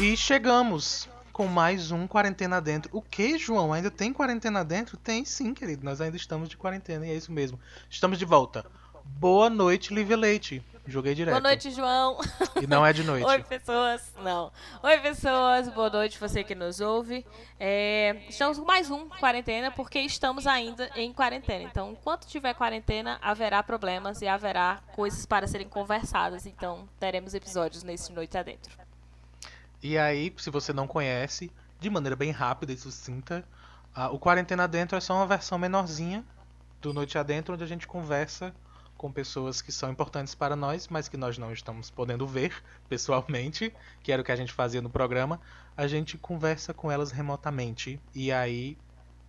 E 0.00 0.16
chegamos 0.16 1.08
com 1.32 1.48
mais 1.48 1.90
um 1.90 2.06
Quarentena 2.06 2.60
Dentro. 2.60 2.96
O 2.96 3.02
que, 3.02 3.36
João? 3.36 3.72
Ainda 3.72 3.90
tem 3.90 4.12
quarentena 4.12 4.64
dentro? 4.64 4.96
Tem 4.96 5.24
sim, 5.24 5.52
querido. 5.52 5.84
Nós 5.84 6.00
ainda 6.00 6.16
estamos 6.16 6.48
de 6.48 6.56
quarentena 6.56 7.04
e 7.04 7.10
é 7.10 7.14
isso 7.16 7.32
mesmo. 7.32 7.58
Estamos 7.90 8.16
de 8.16 8.24
volta. 8.24 8.64
Boa 9.04 9.50
noite, 9.50 9.92
Lívia 9.92 10.16
Leite. 10.16 10.62
Joguei 10.86 11.16
direto. 11.16 11.34
Boa 11.34 11.42
noite, 11.42 11.72
João. 11.72 12.16
E 12.62 12.66
não 12.68 12.86
é 12.86 12.92
de 12.92 13.02
noite. 13.04 13.26
Oi, 13.26 13.42
pessoas. 13.42 14.12
Não. 14.22 14.52
Oi, 14.84 14.98
pessoas. 15.00 15.68
Boa 15.68 15.90
noite, 15.90 16.16
você 16.16 16.44
que 16.44 16.54
nos 16.54 16.80
ouve. 16.80 17.26
É, 17.58 18.22
estamos 18.28 18.56
com 18.56 18.64
mais 18.64 18.88
um 18.92 19.08
quarentena, 19.08 19.72
porque 19.72 19.98
estamos 19.98 20.46
ainda 20.46 20.88
em 20.94 21.12
quarentena. 21.12 21.64
Então, 21.64 21.90
enquanto 21.90 22.24
tiver 22.24 22.54
quarentena, 22.54 23.18
haverá 23.20 23.64
problemas 23.64 24.22
e 24.22 24.28
haverá 24.28 24.80
coisas 24.94 25.26
para 25.26 25.48
serem 25.48 25.68
conversadas. 25.68 26.46
Então, 26.46 26.88
teremos 27.00 27.34
episódios 27.34 27.82
nesse 27.82 28.12
Noite 28.12 28.38
Adentro. 28.38 28.87
E 29.82 29.96
aí, 29.96 30.34
se 30.36 30.50
você 30.50 30.72
não 30.72 30.86
conhece, 30.86 31.52
de 31.78 31.88
maneira 31.88 32.16
bem 32.16 32.30
rápida 32.30 32.72
e 32.72 32.76
sucinta, 32.76 33.44
uh, 33.96 34.12
o 34.12 34.18
Quarentena 34.18 34.66
Dentro 34.66 34.96
é 34.96 35.00
só 35.00 35.14
uma 35.14 35.26
versão 35.26 35.58
menorzinha 35.58 36.24
do 36.80 36.92
Noite 36.92 37.16
Adentro, 37.16 37.54
onde 37.54 37.64
a 37.64 37.66
gente 37.66 37.86
conversa 37.86 38.54
com 38.96 39.12
pessoas 39.12 39.62
que 39.62 39.70
são 39.70 39.90
importantes 39.90 40.34
para 40.34 40.56
nós, 40.56 40.88
mas 40.88 41.08
que 41.08 41.16
nós 41.16 41.38
não 41.38 41.52
estamos 41.52 41.88
podendo 41.88 42.26
ver 42.26 42.52
pessoalmente, 42.88 43.72
que 44.02 44.10
era 44.10 44.20
o 44.20 44.24
que 44.24 44.32
a 44.32 44.36
gente 44.36 44.52
fazia 44.52 44.82
no 44.82 44.90
programa, 44.90 45.40
a 45.76 45.86
gente 45.86 46.18
conversa 46.18 46.74
com 46.74 46.90
elas 46.90 47.12
remotamente. 47.12 48.00
E 48.12 48.32
aí 48.32 48.76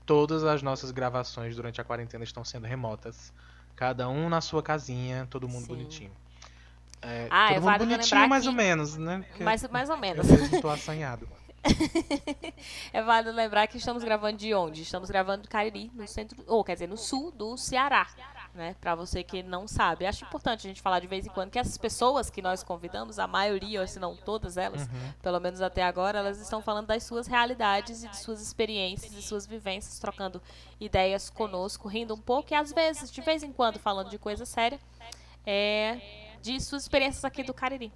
todas 0.07 0.43
as 0.43 0.63
nossas 0.63 0.89
gravações 0.89 1.55
durante 1.55 1.79
a 1.79 1.83
quarentena 1.83 2.23
estão 2.23 2.43
sendo 2.43 2.65
remotas. 2.65 3.31
Cada 3.75 4.09
um 4.09 4.27
na 4.27 4.41
sua 4.41 4.63
casinha, 4.63 5.27
todo 5.29 5.47
mundo 5.47 5.61
Sim. 5.61 5.67
bonitinho. 5.67 6.11
É, 7.01 7.27
ah, 7.29 7.47
todo 7.47 7.55
mundo 7.55 7.63
vale 7.65 7.85
bonitinho 7.85 8.29
mais 8.29 8.43
que... 8.43 8.49
ou 8.49 8.55
menos, 8.55 8.97
né? 8.97 9.23
Porque 9.27 9.43
mais, 9.43 9.67
mais 9.69 9.89
ou 9.89 9.97
menos. 9.97 10.29
Eu 10.29 10.45
estou 10.45 10.69
assanhado. 10.69 11.27
é 12.93 13.01
válido 13.01 13.35
lembrar 13.35 13.67
que 13.67 13.77
estamos 13.77 14.03
gravando 14.03 14.37
de 14.37 14.53
onde? 14.53 14.81
Estamos 14.81 15.09
gravando 15.09 15.43
de 15.43 15.49
Cariri, 15.49 15.91
no 15.93 16.07
centro, 16.07 16.37
ou 16.47 16.63
quer 16.63 16.73
dizer, 16.73 16.87
no 16.87 16.97
sul 16.97 17.31
do 17.31 17.57
Ceará 17.57 18.07
né? 18.53 18.75
Para 18.79 18.95
você 18.95 19.23
que 19.23 19.43
não 19.43 19.67
sabe. 19.67 20.05
Acho 20.05 20.25
importante 20.25 20.67
a 20.67 20.69
gente 20.69 20.81
falar 20.81 20.99
de 20.99 21.07
vez 21.07 21.25
em 21.25 21.29
quando 21.29 21.51
que 21.51 21.59
essas 21.59 21.77
pessoas 21.77 22.29
que 22.29 22.41
nós 22.41 22.63
convidamos, 22.63 23.19
a 23.19 23.27
maioria, 23.27 23.81
ou 23.81 23.87
se 23.87 23.99
não 23.99 24.15
todas 24.15 24.57
elas, 24.57 24.83
uhum. 24.83 25.13
pelo 25.21 25.39
menos 25.39 25.61
até 25.61 25.83
agora, 25.83 26.19
elas 26.19 26.39
estão 26.39 26.61
falando 26.61 26.87
das 26.87 27.03
suas 27.03 27.27
realidades 27.27 28.03
e 28.03 28.07
de 28.07 28.17
suas 28.17 28.41
experiências 28.41 29.13
e 29.13 29.21
suas 29.21 29.45
vivências, 29.45 29.99
trocando 29.99 30.41
ideias 30.79 31.29
conosco, 31.29 31.87
rindo 31.87 32.13
um 32.13 32.19
pouco 32.19 32.53
e 32.53 32.55
às 32.55 32.71
vezes, 32.71 33.11
de 33.11 33.21
vez 33.21 33.43
em 33.43 33.51
quando, 33.51 33.79
falando 33.79 34.09
de 34.09 34.17
coisa 34.17 34.45
séria, 34.45 34.79
é, 35.45 36.28
de 36.41 36.59
suas 36.59 36.83
experiências 36.83 37.23
aqui 37.25 37.43
do 37.43 37.53
Cariri. 37.53 37.91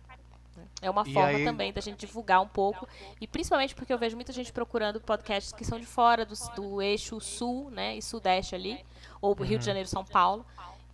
É 0.82 0.90
uma 0.90 1.04
e 1.08 1.14
forma 1.14 1.30
aí... 1.30 1.46
também 1.46 1.72
da 1.72 1.82
gente 1.82 2.00
divulgar 2.00 2.42
um 2.42 2.48
pouco. 2.48 2.88
E 3.20 3.26
principalmente 3.26 3.74
porque 3.74 3.94
eu 3.94 3.98
vejo 3.98 4.16
muita 4.16 4.34
gente 4.34 4.52
procurando 4.52 5.00
podcasts 5.00 5.54
que 5.54 5.64
são 5.64 5.80
de 5.80 5.86
fora 5.86 6.26
do, 6.26 6.36
do 6.56 6.82
eixo 6.82 7.20
sul 7.22 7.72
né, 7.72 7.96
e 7.98 8.02
sudeste 8.02 8.54
ali 8.54 8.84
ou 9.22 9.34
Rio 9.34 9.48
de 9.48 9.56
uhum. 9.56 9.62
Janeiro, 9.62 9.88
São 9.88 10.04
Paulo. 10.04 10.46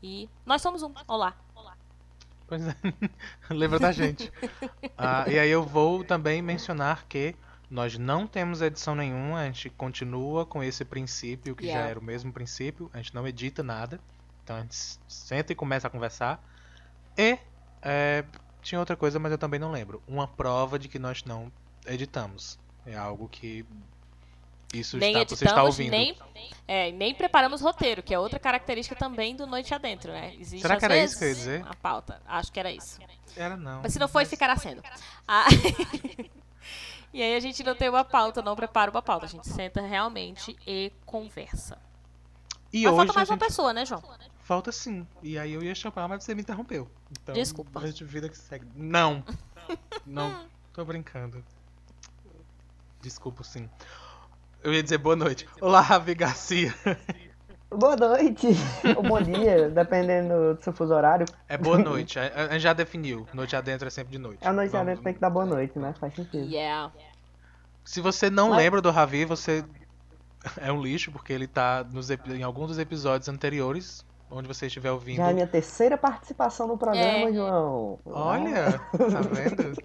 E 0.02 0.30
nós 0.46 0.62
somos 0.62 0.84
um. 0.84 0.94
Olá. 1.08 1.36
Pois 2.48 2.68
é. 2.68 2.76
Lembra 3.50 3.80
da 3.80 3.92
gente. 3.92 4.32
ah, 4.98 5.26
e 5.28 5.38
aí 5.38 5.50
eu 5.50 5.64
vou 5.64 6.04
também 6.04 6.42
mencionar 6.42 7.06
que 7.08 7.36
nós 7.70 7.98
não 7.98 8.26
temos 8.26 8.62
edição 8.62 8.96
nenhuma, 8.96 9.42
a 9.42 9.46
gente 9.46 9.70
continua 9.70 10.46
com 10.46 10.64
esse 10.64 10.84
princípio, 10.84 11.56
que 11.56 11.66
yeah. 11.66 11.84
já 11.84 11.90
era 11.92 12.00
o 12.00 12.04
mesmo 12.04 12.34
princípio, 12.34 12.90
a 12.92 12.98
gente 12.98 13.14
não 13.14 13.28
edita 13.28 13.62
nada. 13.62 14.00
Então 14.44 14.56
a 14.56 14.62
gente 14.62 14.76
senta 15.08 15.54
e 15.54 15.56
começa 15.56 15.88
a 15.88 15.90
conversar. 15.92 16.44
E 17.20 17.38
é, 17.82 18.24
tinha 18.62 18.80
outra 18.80 18.96
coisa, 18.96 19.20
mas 19.20 19.30
eu 19.30 19.38
também 19.38 19.60
não 19.60 19.72
lembro. 19.72 20.02
Uma 20.08 20.26
prova 20.26 20.80
de 20.80 20.88
que 20.88 20.98
nós 20.98 21.26
não 21.26 21.52
editamos. 21.86 22.58
É 22.86 22.96
algo 22.96 23.28
que 23.28 23.66
isso 24.74 24.98
nem 24.98 25.10
está, 25.10 25.22
editamos, 25.22 25.40
você 25.40 25.46
está 25.46 25.64
ouvindo. 25.64 25.92
Nem, 25.92 26.18
é, 26.66 26.92
nem 26.94 27.14
preparamos 27.14 27.60
roteiro, 27.60 28.02
que 28.02 28.14
é 28.14 28.20
outra 28.20 28.40
característica 28.40 28.96
também 28.96 29.36
do 29.36 29.46
Noite 29.46 29.74
Adentro, 29.74 30.14
né? 30.14 30.34
Existe, 30.40 30.62
Será 30.62 30.78
que 30.78 30.86
era 30.86 30.94
vezes, 30.94 31.12
isso 31.12 31.20
que 31.20 31.26
eu 31.26 31.30
ia 31.30 31.36
dizer? 31.36 31.66
A 31.68 31.76
pauta. 31.76 32.22
Acho 32.26 32.54
que 32.54 32.60
era 32.60 32.72
isso. 32.72 33.00
Era 33.36 33.58
não. 33.58 33.82
Mas 33.82 33.92
se 33.92 34.00
não 34.00 34.08
foi, 34.08 34.22
mas... 34.22 34.30
ficará 34.30 34.56
sendo. 34.56 34.82
Ah, 35.28 35.46
e 37.12 37.22
aí 37.22 37.36
a 37.36 37.40
gente 37.42 37.62
não 37.64 37.76
tem 37.76 37.90
uma 37.90 38.06
pauta, 38.06 38.42
não 38.42 38.56
prepara 38.56 38.90
uma 38.90 39.02
pauta. 39.02 39.26
A 39.26 39.30
gente 39.30 39.50
senta 39.50 39.82
realmente 39.82 40.56
e 40.66 40.94
conversa. 41.06 41.78
E 42.72 42.84
mas 42.84 42.94
hoje 42.94 42.96
falta 42.96 43.14
mais 43.14 43.28
gente... 43.28 43.38
uma 43.38 43.46
pessoa, 43.46 43.74
né, 43.74 43.86
João? 43.86 44.02
Falta 44.40 44.72
sim. 44.72 45.06
E 45.22 45.38
aí 45.38 45.52
eu 45.52 45.62
ia 45.62 45.76
chamar, 45.76 46.08
mas 46.08 46.24
você 46.24 46.34
me 46.34 46.42
interrompeu. 46.42 46.90
Então, 47.12 47.34
Desculpa. 47.34 47.80
Vida 47.80 48.30
que 48.30 48.38
segue. 48.38 48.68
Não. 48.76 49.24
não. 50.06 50.46
Tô 50.74 50.86
brincando. 50.86 51.44
Desculpa, 53.02 53.44
sim. 53.44 53.70
Eu 54.64 54.74
ia 54.74 54.84
dizer 54.84 54.98
boa 54.98 55.16
noite. 55.16 55.48
Olá, 55.62 55.82
Ravi 55.82 56.14
Garcia. 56.16 56.74
Boa 57.72 57.96
noite, 57.96 58.48
ou 58.98 59.04
bom 59.04 59.22
dia, 59.22 59.70
dependendo 59.70 60.56
do 60.56 60.64
seu 60.64 60.74
fuso 60.74 60.92
horário. 60.92 61.28
É 61.48 61.56
boa 61.56 61.78
noite, 61.78 62.18
a 62.18 62.48
gente 62.54 62.62
já 62.62 62.74
definiu. 62.74 63.28
Noite 63.32 63.56
adentro 63.56 63.88
é 63.88 63.92
sempre 63.92 64.12
de 64.12 64.18
noite. 64.18 64.40
É 64.42 64.52
noite 64.52 64.72
Vamos... 64.72 64.88
adentro 64.88 65.04
tem 65.04 65.14
que 65.14 65.20
dar 65.20 65.30
boa 65.30 65.46
noite, 65.46 65.78
né? 65.78 65.94
Faz 66.00 66.16
sentido. 66.16 66.46
Yeah. 66.52 66.92
Se 67.86 68.02
você 68.02 68.28
não 68.28 68.50
Mas... 68.50 68.58
lembra 68.58 68.82
do 68.82 68.90
Ravi, 68.90 69.24
você 69.24 69.64
é 70.58 70.72
um 70.72 70.82
lixo, 70.82 71.12
porque 71.12 71.32
ele 71.32 71.46
tá 71.46 71.86
nos, 71.92 72.10
em 72.10 72.42
alguns 72.42 72.70
dos 72.70 72.80
episódios 72.80 73.30
anteriores, 73.30 74.04
onde 74.30 74.48
você 74.48 74.68
estiver 74.68 74.92
ouvindo. 74.92 75.18
Já 75.18 75.30
é 75.30 75.34
minha 75.34 75.48
terceira 75.48 75.98
participação 75.98 76.68
no 76.68 76.78
programa, 76.78 77.30
é. 77.30 77.34
João. 77.34 78.00
Olha, 78.06 78.80
tá 78.80 79.22
vendo? 79.22 79.76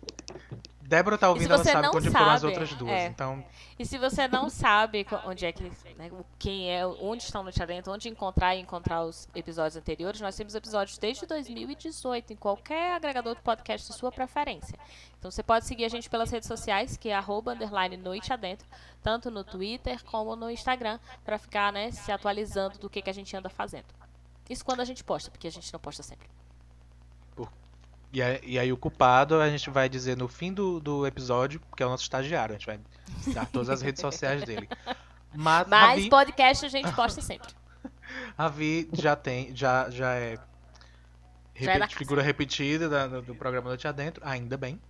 Débora 0.87 1.17
tá 1.17 1.31
ouvindo, 1.31 1.53
ela 1.53 1.65
sabe 1.65 1.89
onde 1.89 2.11
foram 2.11 2.31
as 2.31 2.45
outras 2.45 2.73
duas. 2.75 2.93
É. 2.93 3.07
Então... 3.07 3.43
E 3.79 3.87
se 3.87 3.99
você 3.99 4.29
não 4.29 4.49
sabe 4.51 5.05
onde 5.25 5.47
é 5.47 5.51
que. 5.51 5.65
Né, 5.97 6.11
quem 6.39 6.71
é, 6.71 6.87
onde 6.87 7.25
estão 7.25 7.43
no 7.43 7.51
Tia 7.51 7.67
Dentro, 7.67 7.93
onde 7.93 8.09
encontrar 8.09 8.55
e 8.55 8.61
encontrar 8.61 9.03
os 9.03 9.27
episódios 9.35 9.77
anteriores, 9.77 10.21
nós 10.21 10.37
temos 10.37 10.55
episódios 10.55 10.97
desde 10.99 11.27
2018, 11.27 12.35
em 12.35 12.37
qualquer 12.37 12.95
agregador 12.95 13.35
de 13.35 13.41
podcast 13.41 13.91
de 13.91 13.99
sua 13.99 14.13
preferência. 14.13 14.79
Então 15.19 15.31
você 15.31 15.43
pode 15.43 15.67
seguir 15.67 15.87
a 15.87 15.89
gente 15.89 16.09
pelas 16.09 16.31
redes 16.31 16.47
sociais, 16.47 16.97
que 16.97 17.09
é 17.09 17.15
arroba 17.15 17.55
underline 17.55 17.97
noite 17.97 18.33
adentro, 18.33 18.69
tanto 19.03 19.31
no 19.31 19.43
Twitter 19.43 20.05
como 20.05 20.37
no 20.37 20.51
Instagram, 20.51 21.01
para 21.25 21.39
ficar 21.39 21.73
né, 21.73 21.91
se 21.91 22.13
atualizando 22.13 22.79
do 22.79 22.91
que, 22.91 23.03
que 23.03 23.11
a 23.11 23.15
gente 23.15 23.35
anda 23.37 23.49
fazendo. 23.49 23.87
Isso 24.49 24.65
quando 24.65 24.81
a 24.81 24.85
gente 24.85 25.03
posta, 25.03 25.31
porque 25.31 25.49
a 25.49 25.51
gente 25.51 25.73
não 25.73 25.81
posta 25.81 26.03
sempre. 26.03 26.29
E 28.15 28.23
aí, 28.23 28.41
e 28.45 28.59
aí, 28.61 28.73
o 28.73 28.77
culpado 28.77 29.41
a 29.41 29.51
gente 29.51 29.69
vai 29.71 29.89
dizer 29.89 30.17
no 30.17 30.29
fim 30.29 30.53
do, 30.53 30.79
do 30.79 31.05
episódio, 31.05 31.61
que 31.77 31.83
é 31.83 31.87
o 31.87 31.89
nosso 31.89 32.05
estagiário. 32.05 32.55
A 32.55 32.59
gente 32.59 32.67
vai 32.67 32.79
dar 33.35 33.47
todas 33.47 33.69
as 33.69 33.83
redes 33.83 34.01
sociais 34.01 34.45
dele. 34.45 34.69
Mas, 35.35 35.67
Mas 35.67 36.09
podcast 36.09 36.65
a 36.65 36.69
gente 36.69 36.93
posta 36.93 37.21
sempre. 37.21 37.53
Ravi 38.39 38.89
já 38.93 39.17
tem, 39.17 39.55
já, 39.55 39.91
já 39.91 40.15
é, 40.15 40.39
já 41.57 41.73
é 41.73 41.89
figura 41.89 42.23
repetida 42.23 42.89
da, 42.89 43.21
do 43.21 43.35
programa 43.35 43.69
Noite 43.69 43.89
Adentro, 43.89 44.23
ainda 44.25 44.57
bem. 44.57 44.81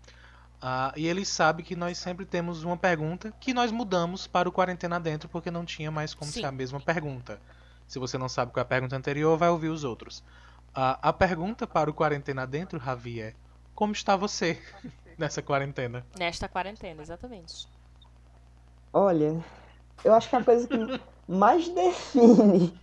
Uh, 0.63 0.93
e 0.95 1.07
ele 1.07 1.25
sabe 1.25 1.63
que 1.63 1.75
nós 1.75 1.97
sempre 1.97 2.27
temos 2.27 2.63
uma 2.63 2.77
pergunta 2.77 3.33
que 3.41 3.55
nós 3.55 3.73
mudamos 3.73 4.27
para 4.27 4.47
o 4.47 4.53
Quarentena 4.53 5.01
Dentro 5.01 5.31
porque 5.31 5.51
não 5.51 5.65
tinha 5.65 5.91
mais 5.91 6.13
como 6.13 6.31
Sim. 6.31 6.41
ser 6.41 6.47
a 6.47 6.53
mesma 6.53 6.79
pergunta. 6.79 7.41
Se 7.87 7.99
você 7.99 8.19
não 8.19 8.29
sabe 8.29 8.53
qual 8.53 8.61
é 8.61 8.65
a 8.65 8.69
pergunta 8.69 8.97
anterior, 8.97 9.37
vai 9.37 9.49
ouvir 9.49 9.69
os 9.69 9.85
outros. 9.85 10.23
A, 10.75 11.09
a 11.09 11.13
pergunta 11.13 11.67
para 11.67 11.91
o 11.91 11.95
Quarentena 11.95 12.47
Dentro, 12.47 12.79
Ravi, 12.79 13.21
é: 13.21 13.35
Como 13.75 13.93
está 13.93 14.17
você 14.17 14.61
nessa 15.19 15.43
quarentena? 15.43 16.05
Nesta 16.19 16.49
quarentena, 16.49 17.03
exatamente. 17.03 17.69
Olha, 18.93 19.43
eu 20.05 20.15
acho 20.15 20.29
que 20.29 20.37
a 20.37 20.45
coisa 20.45 20.67
que 20.67 21.01
mais 21.29 21.69
define 21.75 22.79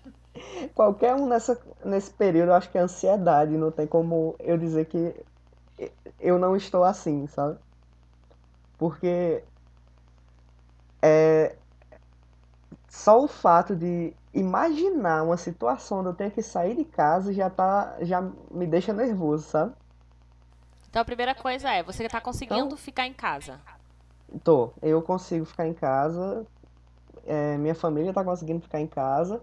qualquer 0.74 1.15
um 1.15 1.27
nessa, 1.27 1.59
nesse 1.83 2.12
período, 2.12 2.50
eu 2.50 2.56
acho 2.56 2.69
que 2.69 2.77
é 2.77 2.81
a 2.81 2.86
ansiedade. 2.86 3.51
Não 3.57 3.71
tem 3.71 3.88
como 3.88 4.36
eu 4.39 4.57
dizer 4.57 4.86
que 4.86 5.13
eu 6.19 6.38
não 6.38 6.56
estou 6.56 6.83
assim, 6.83 7.27
sabe? 7.27 7.57
Porque 8.77 9.44
é, 11.01 11.56
só 12.92 13.24
o 13.24 13.28
fato 13.28 13.74
de 13.74 14.14
imaginar 14.34 15.24
uma 15.24 15.38
situação 15.38 16.00
onde 16.00 16.10
eu 16.10 16.14
tenho 16.14 16.30
que 16.30 16.44
sair 16.44 16.76
de 16.76 16.84
casa 16.84 17.34
já 17.34 17.50
tá 17.50 17.96
já 18.02 18.22
me 18.52 18.68
deixa 18.68 18.92
nervoso, 18.92 19.46
sabe? 19.50 19.74
Então 20.90 21.02
a 21.02 21.06
primeira 21.06 21.34
coisa 21.34 21.70
é, 21.70 21.82
você 21.82 22.06
tá 22.10 22.20
conseguindo 22.20 22.66
então, 22.66 22.78
ficar 22.78 23.08
em 23.08 23.14
casa? 23.14 23.62
Tô, 24.44 24.74
eu 24.82 25.02
consigo 25.02 25.46
ficar 25.46 25.66
em 25.66 25.74
casa. 25.74 26.46
É, 27.26 27.58
minha 27.58 27.74
família 27.74 28.12
tá 28.12 28.26
conseguindo 28.26 28.60
ficar 28.60 28.82
em 28.82 28.88
casa. 28.88 29.42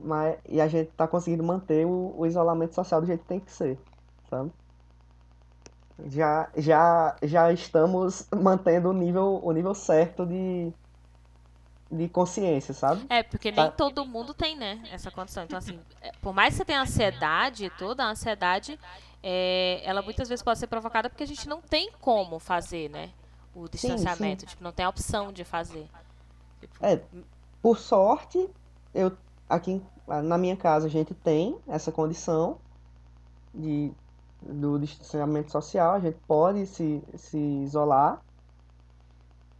Mas, 0.00 0.36
e 0.48 0.60
a 0.60 0.66
gente 0.66 0.90
tá 0.96 1.06
conseguindo 1.06 1.44
manter 1.44 1.86
o, 1.86 2.14
o 2.18 2.26
isolamento 2.26 2.74
social 2.74 3.00
do 3.00 3.06
jeito 3.06 3.20
que 3.20 3.28
tem 3.28 3.38
que 3.38 3.52
ser, 3.52 3.78
sabe? 4.28 4.50
Já, 6.06 6.48
já, 6.56 7.14
já 7.22 7.52
estamos 7.52 8.26
mantendo 8.34 8.90
o 8.90 8.92
nível, 8.92 9.40
o 9.40 9.52
nível 9.52 9.72
certo 9.72 10.26
de, 10.26 10.72
de 11.96 12.08
consciência, 12.08 12.74
sabe? 12.74 13.06
É, 13.08 13.22
porque 13.22 13.50
nem 13.50 13.64
tá. 13.64 13.70
todo 13.70 14.04
mundo 14.04 14.34
tem, 14.34 14.56
né, 14.56 14.82
essa 14.90 15.10
condição. 15.10 15.44
Então, 15.44 15.58
assim, 15.58 15.78
é, 16.00 16.10
por 16.20 16.34
mais 16.34 16.54
que 16.54 16.58
você 16.58 16.64
tenha 16.64 16.82
ansiedade, 16.82 17.70
toda 17.78 18.04
a 18.04 18.10
ansiedade, 18.10 18.78
é, 19.22 19.80
ela 19.84 20.02
muitas 20.02 20.28
vezes 20.28 20.42
pode 20.42 20.58
ser 20.58 20.66
provocada 20.66 21.08
porque 21.08 21.22
a 21.22 21.26
gente 21.26 21.48
não 21.48 21.60
tem 21.60 21.90
como 22.00 22.38
fazer, 22.38 22.90
né? 22.90 23.10
o 23.54 23.68
distanciamento. 23.68 24.40
Sim, 24.42 24.46
sim. 24.46 24.50
Tipo, 24.50 24.64
não 24.64 24.72
tem 24.72 24.84
a 24.84 24.88
opção 24.88 25.32
de 25.32 25.44
fazer. 25.44 25.88
Tipo... 26.60 26.84
É, 26.84 27.00
por 27.62 27.78
sorte, 27.78 28.48
eu 28.92 29.12
aqui 29.48 29.82
na 30.06 30.36
minha 30.36 30.56
casa 30.56 30.86
a 30.86 30.90
gente 30.90 31.14
tem 31.14 31.56
essa 31.66 31.92
condição 31.92 32.58
de, 33.54 33.92
do 34.42 34.78
distanciamento 34.78 35.52
social, 35.52 35.94
a 35.94 36.00
gente 36.00 36.18
pode 36.26 36.66
se, 36.66 37.02
se 37.16 37.38
isolar, 37.38 38.20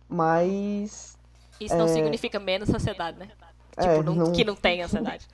mas. 0.08 1.16
Isso 1.60 1.76
não 1.76 1.86
é... 1.86 1.88
significa 1.88 2.38
menos 2.38 2.68
ansiedade, 2.68 3.18
né? 3.18 3.28
Tipo, 3.70 3.90
é, 3.90 4.02
não, 4.02 4.14
não... 4.14 4.32
que 4.32 4.44
não 4.44 4.54
tem 4.54 4.82
ansiedade. 4.82 5.26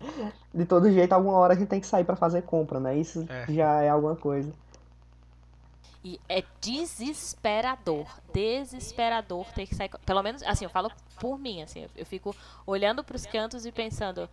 De 0.54 0.64
todo 0.64 0.90
jeito, 0.90 1.12
alguma 1.12 1.36
hora 1.36 1.54
a 1.54 1.56
gente 1.56 1.68
tem 1.68 1.80
que 1.80 1.86
sair 1.86 2.04
para 2.04 2.16
fazer 2.16 2.42
compra, 2.42 2.78
né? 2.78 2.96
Isso 2.96 3.26
é. 3.28 3.52
já 3.52 3.82
é 3.82 3.88
alguma 3.88 4.16
coisa. 4.16 4.52
E 6.04 6.20
é 6.28 6.44
desesperador, 6.60 8.06
desesperador 8.32 9.44
ter 9.52 9.66
que 9.66 9.74
sair. 9.74 9.90
Pelo 10.06 10.22
menos, 10.22 10.42
assim, 10.44 10.64
eu 10.64 10.70
falo 10.70 10.90
por 11.20 11.38
mim, 11.38 11.62
assim, 11.62 11.86
eu 11.96 12.06
fico 12.06 12.34
olhando 12.66 13.02
para 13.02 13.16
os 13.16 13.26
cantos 13.26 13.66
e 13.66 13.72
pensando, 13.72 14.28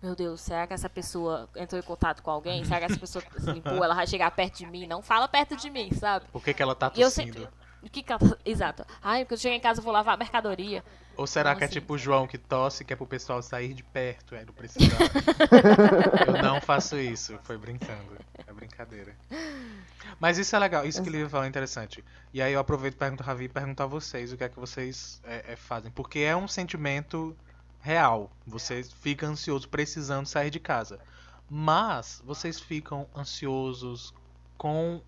meu 0.00 0.14
Deus, 0.14 0.40
será 0.40 0.66
que 0.66 0.72
essa 0.72 0.88
pessoa 0.88 1.48
entrou 1.56 1.78
em 1.78 1.82
contato 1.82 2.22
com 2.22 2.30
alguém? 2.30 2.64
Será 2.64 2.78
que 2.78 2.84
essa 2.86 2.98
pessoa 2.98 3.24
assim, 3.36 3.60
pô, 3.60 3.82
ela 3.82 3.94
vai 3.94 4.06
chegar 4.06 4.30
perto 4.30 4.58
de 4.58 4.66
mim? 4.66 4.86
Não 4.86 5.02
fala 5.02 5.26
perto 5.26 5.56
de 5.56 5.68
mim, 5.68 5.92
sabe? 5.92 6.24
Por 6.32 6.42
que, 6.42 6.54
que 6.54 6.62
ela 6.62 6.74
tá 6.74 6.88
tossindo? 6.88 7.04
eu 7.04 7.10
sempre, 7.10 7.48
o 7.82 7.88
que, 7.88 8.02
que 8.02 8.12
ela... 8.12 8.20
Exato. 8.44 8.84
Ai, 9.02 9.24
porque 9.24 9.34
eu 9.34 9.38
chego 9.38 9.54
em 9.54 9.60
casa 9.60 9.80
eu 9.80 9.84
vou 9.84 9.92
lavar 9.92 10.14
a 10.14 10.16
mercadoria. 10.16 10.84
Ou 11.16 11.26
será 11.26 11.54
que 11.56 11.64
é 11.64 11.68
tipo 11.68 11.94
o 11.94 11.98
João 11.98 12.26
que 12.26 12.38
tosse 12.38 12.84
que 12.84 12.92
é 12.92 12.96
pro 12.96 13.06
pessoal 13.06 13.42
sair 13.42 13.74
de 13.74 13.82
perto, 13.82 14.34
é, 14.34 14.44
não 14.44 14.52
precisar. 14.52 14.98
eu 16.26 16.42
não 16.42 16.60
faço 16.60 16.96
isso, 16.96 17.36
foi 17.42 17.58
brincando. 17.58 18.16
É 18.46 18.52
brincadeira. 18.52 19.16
Mas 20.20 20.38
isso 20.38 20.54
é 20.54 20.58
legal, 20.58 20.86
isso 20.86 21.02
que 21.02 21.08
ele 21.08 21.28
falou 21.28 21.44
é 21.44 21.48
interessante. 21.48 22.04
E 22.32 22.40
aí 22.40 22.52
eu 22.52 22.60
aproveito 22.60 22.94
e 22.94 22.98
pergunto 22.98 23.22
a 23.22 23.26
Ravi 23.26 23.44
e 23.44 23.48
pergunto 23.48 23.82
a 23.82 23.86
vocês 23.86 24.32
o 24.32 24.36
que 24.36 24.44
é 24.44 24.48
que 24.48 24.58
vocês 24.58 25.20
é, 25.24 25.52
é, 25.52 25.56
fazem. 25.56 25.90
Porque 25.90 26.20
é 26.20 26.36
um 26.36 26.46
sentimento 26.46 27.36
real. 27.80 28.30
Você 28.46 28.82
fica 28.82 29.26
ansioso 29.26 29.68
precisando 29.68 30.26
sair 30.26 30.50
de 30.50 30.60
casa. 30.60 31.00
Mas 31.50 32.22
vocês 32.24 32.60
ficam 32.60 33.08
ansiosos 33.16 34.14
com 34.56 35.00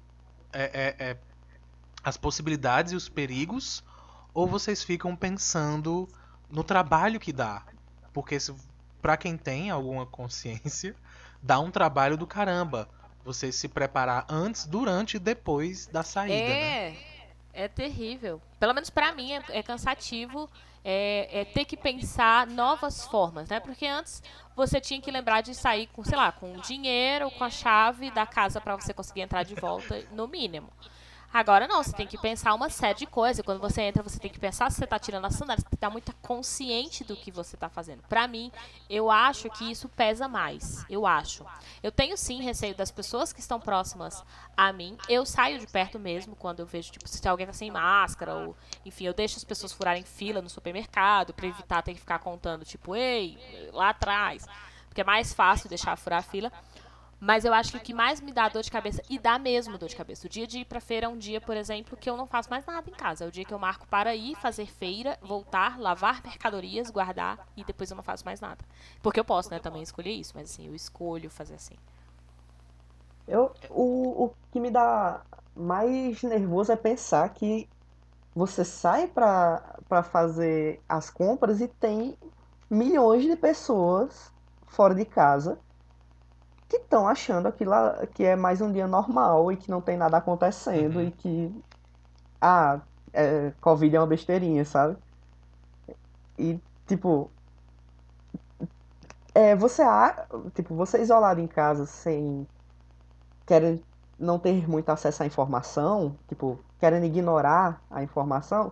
é, 0.52 0.96
é, 0.98 1.10
é 1.10 1.16
as 2.02 2.16
possibilidades 2.16 2.92
e 2.92 2.96
os 2.96 3.08
perigos 3.08 3.84
ou 4.32 4.46
vocês 4.46 4.82
ficam 4.82 5.14
pensando 5.16 6.08
no 6.50 6.64
trabalho 6.64 7.20
que 7.20 7.32
dá? 7.32 7.62
Porque 8.12 8.38
se 8.38 8.54
para 9.00 9.16
quem 9.16 9.36
tem 9.36 9.70
alguma 9.70 10.06
consciência, 10.06 10.94
dá 11.42 11.58
um 11.58 11.70
trabalho 11.70 12.16
do 12.16 12.26
caramba. 12.26 12.88
Você 13.24 13.52
se 13.52 13.68
preparar 13.68 14.24
antes, 14.28 14.66
durante 14.66 15.16
e 15.16 15.20
depois 15.20 15.86
da 15.86 16.02
saída, 16.02 16.34
é, 16.34 16.90
né? 16.90 16.96
É 17.52 17.68
terrível. 17.68 18.40
Pelo 18.58 18.72
menos 18.72 18.88
para 18.88 19.12
mim 19.12 19.32
é, 19.32 19.42
é 19.50 19.62
cansativo 19.62 20.48
é, 20.84 21.40
é, 21.40 21.44
ter 21.44 21.64
que 21.66 21.76
pensar 21.76 22.46
novas 22.46 23.06
formas, 23.06 23.48
né? 23.48 23.60
Porque 23.60 23.86
antes 23.86 24.22
você 24.56 24.80
tinha 24.80 25.00
que 25.00 25.10
lembrar 25.10 25.42
de 25.42 25.54
sair 25.54 25.86
com, 25.88 26.02
sei 26.02 26.16
lá, 26.16 26.32
com 26.32 26.58
dinheiro, 26.60 27.30
com 27.32 27.44
a 27.44 27.50
chave 27.50 28.10
da 28.10 28.26
casa 28.26 28.60
para 28.60 28.76
você 28.76 28.94
conseguir 28.94 29.22
entrar 29.22 29.42
de 29.42 29.54
volta, 29.54 30.02
no 30.12 30.26
mínimo. 30.26 30.70
Agora 31.32 31.68
não, 31.68 31.82
você 31.82 31.92
tem 31.92 32.06
que 32.06 32.18
pensar 32.18 32.52
uma 32.54 32.68
série 32.68 32.98
de 32.98 33.06
coisas. 33.06 33.44
Quando 33.44 33.60
você 33.60 33.82
entra, 33.82 34.02
você 34.02 34.18
tem 34.18 34.30
que 34.30 34.38
pensar 34.38 34.70
se 34.70 34.78
você 34.78 34.84
está 34.84 34.98
tirando 34.98 35.26
a 35.26 35.30
sandália, 35.30 35.62
você 35.62 35.74
estar 35.74 35.90
muito 35.90 36.12
consciente 36.16 37.04
do 37.04 37.14
que 37.14 37.30
você 37.30 37.54
está 37.54 37.68
fazendo. 37.68 38.02
Para 38.08 38.26
mim, 38.26 38.50
eu 38.88 39.10
acho 39.10 39.48
que 39.50 39.70
isso 39.70 39.88
pesa 39.88 40.26
mais. 40.26 40.84
Eu 40.90 41.06
acho. 41.06 41.46
Eu 41.82 41.92
tenho 41.92 42.16
sim 42.16 42.42
receio 42.42 42.74
das 42.74 42.90
pessoas 42.90 43.32
que 43.32 43.38
estão 43.38 43.60
próximas 43.60 44.24
a 44.56 44.72
mim. 44.72 44.98
Eu 45.08 45.24
saio 45.24 45.60
de 45.60 45.66
perto 45.68 46.00
mesmo 46.00 46.34
quando 46.34 46.60
eu 46.60 46.66
vejo, 46.66 46.90
tipo, 46.90 47.08
se 47.08 47.26
alguém 47.28 47.46
tá 47.46 47.52
sem 47.52 47.70
máscara, 47.70 48.34
ou 48.34 48.56
enfim, 48.84 49.04
eu 49.04 49.14
deixo 49.14 49.36
as 49.36 49.44
pessoas 49.44 49.72
furarem 49.72 50.02
fila 50.02 50.42
no 50.42 50.50
supermercado 50.50 51.32
para 51.32 51.46
evitar 51.46 51.82
ter 51.82 51.94
que 51.94 52.00
ficar 52.00 52.18
contando, 52.18 52.64
tipo, 52.64 52.96
ei, 52.96 53.38
lá 53.72 53.90
atrás. 53.90 54.46
Porque 54.88 55.00
é 55.00 55.04
mais 55.04 55.32
fácil 55.32 55.68
deixar 55.68 55.96
furar 55.96 56.18
a 56.18 56.22
fila. 56.22 56.52
Mas 57.20 57.44
eu 57.44 57.52
acho 57.52 57.72
que 57.72 57.76
o 57.76 57.80
que 57.80 57.92
mais 57.92 58.18
me 58.18 58.32
dá 58.32 58.48
dor 58.48 58.62
de 58.62 58.70
cabeça, 58.70 59.02
e 59.10 59.18
dá 59.18 59.38
mesmo 59.38 59.76
dor 59.76 59.90
de 59.90 59.96
cabeça, 59.96 60.26
o 60.26 60.30
dia 60.30 60.46
de 60.46 60.60
ir 60.60 60.64
pra 60.64 60.80
feira 60.80 61.04
é 61.04 61.08
um 61.08 61.18
dia, 61.18 61.38
por 61.38 61.54
exemplo, 61.54 61.94
que 61.94 62.08
eu 62.08 62.16
não 62.16 62.26
faço 62.26 62.48
mais 62.48 62.64
nada 62.64 62.88
em 62.88 62.94
casa. 62.94 63.24
É 63.24 63.28
o 63.28 63.30
dia 63.30 63.44
que 63.44 63.52
eu 63.52 63.58
marco 63.58 63.86
para 63.88 64.16
ir, 64.16 64.34
fazer 64.36 64.66
feira, 64.66 65.18
voltar, 65.20 65.78
lavar 65.78 66.22
mercadorias, 66.24 66.90
guardar, 66.90 67.46
e 67.54 67.62
depois 67.62 67.90
eu 67.90 67.96
não 67.96 68.02
faço 68.02 68.24
mais 68.24 68.40
nada. 68.40 68.64
Porque 69.02 69.20
eu 69.20 69.24
posso, 69.24 69.50
né, 69.50 69.58
também 69.58 69.82
escolher 69.82 70.12
isso, 70.12 70.32
mas 70.34 70.50
assim, 70.50 70.66
eu 70.66 70.74
escolho 70.74 71.28
fazer 71.28 71.54
assim. 71.54 71.76
Eu, 73.28 73.52
o, 73.68 74.24
o 74.24 74.34
que 74.50 74.58
me 74.58 74.70
dá 74.70 75.20
mais 75.54 76.22
nervoso 76.22 76.72
é 76.72 76.76
pensar 76.76 77.28
que 77.28 77.68
você 78.34 78.64
sai 78.64 79.06
para 79.06 80.02
fazer 80.04 80.80
as 80.88 81.10
compras 81.10 81.60
e 81.60 81.68
tem 81.68 82.16
milhões 82.70 83.24
de 83.24 83.36
pessoas 83.36 84.32
fora 84.66 84.94
de 84.94 85.04
casa 85.04 85.58
que 86.70 86.76
estão 86.76 87.08
achando 87.08 87.48
aquilo 87.48 87.72
que 88.14 88.24
é 88.24 88.36
mais 88.36 88.60
um 88.60 88.70
dia 88.70 88.86
normal 88.86 89.50
e 89.50 89.56
que 89.56 89.68
não 89.68 89.80
tem 89.80 89.96
nada 89.96 90.16
acontecendo 90.16 90.96
uhum. 90.96 91.02
e 91.02 91.10
que 91.10 91.62
ah, 92.40 92.80
é, 93.12 93.52
Covid 93.60 93.96
é 93.96 94.00
uma 94.00 94.06
besteirinha, 94.06 94.64
sabe? 94.64 94.96
E 96.38 96.60
tipo 96.86 97.28
é, 99.34 99.56
você 99.56 99.82
tipo, 100.54 100.74
você 100.76 101.02
isolado 101.02 101.40
em 101.40 101.48
casa 101.48 101.86
sem 101.86 102.46
querem 103.44 103.82
não 104.16 104.38
ter 104.38 104.68
muito 104.68 104.90
acesso 104.90 105.24
à 105.24 105.26
informação, 105.26 106.16
tipo, 106.28 106.60
querendo 106.78 107.04
ignorar 107.04 107.82
a 107.90 108.02
informação, 108.02 108.70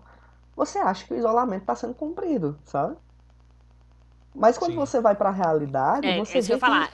você 0.54 0.78
acha 0.78 1.04
que 1.04 1.14
o 1.14 1.16
isolamento 1.16 1.62
está 1.62 1.74
sendo 1.74 1.94
cumprido, 1.94 2.56
sabe? 2.64 2.96
Mas 4.34 4.56
quando 4.56 4.72
Sim. 4.72 4.76
você 4.76 5.00
vai 5.00 5.16
para 5.16 5.30
a 5.30 5.32
realidade, 5.32 6.06
é, 6.06 6.18
você 6.18 6.38
é 6.38 6.42
vê 6.42 6.54
que... 6.54 6.60
falar 6.60 6.90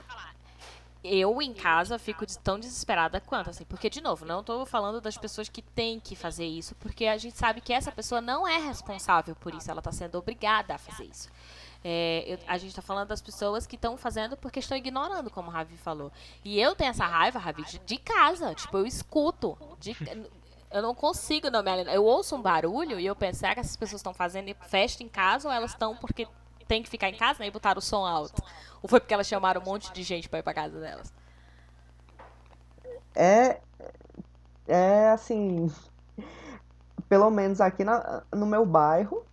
eu 1.05 1.43
em 1.43 1.53
casa 1.53 1.99
fico 1.99 2.25
tão 2.43 2.59
desesperada 2.59 3.21
quanto, 3.21 3.51
assim, 3.51 3.65
porque, 3.65 3.91
de 3.91 4.01
novo, 4.01 4.25
não 4.25 4.41
estou 4.41 4.65
falando 4.65 5.03
das 5.03 5.19
pessoas 5.19 5.51
que 5.51 5.61
têm 5.61 6.01
que 6.01 6.17
fazer 6.17 6.47
isso, 6.47 6.75
porque 6.77 7.05
a 7.07 7.19
gente 7.19 7.37
sabe 7.37 7.61
que 7.61 7.75
essa 7.75 7.93
pessoa 7.93 8.23
não 8.23 8.49
é 8.49 8.57
responsável 8.59 9.37
por 9.37 9.55
isso, 9.55 9.71
ela 9.71 9.81
está 9.81 9.93
sendo 9.93 10.17
obrigada 10.17 10.75
a 10.75 10.79
fazer 10.79 11.05
isso. 11.05 11.29
É, 11.87 12.25
eu, 12.27 12.39
a 12.47 12.57
gente 12.57 12.71
está 12.71 12.81
falando 12.81 13.09
das 13.09 13.21
pessoas 13.21 13.67
que 13.67 13.77
estão 13.77 13.99
fazendo 13.99 14.39
porque 14.39 14.59
estão 14.59 14.77
ignorando, 14.77 15.31
como 15.31 15.49
o 15.49 15.53
Ravi 15.53 15.77
falou. 15.77 16.11
E 16.43 16.59
eu 16.59 16.75
tenho 16.75 16.89
essa 16.89 17.05
raiva, 17.05 17.39
Ravi, 17.39 17.63
de, 17.65 17.79
de 17.81 17.99
casa. 17.99 18.55
Tipo, 18.55 18.79
eu 18.79 18.87
escuto. 18.87 19.59
De, 19.79 19.95
eu 20.71 20.81
não 20.81 20.95
consigo 20.95 21.51
não 21.51 21.63
me 21.63 21.71
alienar. 21.71 21.95
Eu 21.95 22.07
ouço 22.07 22.35
um 22.35 22.41
barulho 22.41 22.99
e 22.99 23.05
eu 23.05 23.15
penso, 23.15 23.41
será 23.41 23.53
que 23.53 23.61
essas 23.61 23.77
pessoas 23.77 24.01
estão 24.01 24.15
fazendo 24.15 24.55
festa 24.67 25.03
em 25.03 25.09
casa 25.09 25.47
ou 25.47 25.55
elas 25.55 25.73
estão 25.73 25.95
porque 25.95 26.27
tem 26.67 26.83
que 26.83 26.89
ficar 26.89 27.09
em 27.09 27.17
casa 27.17 27.41
né, 27.41 27.47
e 27.47 27.51
botaram 27.51 27.79
o 27.79 27.83
som 27.83 28.05
alto? 28.05 28.43
Ou 28.83 28.89
foi 28.89 29.01
porque 29.01 29.15
elas 29.15 29.27
chamaram 29.27 29.61
um 29.61 29.65
monte 29.65 29.93
de 29.93 30.03
gente 30.03 30.29
para 30.29 30.41
ir 30.41 30.43
pra 30.43 30.55
casa 30.55 30.79
delas? 30.79 31.13
É. 33.15 33.61
É 34.67 35.11
assim. 35.11 35.71
Pelo 37.09 37.31
menos 37.31 37.61
aqui 37.61 37.85
na, 37.85 38.23
no 38.33 38.47
meu 38.47 38.65
bairro, 38.65 39.25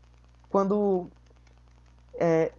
quando. 0.50 1.07
É, 2.15 2.51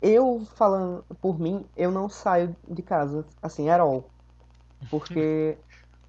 eu, 0.00 0.46
falando 0.54 1.04
por 1.20 1.38
mim, 1.38 1.64
eu 1.76 1.90
não 1.90 2.08
saio 2.08 2.56
de 2.66 2.82
casa, 2.82 3.24
assim, 3.42 3.68
at 3.68 3.80
all. 3.80 4.08
Porque 4.88 5.58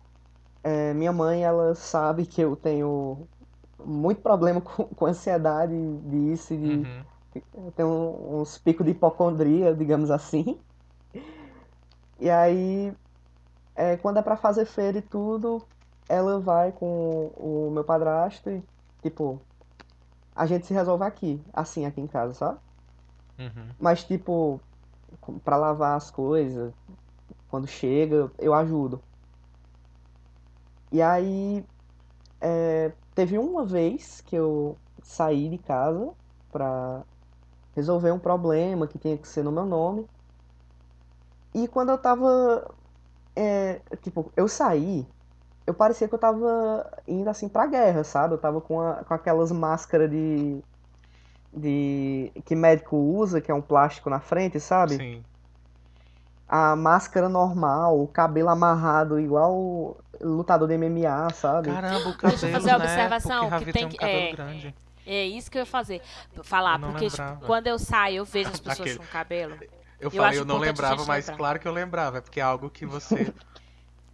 é, 0.63 0.93
minha 0.93 1.11
mãe, 1.11 1.43
ela 1.43 1.75
sabe 1.75 2.25
que 2.25 2.41
eu 2.41 2.55
tenho 2.55 3.27
muito 3.83 4.21
problema 4.21 4.61
com, 4.61 4.85
com 4.85 5.05
ansiedade 5.05 5.73
disso, 6.05 6.55
de, 6.55 6.77
uhum. 6.77 7.05
Eu 7.53 7.71
tenho 7.75 8.41
uns 8.41 8.57
picos 8.57 8.85
de 8.85 8.91
hipocondria, 8.91 9.73
digamos 9.73 10.11
assim. 10.11 10.59
E 12.19 12.29
aí, 12.29 12.93
é, 13.75 13.97
quando 13.97 14.17
é 14.17 14.21
pra 14.21 14.37
fazer 14.37 14.65
feira 14.65 14.97
e 14.99 15.01
tudo, 15.01 15.65
ela 16.07 16.39
vai 16.39 16.71
com 16.71 17.31
o 17.37 17.71
meu 17.71 17.83
padrasto 17.83 18.49
e, 18.49 18.61
tipo, 19.01 19.41
a 20.35 20.45
gente 20.45 20.67
se 20.67 20.73
resolve 20.73 21.03
aqui, 21.03 21.41
assim, 21.53 21.85
aqui 21.85 22.01
em 22.01 22.07
casa, 22.07 22.33
sabe? 22.33 22.59
Uhum. 23.39 23.69
Mas, 23.79 24.03
tipo, 24.03 24.59
pra 25.43 25.55
lavar 25.55 25.95
as 25.95 26.11
coisas, 26.11 26.73
quando 27.49 27.65
chega, 27.65 28.29
eu 28.37 28.53
ajudo. 28.53 29.01
E 30.91 31.01
aí, 31.01 31.65
é, 32.39 32.91
teve 33.15 33.37
uma 33.37 33.65
vez 33.65 34.21
que 34.21 34.35
eu 34.35 34.75
saí 35.01 35.49
de 35.49 35.57
casa 35.57 36.11
pra 36.51 37.03
resolver 37.75 38.11
um 38.11 38.19
problema 38.19 38.87
que 38.87 38.97
tinha 38.97 39.17
que 39.17 39.27
ser 39.27 39.43
no 39.43 39.51
meu 39.51 39.65
nome. 39.65 40.05
E 41.53 41.67
quando 41.67 41.89
eu 41.89 41.97
tava. 41.97 42.69
É, 43.35 43.79
tipo, 44.01 44.31
eu 44.35 44.47
saí, 44.47 45.07
eu 45.65 45.73
parecia 45.73 46.07
que 46.07 46.13
eu 46.15 46.19
tava 46.19 46.85
indo 47.07 47.29
assim 47.29 47.47
pra 47.47 47.65
guerra, 47.67 48.03
sabe? 48.03 48.33
Eu 48.33 48.37
tava 48.37 48.59
com, 48.61 48.79
a, 48.81 49.03
com 49.03 49.13
aquelas 49.13 49.51
máscaras 49.51 50.09
de. 50.09 50.61
de. 51.53 52.31
que 52.45 52.55
médico 52.55 52.95
usa, 52.97 53.41
que 53.41 53.51
é 53.51 53.53
um 53.53 53.61
plástico 53.61 54.09
na 54.09 54.19
frente, 54.19 54.59
sabe? 54.59 54.95
Sim. 54.97 55.23
a 56.47 56.75
máscara 56.75 57.29
normal, 57.29 58.01
o 58.01 58.07
cabelo 58.07 58.49
amarrado 58.49 59.19
igual 59.19 59.97
lutador 60.21 60.67
de 60.67 60.77
MMA, 60.77 61.29
sabe? 61.33 61.69
Caramba, 61.71 62.09
o 62.09 62.17
cabelo, 62.17 62.39
Deixa 62.39 62.47
eu 62.47 62.51
fazer 62.53 62.69
a 62.71 62.77
né? 62.77 62.85
observação, 62.85 63.49
Porque 63.49 63.65
que 63.65 63.71
tem 63.73 63.81
tem 63.81 63.85
um 63.85 63.89
que- 63.89 63.97
cabelo 63.97 64.19
é. 64.23 64.31
grande. 64.33 64.67
É 64.67 64.90
isso 65.05 65.49
que 65.49 65.57
eu 65.57 65.61
ia 65.61 65.65
fazer. 65.65 66.01
Falar, 66.43 66.73
Eu 66.75 66.79
não 66.79 66.91
porque 66.91 67.09
tipo, 67.09 67.37
quando 67.45 67.67
eu 67.67 67.79
saio, 67.79 68.17
eu 68.17 68.25
vejo 68.25 68.49
as 68.49 68.59
pessoas 68.59 68.79
Aquele. 68.81 68.97
com 68.99 69.05
cabelo. 69.05 69.55
Eu 69.55 69.69
Eu 69.99 70.11
falei, 70.11 70.39
eu 70.39 70.45
não 70.45 70.57
lembrava, 70.57 71.05
mas 71.05 71.25
lembrar. 71.25 71.37
claro 71.37 71.59
que 71.59 71.67
eu 71.67 71.71
lembrava. 71.71 72.17
É 72.17 72.21
porque 72.21 72.39
é 72.39 72.43
algo 72.43 72.69
que 72.69 72.85
você. 72.85 73.33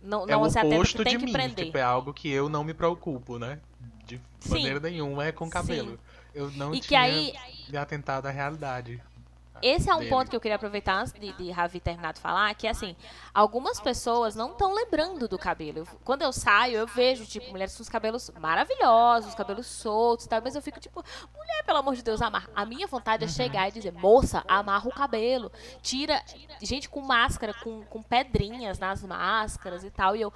Não, 0.04 0.24
é 0.28 0.32
não 0.32 0.42
o 0.42 0.50
se 0.50 0.58
atenta 0.60 0.76
oposto 0.76 0.98
que 0.98 1.04
tem 1.04 1.14
de 1.14 1.20
que 1.20 1.26
mim. 1.26 1.32
prender. 1.34 1.66
Tipo, 1.66 1.78
é 1.78 1.82
algo 1.82 2.14
que 2.14 2.30
eu 2.30 2.50
não 2.50 2.64
me 2.64 2.74
preocupo, 2.74 3.38
né? 3.40 3.60
De 4.06 4.20
Sim. 4.40 4.50
maneira 4.50 4.80
nenhuma 4.80 5.26
é 5.26 5.32
com 5.32 5.50
cabelo. 5.50 6.00
Eu 6.34 6.52
não 6.52 6.74
E 6.74 6.80
que 6.82 6.90
tinha 6.90 7.02
aí- 7.02 7.34
me 7.70 7.78
atentado 7.78 8.26
à 8.28 8.30
realidade. 8.32 9.02
Esse 9.62 9.90
é 9.90 9.94
um 9.96 10.00
dele. 10.00 10.10
ponto 10.10 10.30
que 10.30 10.36
eu 10.36 10.40
queria 10.42 10.56
aproveitar 10.56 10.96
antes 11.02 11.14
de, 11.14 11.32
de 11.34 11.52
Ravi 11.52 11.80
terminar 11.80 12.14
de 12.14 12.20
falar, 12.20 12.54
que 12.56 12.68
assim, 12.68 12.96
algumas 13.34 13.80
pessoas 13.80 14.36
não 14.36 14.52
estão 14.52 14.74
lembrando 14.74 15.28
do 15.28 15.38
cabelo. 15.38 15.80
Eu- 15.80 15.88
Quando 16.04 16.22
eu 16.22 16.32
saio, 16.34 16.78
eu 16.78 16.88
vejo, 16.88 17.26
tipo, 17.26 17.50
mulheres 17.52 17.76
com 17.76 17.82
os 17.84 17.90
cabelos 17.90 18.30
maravilhosos, 18.40 19.34
cabelos 19.36 19.68
soltos 19.68 20.26
e 20.26 20.30
tal, 20.30 20.42
mas 20.44 20.56
eu 20.56 20.62
fico 20.62 20.80
tipo, 20.80 21.04
mulher, 21.36 21.64
pelo 21.66 21.80
amor 21.80 21.96
de 21.96 22.04
Deus, 22.04 22.22
amarra. 22.22 22.50
A 22.56 22.66
minha 22.66 22.88
vontade 22.88 23.24
Uhum. 23.26 23.30
é 23.30 23.34
chegar 23.34 23.68
e 23.68 23.72
dizer, 23.72 23.92
moça, 23.94 24.44
amarra 24.48 24.88
o 24.88 24.94
cabelo. 24.94 25.52
Tira. 25.82 26.22
Gente 26.62 26.90
com 26.90 27.02
máscara, 27.02 27.54
com, 27.54 27.84
com 27.86 28.02
pedrinhas 28.02 28.80
nas 28.80 29.02
máscaras 29.04 29.84
e 29.84 29.90
tal. 29.92 30.16
E 30.16 30.22
eu. 30.22 30.34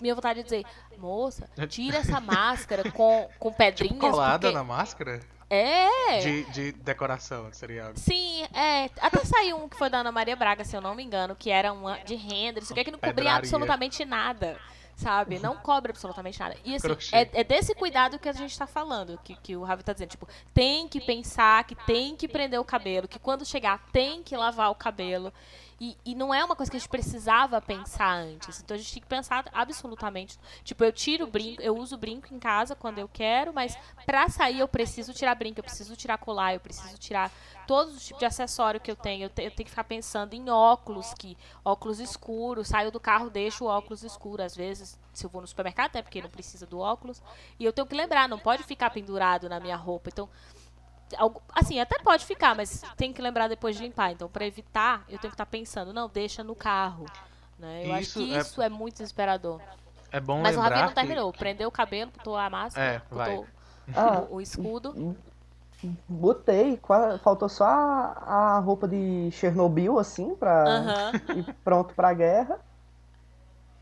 Minha 0.00 0.14
vontade 0.14 0.38
é 0.40 0.42
dizer, 0.44 0.64
moça, 0.96 1.48
tira 1.68 1.98
essa 1.98 2.20
máscara 2.20 2.88
com, 2.92 3.28
com 3.38 3.50
pedrinhas. 3.54 3.94
Tipo, 3.94 4.10
colada 4.10 4.38
porque... 4.46 4.54
na 4.54 4.62
máscara? 4.62 5.20
É. 5.50 6.18
De, 6.18 6.44
de 6.44 6.72
decoração, 6.72 7.48
seria 7.52 7.86
algo. 7.86 7.98
Sim, 7.98 8.42
é. 8.54 8.90
Até 9.00 9.24
saiu 9.24 9.56
um 9.56 9.68
que 9.68 9.76
foi 9.76 9.88
da 9.88 9.98
Ana 9.98 10.12
Maria 10.12 10.36
Braga, 10.36 10.64
se 10.64 10.76
eu 10.76 10.80
não 10.80 10.94
me 10.94 11.02
engano, 11.02 11.34
que 11.34 11.50
era 11.50 11.72
uma 11.72 11.98
de 11.98 12.14
renda, 12.14 12.60
isso 12.60 12.72
aqui 12.72 12.84
que 12.84 12.90
não 12.90 12.98
cobria 12.98 13.14
Pedraria. 13.14 13.38
absolutamente 13.38 14.04
nada. 14.04 14.58
Sabe? 14.94 15.38
Não 15.38 15.56
cobre 15.56 15.92
absolutamente 15.92 16.40
nada. 16.40 16.56
E 16.64 16.74
assim, 16.74 16.88
é, 17.12 17.40
é 17.40 17.44
desse 17.44 17.72
cuidado 17.72 18.18
que 18.18 18.28
a 18.28 18.32
gente 18.32 18.58
tá 18.58 18.66
falando, 18.66 19.16
que, 19.22 19.36
que 19.36 19.56
o 19.56 19.62
Ravi 19.62 19.84
tá 19.84 19.92
dizendo. 19.92 20.10
Tipo, 20.10 20.26
tem 20.52 20.88
que 20.88 21.00
pensar, 21.00 21.62
que 21.62 21.76
tem 21.86 22.16
que 22.16 22.26
prender 22.26 22.58
o 22.58 22.64
cabelo, 22.64 23.06
que 23.06 23.18
quando 23.18 23.44
chegar 23.44 23.80
tem 23.92 24.24
que 24.24 24.36
lavar 24.36 24.72
o 24.72 24.74
cabelo. 24.74 25.32
E, 25.80 25.96
e 26.04 26.14
não 26.14 26.34
é 26.34 26.44
uma 26.44 26.56
coisa 26.56 26.68
que 26.70 26.76
a 26.76 26.80
gente 26.80 26.88
precisava 26.88 27.60
pensar 27.60 28.12
antes. 28.12 28.60
Então 28.60 28.74
a 28.74 28.78
gente 28.78 28.92
tem 28.94 29.00
que 29.02 29.08
pensar 29.08 29.44
absolutamente. 29.52 30.36
Tipo, 30.64 30.82
eu 30.82 30.92
tiro 30.92 31.26
brinco, 31.26 31.62
eu 31.62 31.76
uso 31.76 31.96
brinco 31.96 32.34
em 32.34 32.38
casa 32.38 32.74
quando 32.74 32.98
eu 32.98 33.08
quero, 33.08 33.52
mas 33.52 33.78
pra 34.04 34.28
sair 34.28 34.58
eu 34.58 34.66
preciso 34.66 35.14
tirar 35.14 35.36
brinco, 35.36 35.60
eu 35.60 35.64
preciso 35.64 35.94
tirar 35.94 36.18
colar, 36.18 36.54
eu 36.54 36.60
preciso 36.60 36.98
tirar 36.98 37.30
todos 37.66 37.94
os 37.96 38.04
tipos 38.04 38.18
de 38.18 38.24
acessório 38.24 38.80
que 38.80 38.90
eu 38.90 38.96
tenho. 38.96 39.24
Eu, 39.26 39.30
te- 39.30 39.42
eu 39.42 39.50
tenho 39.52 39.64
que 39.64 39.70
ficar 39.70 39.84
pensando 39.84 40.34
em 40.34 40.50
óculos, 40.50 41.14
que 41.14 41.38
óculos 41.64 42.00
escuros. 42.00 42.66
Saio 42.68 42.90
do 42.90 42.98
carro, 42.98 43.30
deixo 43.30 43.64
o 43.64 43.68
óculos 43.68 44.02
escuro. 44.02 44.42
Às 44.42 44.56
vezes, 44.56 44.98
se 45.12 45.24
eu 45.24 45.30
vou 45.30 45.40
no 45.40 45.46
supermercado, 45.46 45.86
até 45.90 46.02
porque 46.02 46.20
não 46.20 46.30
precisa 46.30 46.66
do 46.66 46.80
óculos. 46.80 47.22
E 47.58 47.64
eu 47.64 47.72
tenho 47.72 47.86
que 47.86 47.94
lembrar, 47.94 48.28
não 48.28 48.38
pode 48.38 48.64
ficar 48.64 48.90
pendurado 48.90 49.48
na 49.48 49.60
minha 49.60 49.76
roupa. 49.76 50.08
Então, 50.08 50.28
assim, 51.54 51.78
até 51.80 51.98
pode 52.00 52.24
ficar, 52.24 52.54
mas 52.54 52.82
tem 52.96 53.12
que 53.12 53.20
lembrar 53.22 53.48
depois 53.48 53.76
de 53.76 53.82
limpar. 53.82 54.12
Então, 54.12 54.28
pra 54.28 54.46
evitar, 54.46 55.00
eu 55.08 55.18
tenho 55.18 55.30
que 55.30 55.34
estar 55.34 55.46
pensando, 55.46 55.92
não, 55.92 56.08
deixa 56.08 56.42
no 56.44 56.54
carro. 56.54 57.06
Né? 57.58 57.86
Eu 57.86 57.92
acho 57.92 58.02
Isso 58.02 58.18
que 58.20 58.34
é- 58.34 58.38
isso 58.38 58.62
é 58.62 58.68
muito 58.68 58.94
desesperador. 58.94 59.60
É 60.10 60.20
bom 60.20 60.40
Mas 60.40 60.56
o 60.56 60.60
Ravi 60.60 60.80
não 60.80 60.88
que- 60.88 60.94
terminou. 60.94 61.32
Prendeu 61.32 61.68
o 61.68 61.72
cabelo, 61.72 62.10
botou 62.16 62.36
a 62.36 62.48
máscara, 62.48 62.86
É, 62.86 63.02
botou 63.14 63.46
Ah, 63.94 64.20
o, 64.30 64.36
o 64.36 64.40
escudo. 64.40 65.16
botei, 66.08 66.76
qua- 66.78 67.18
faltou 67.18 67.48
só 67.48 67.64
a, 67.64 68.56
a 68.56 68.58
roupa 68.58 68.86
de 68.88 69.30
Chernobyl, 69.32 69.98
assim, 69.98 70.34
pra 70.34 70.64
Aham. 70.64 71.12
ir 71.36 71.54
pronto 71.64 71.94
pra 71.94 72.12
guerra. 72.12 72.58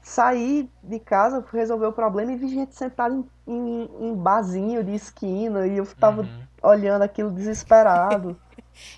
Saí 0.06 0.70
de 0.84 1.00
casa, 1.00 1.44
resolver 1.52 1.86
o 1.86 1.92
problema 1.92 2.30
e 2.30 2.36
vi 2.36 2.46
gente 2.46 2.76
sentada 2.76 3.12
em, 3.12 3.28
em, 3.44 3.90
em 4.00 4.14
barzinho 4.14 4.84
de 4.84 4.94
esquina 4.94 5.66
e 5.66 5.78
eu 5.78 5.86
tava 5.96 6.22
Uhum. 6.22 6.46
olhando 6.62 7.02
aquilo 7.02 7.28
desesperado. 7.32 8.40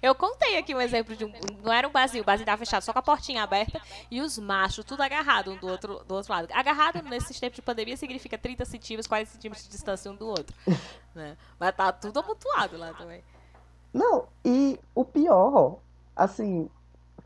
Eu 0.02 0.14
contei 0.14 0.58
aqui 0.58 0.74
um 0.74 0.80
exemplo 0.80 1.16
de 1.16 1.24
um. 1.24 1.32
Não 1.62 1.72
era 1.72 1.88
um 1.88 1.90
barzinho, 1.92 2.22
o 2.22 2.26
barzinho 2.26 2.44
tava 2.44 2.58
fechado, 2.58 2.82
só 2.82 2.92
com 2.92 2.98
a 2.98 3.02
portinha 3.02 3.42
aberta 3.44 3.80
e 4.10 4.20
os 4.20 4.36
machos 4.38 4.84
tudo 4.84 5.02
agarrado 5.02 5.52
um 5.52 5.56
do 5.56 5.68
outro, 5.68 6.04
do 6.04 6.14
outro 6.14 6.32
lado. 6.32 6.48
Agarrado 6.52 7.00
nesses 7.02 7.38
tempos 7.40 7.56
de 7.56 7.62
pandemia 7.62 7.96
significa 7.96 8.36
30 8.36 8.64
centímetros, 8.66 9.06
40 9.06 9.30
centímetros 9.30 9.64
de 9.64 9.70
distância 9.70 10.10
um 10.10 10.16
do 10.16 10.26
outro. 10.26 10.54
né? 11.14 11.36
Mas 11.58 11.74
tá 11.74 11.90
tudo 11.92 12.18
amontoado 12.20 12.76
lá 12.76 12.92
também. 12.92 13.22
Não, 13.94 14.26
e 14.44 14.78
o 14.94 15.04
pior, 15.04 15.78
assim, 16.14 16.68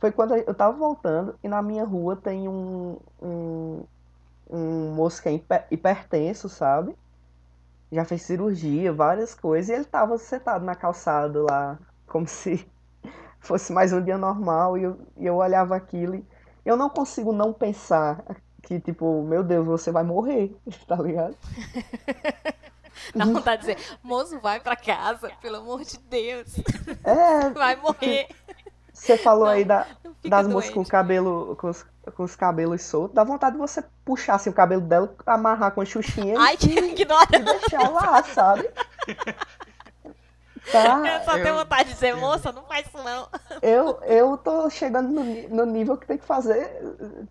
foi 0.02 0.10
quando 0.10 0.34
eu 0.34 0.52
tava 0.52 0.76
voltando 0.76 1.38
e 1.44 1.48
na 1.48 1.62
minha 1.62 1.84
rua 1.84 2.16
tem 2.16 2.48
um, 2.48 2.98
um, 3.22 3.84
um 4.50 4.92
moço 4.96 5.22
que 5.22 5.28
é 5.28 5.32
hiper- 5.34 5.64
hipertenso, 5.70 6.48
sabe? 6.48 6.96
Já 7.92 8.04
fez 8.04 8.22
cirurgia, 8.22 8.92
várias 8.92 9.32
coisas, 9.32 9.68
e 9.68 9.74
ele 9.74 9.84
tava 9.84 10.18
sentado 10.18 10.64
na 10.64 10.74
calçada 10.74 11.40
lá, 11.44 11.78
como 12.08 12.26
se 12.26 12.68
fosse 13.38 13.72
mais 13.72 13.92
um 13.92 14.02
dia 14.02 14.18
normal, 14.18 14.76
e 14.76 14.82
eu, 14.82 14.98
e 15.18 15.24
eu 15.26 15.36
olhava 15.36 15.76
aquilo 15.76 16.16
e 16.16 16.26
eu 16.66 16.76
não 16.76 16.90
consigo 16.90 17.32
não 17.32 17.52
pensar 17.52 18.24
que, 18.60 18.80
tipo, 18.80 19.22
meu 19.22 19.44
Deus, 19.44 19.64
você 19.64 19.92
vai 19.92 20.02
morrer, 20.02 20.52
tá 20.88 20.96
ligado? 20.96 21.36
Dá 23.16 23.24
vontade 23.24 23.66
de 23.66 23.74
dizer, 23.74 23.98
moço, 24.02 24.40
vai 24.40 24.60
pra 24.60 24.76
casa, 24.76 25.30
pelo 25.40 25.56
amor 25.56 25.84
de 25.84 25.98
Deus. 25.98 26.54
É, 27.04 27.50
Vai 27.54 27.76
morrer. 27.76 28.28
Você 29.02 29.16
falou 29.18 29.46
aí 29.46 29.64
da, 29.64 29.86
Não 30.04 30.14
das 30.30 30.46
moças 30.46 30.70
com 30.70 30.80
o 30.80 30.82
doente. 30.82 30.90
cabelo, 30.90 31.56
com 31.56 31.68
os, 31.70 31.84
com 32.14 32.22
os 32.22 32.36
cabelos 32.36 32.82
soltos, 32.82 33.14
dá 33.14 33.24
vontade 33.24 33.54
de 33.54 33.58
você 33.60 33.82
puxar 34.04 34.34
assim, 34.36 34.50
o 34.50 34.52
cabelo 34.52 34.82
dela, 34.82 35.12
amarrar 35.26 35.72
com 35.72 35.80
a 35.80 35.84
xuxinha 35.84 36.38
Ai, 36.38 36.56
que 36.56 36.70
e 36.70 36.90
ignora. 36.92 37.26
deixar 37.40 37.88
lá, 37.90 38.22
sabe? 38.22 38.68
Tá? 40.70 41.02
Eu 41.18 41.24
só 41.24 41.36
eu- 41.36 41.42
tenho 41.42 41.56
vontade 41.56 41.88
de 41.88 41.94
dizer, 41.94 42.14
moça, 42.14 42.52
não 42.52 42.62
faz 42.64 42.86
isso 42.86 42.98
não. 43.02 43.28
Eu, 43.60 44.00
eu 44.04 44.36
tô 44.36 44.68
chegando 44.70 45.08
no, 45.08 45.24
no 45.48 45.66
nível 45.66 45.96
que 45.96 46.06
tem 46.06 46.16
que 46.18 46.24
fazer. 46.24 46.68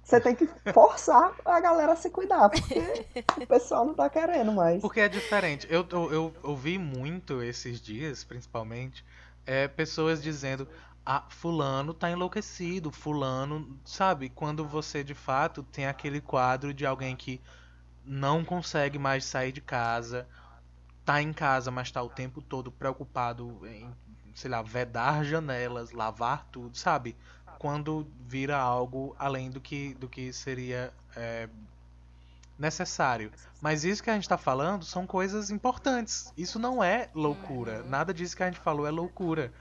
Você 0.04 0.20
tem 0.20 0.36
que 0.36 0.48
forçar 0.74 1.34
a 1.44 1.60
galera 1.60 1.94
a 1.94 1.96
se 1.96 2.10
cuidar, 2.10 2.50
porque 2.50 3.06
o 3.42 3.48
pessoal 3.48 3.86
não 3.86 3.94
tá 3.94 4.10
querendo 4.10 4.51
mais. 4.54 4.82
Porque 4.82 5.00
é 5.01 5.10
diferente. 5.10 5.68
Eu, 5.70 5.86
eu, 5.92 6.12
eu 6.13 6.34
ouvi 6.44 6.78
muito 6.78 7.42
esses 7.44 7.82
dias, 7.82 8.24
principalmente, 8.24 9.04
é, 9.46 9.68
pessoas 9.68 10.22
dizendo: 10.22 10.66
ah, 11.05 11.24
Fulano 11.29 11.93
tá 11.93 12.10
enlouquecido, 12.10 12.91
Fulano. 12.91 13.79
Sabe? 13.86 14.29
Quando 14.29 14.65
você 14.65 15.03
de 15.03 15.13
fato 15.13 15.63
tem 15.63 15.88
aquele 15.88 16.22
quadro 16.22 16.74
de 16.74 16.86
alguém 16.86 17.15
que 17.15 17.41
não 18.05 18.43
consegue 18.43 18.98
mais 18.98 19.25
sair 19.25 19.51
de 19.51 19.62
casa, 19.62 20.27
tá 21.05 21.22
em 21.22 21.34
casa, 21.34 21.72
mas 21.72 21.91
tá 21.91 22.01
o 22.01 22.10
tempo 22.10 22.41
todo 22.41 22.72
preocupado 22.72 23.60
em, 23.67 23.89
sei 24.34 24.50
lá, 24.50 24.62
vedar 24.62 25.24
janelas, 25.24 25.91
lavar 25.91 26.46
tudo, 26.51 26.77
sabe? 26.77 27.15
Quando 27.60 28.08
vira 28.27 28.58
algo 28.58 29.15
além 29.20 29.50
do 29.51 29.62
que, 29.62 29.93
do 29.96 30.10
que 30.10 30.34
seria. 30.34 30.93
é, 31.15 31.48
necessário. 32.62 33.31
Mas 33.60 33.84
isso 33.84 34.03
que 34.03 34.10
a 34.10 34.13
gente 34.13 34.29
tá 34.29 34.38
falando 34.38 34.86
são 34.86 35.08
coisas 35.08 35.50
importantes. 35.50 36.31
Isso 36.38 36.60
não 36.60 36.84
é 36.84 37.10
loucura. 37.13 37.84
Nada 37.84 38.13
disso 38.13 38.38
que 38.38 38.43
a 38.43 38.46
gente 38.46 38.60
falou 38.60 38.88
é 38.88 38.91
loucura. 38.91 39.51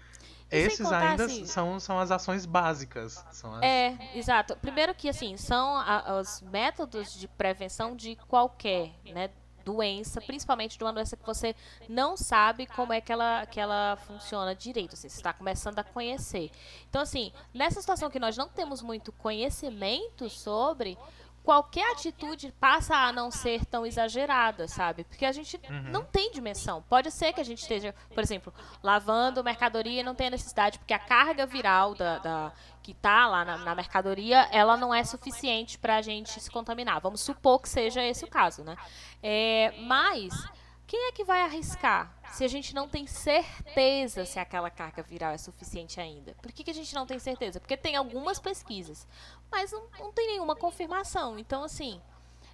Esses 0.50 0.80
contar, 0.80 1.10
ainda 1.10 1.24
assim, 1.26 1.46
são, 1.46 1.78
são 1.80 1.98
as 1.98 2.10
ações 2.10 2.44
básicas. 2.46 3.24
São 3.32 3.54
as- 3.54 3.62
É, 3.62 3.96
exato. 4.14 4.56
Primeiro 4.56 4.94
que, 4.94 5.08
assim, 5.08 5.36
são 5.36 5.76
a- 5.76 6.18
os 6.20 6.40
métodos 6.42 7.12
de 7.14 7.28
prevenção 7.28 7.94
de 7.94 8.16
qualquer 8.28 8.90
né, 9.12 9.30
doença, 9.64 10.20
principalmente 10.22 10.78
de 10.78 10.82
uma 10.82 10.92
doença 10.92 11.16
que 11.16 11.24
você 11.24 11.54
não 11.88 12.16
sabe 12.16 12.66
como 12.66 12.92
é 12.94 13.00
que 13.00 13.12
ela, 13.12 13.44
que 13.46 13.60
ela 13.60 13.96
funciona 14.06 14.54
direito, 14.54 14.94
assim, 14.94 15.08
você 15.08 15.18
está 15.18 15.32
começando 15.34 15.78
a 15.78 15.84
conhecer. 15.84 16.50
Então, 16.88 17.02
assim, 17.02 17.30
nessa 17.52 17.78
situação 17.80 18.10
que 18.10 18.18
nós 18.18 18.36
não 18.38 18.48
temos 18.48 18.80
muito 18.82 19.12
conhecimento 19.12 20.28
sobre, 20.30 20.96
qualquer 21.42 21.90
atitude 21.92 22.52
passa 22.60 22.94
a 22.94 23.12
não 23.12 23.30
ser 23.30 23.64
tão 23.66 23.84
exagerada, 23.86 24.68
sabe? 24.68 25.04
Porque 25.04 25.24
a 25.24 25.32
gente 25.32 25.58
não 25.90 26.04
tem 26.04 26.30
dimensão. 26.32 26.82
Pode 26.88 27.10
ser 27.10 27.32
que 27.32 27.40
a 27.40 27.44
gente 27.44 27.60
esteja, 27.62 27.94
por 28.14 28.22
exemplo, 28.22 28.52
lavando 28.82 29.42
mercadoria 29.42 30.00
e 30.00 30.04
não 30.04 30.14
tenha 30.14 30.30
necessidade, 30.30 30.78
porque 30.78 30.94
a 30.94 30.98
carga 30.98 31.46
viral 31.46 31.94
da, 31.94 32.18
da- 32.18 32.52
que 32.82 32.94
tá 32.94 33.26
lá 33.26 33.44
na, 33.44 33.58
na 33.58 33.74
mercadoria, 33.74 34.48
ela 34.52 34.76
não 34.76 34.92
é 34.94 35.02
suficiente 35.04 35.78
para 35.78 35.96
a 35.96 36.02
gente 36.02 36.40
se 36.40 36.50
contaminar. 36.50 37.00
Vamos 37.00 37.20
supor 37.20 37.60
que 37.60 37.68
seja 37.68 38.02
esse 38.02 38.24
o 38.24 38.28
caso, 38.28 38.62
né? 38.64 38.76
É, 39.22 39.74
mas 39.82 40.32
quem 40.90 41.06
é 41.06 41.12
que 41.12 41.22
vai 41.22 41.42
arriscar 41.42 42.12
se 42.32 42.42
a 42.42 42.48
gente 42.48 42.74
não 42.74 42.88
tem 42.88 43.06
certeza 43.06 44.24
se 44.24 44.40
aquela 44.40 44.68
carga 44.68 45.04
viral 45.04 45.30
é 45.30 45.38
suficiente 45.38 46.00
ainda? 46.00 46.34
Por 46.42 46.50
que, 46.50 46.64
que 46.64 46.70
a 46.72 46.74
gente 46.74 46.92
não 46.96 47.06
tem 47.06 47.16
certeza? 47.16 47.60
Porque 47.60 47.76
tem 47.76 47.94
algumas 47.94 48.40
pesquisas, 48.40 49.06
mas 49.52 49.70
não, 49.70 49.84
não 50.00 50.12
tem 50.12 50.26
nenhuma 50.26 50.56
confirmação. 50.56 51.38
Então, 51.38 51.62
assim, 51.62 52.02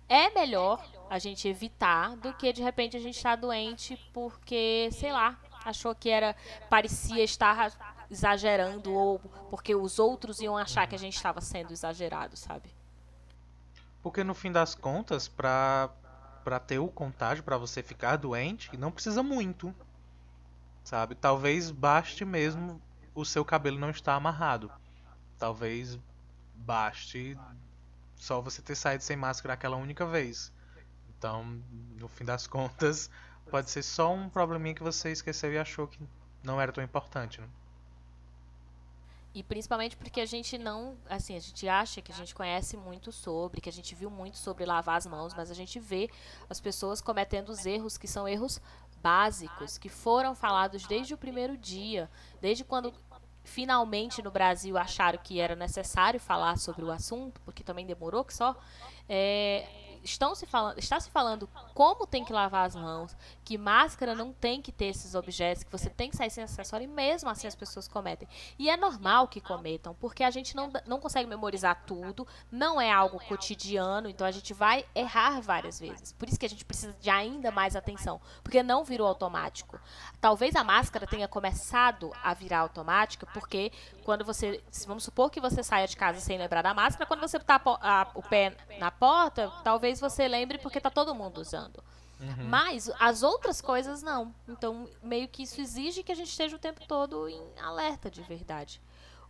é 0.07 0.28
melhor 0.28 0.87
a 1.09 1.19
gente 1.19 1.49
evitar 1.49 2.14
do 2.19 2.35
que 2.35 2.52
de 2.52 2.62
repente 2.62 2.95
a 2.95 3.00
gente 3.00 3.16
estar 3.16 3.37
doente 3.37 3.97
porque, 4.12 4.90
sei 4.93 5.12
lá, 5.12 5.40
achou 5.64 5.95
que 5.95 6.11
era 6.11 6.37
parecia 6.69 7.25
estar 7.25 8.05
exagerando 8.11 8.93
ou 8.93 9.19
porque 9.49 9.75
os 9.75 9.99
outros 9.99 10.40
iam 10.43 10.59
achar 10.59 10.87
que 10.87 10.95
a 10.95 10.99
gente 10.99 11.16
estava 11.16 11.40
sendo 11.40 11.73
exagerado, 11.73 12.37
sabe? 12.37 12.69
Porque 14.02 14.23
no 14.23 14.35
fim 14.35 14.52
das 14.52 14.75
contas, 14.75 15.26
pra, 15.26 15.90
pra 16.47 16.61
ter 16.61 16.79
o 16.79 16.87
contágio, 16.87 17.43
para 17.43 17.59
você 17.59 17.83
ficar 17.83 18.15
doente, 18.15 18.76
não 18.76 18.93
precisa 18.93 19.21
muito. 19.21 19.75
Sabe? 20.85 21.17
Talvez 21.17 21.73
baste 21.73 22.25
mesmo 22.25 22.81
o 23.17 23.25
seu 23.25 23.45
cabelo 23.45 23.81
não 23.81 23.91
estar 23.91 24.15
amarrado. 24.15 24.71
Talvez 25.41 25.99
baste 26.55 27.37
só 28.15 28.41
você 28.41 28.62
ter 28.62 28.76
saído 28.76 29.03
sem 29.03 29.17
máscara 29.17 29.55
aquela 29.55 29.76
única 29.76 30.07
vez. 30.07 30.53
Então, 31.09 31.61
no 31.99 32.07
fim 32.07 32.25
das 32.25 32.47
contas, 32.47 33.11
pode 33.50 33.69
ser 33.69 33.83
só 33.83 34.15
um 34.15 34.29
probleminha 34.29 34.76
que 34.76 34.85
você 34.85 35.11
esqueceu 35.11 35.53
e 35.53 35.59
achou 35.59 35.88
que 35.88 35.99
não 36.45 36.61
era 36.61 36.71
tão 36.71 36.85
importante, 36.85 37.41
né? 37.41 37.49
E 39.37 39.43
principalmente 39.43 39.99
porque 39.99 40.23
a 40.23 40.25
gente 40.25 40.57
não, 40.57 40.97
assim, 41.11 41.37
a 41.37 41.38
gente 41.38 41.69
acha 41.69 42.00
que 42.00 42.11
a 42.11 42.14
gente 42.14 42.35
conhece 42.35 42.75
muito 42.75 43.12
sobre, 43.12 43.61
que 43.61 43.69
a 43.69 43.73
gente 43.73 43.95
viu 43.95 44.09
muito 44.09 44.38
sobre 44.38 44.64
lavar 44.64 44.97
as 44.97 45.07
mãos, 45.07 45.35
mas 45.35 45.50
a 45.50 45.55
gente 45.55 45.78
vê 45.78 46.09
as 46.49 46.59
pessoas 46.59 47.02
cometendo 47.02 47.50
os 47.50 47.66
erros 47.66 47.99
que 47.99 48.09
são 48.09 48.26
erros 48.26 48.62
básicos, 49.02 49.76
que 49.76 49.90
foram 49.90 50.35
falados 50.35 50.87
desde 50.87 51.12
o 51.12 51.19
primeiro 51.19 51.55
dia, 51.55 52.11
desde 52.40 52.64
quando 52.64 52.95
finalmente 53.45 54.23
no 54.23 54.31
Brasil 54.31 54.78
acharam 54.78 55.19
que 55.23 55.38
era 55.38 55.55
necessário 55.55 56.19
falar 56.19 56.57
sobre 56.57 56.83
o 56.83 56.90
assunto, 56.90 57.38
porque 57.43 57.62
também 57.62 57.85
demorou 57.85 58.25
que 58.25 58.33
só. 58.33 58.57
É, 59.07 59.69
estão 60.07 60.35
se 60.35 60.47
falando, 60.47 60.79
está 60.79 60.99
se 60.99 61.11
falando 61.11 61.49
como 61.75 62.07
tem 62.07 62.25
que 62.25 62.33
lavar 62.33 62.67
as 62.67 62.75
mãos, 62.75 63.15
que 63.45 63.59
máscara 63.59 64.15
não 64.15 64.33
tem 64.33 64.63
que 64.63 64.73
ter 64.73 64.87
esses 64.87 65.15
objetos, 65.15 65.63
que 65.63 65.71
você 65.71 65.91
tem 65.91 66.09
que 66.09 66.17
sair 66.17 66.31
sem 66.31 66.45
acessório, 66.45 66.85
e 66.85 66.89
mesmo 66.89 67.29
assim 67.29 67.47
as 67.47 67.55
pessoas 67.55 67.87
cometem. 67.87 68.29
E 68.59 68.71
é 68.71 68.77
normal 68.77 69.29
que 69.29 69.41
cometam, 69.41 69.95
porque 69.95 70.25
a 70.25 70.31
gente 70.31 70.57
não, 70.57 70.73
não 70.87 71.01
consegue 71.01 71.29
memorizar 71.29 71.83
tudo, 71.87 72.27
não 72.51 72.81
é 72.81 72.91
algo 72.91 73.19
cotidiano, 73.27 74.09
então 74.09 74.27
a 74.27 74.31
gente 74.31 74.55
vai 74.55 74.85
errar 74.95 75.41
várias 75.41 75.79
vezes. 75.79 76.13
Por 76.13 76.29
isso 76.29 76.39
que 76.39 76.47
a 76.47 76.49
gente 76.49 76.65
precisa 76.65 76.97
de 77.01 77.11
ainda 77.11 77.51
mais 77.51 77.77
atenção, 77.77 78.21
porque 78.43 78.63
não 78.63 78.85
virou 78.85 79.07
automático. 79.07 79.79
Talvez 80.21 80.55
a 80.57 80.65
máscara 80.65 81.07
tenha 81.07 81.29
começado 81.29 82.13
a 82.23 82.33
virar 82.33 82.61
automática, 82.61 83.27
porque 83.27 83.73
quando 84.05 84.25
você, 84.25 84.63
vamos 84.87 85.05
supor 85.05 85.31
que 85.31 85.41
você 85.41 85.63
saia 85.63 85.87
de 85.87 85.97
casa 85.97 86.21
sem 86.21 86.39
lembrar 86.39 86.63
da 86.63 86.73
máscara, 86.73 87.07
quando 87.07 87.21
você 87.21 87.39
tá 87.39 87.61
o 88.15 88.23
pé 88.23 88.57
na 88.79 88.91
porta, 88.91 89.53
talvez 89.65 89.96
você 90.00 90.26
lembre 90.29 90.59
porque 90.59 90.81
tá 90.81 90.91
todo 90.91 91.15
mundo 91.15 91.41
usando. 91.41 91.83
Uhum. 92.21 92.49
Mas 92.49 92.91
as 92.99 93.23
outras 93.23 93.61
coisas 93.61 94.03
não. 94.03 94.35
Então, 94.49 94.88
meio 95.03 95.29
que 95.29 95.43
isso 95.43 95.61
exige 95.61 96.03
que 96.03 96.12
a 96.12 96.15
gente 96.15 96.31
esteja 96.31 96.57
o 96.57 96.59
tempo 96.59 96.81
todo 96.87 97.29
em 97.29 97.43
alerta 97.61 98.11
de 98.11 98.23
verdade. 98.23 98.81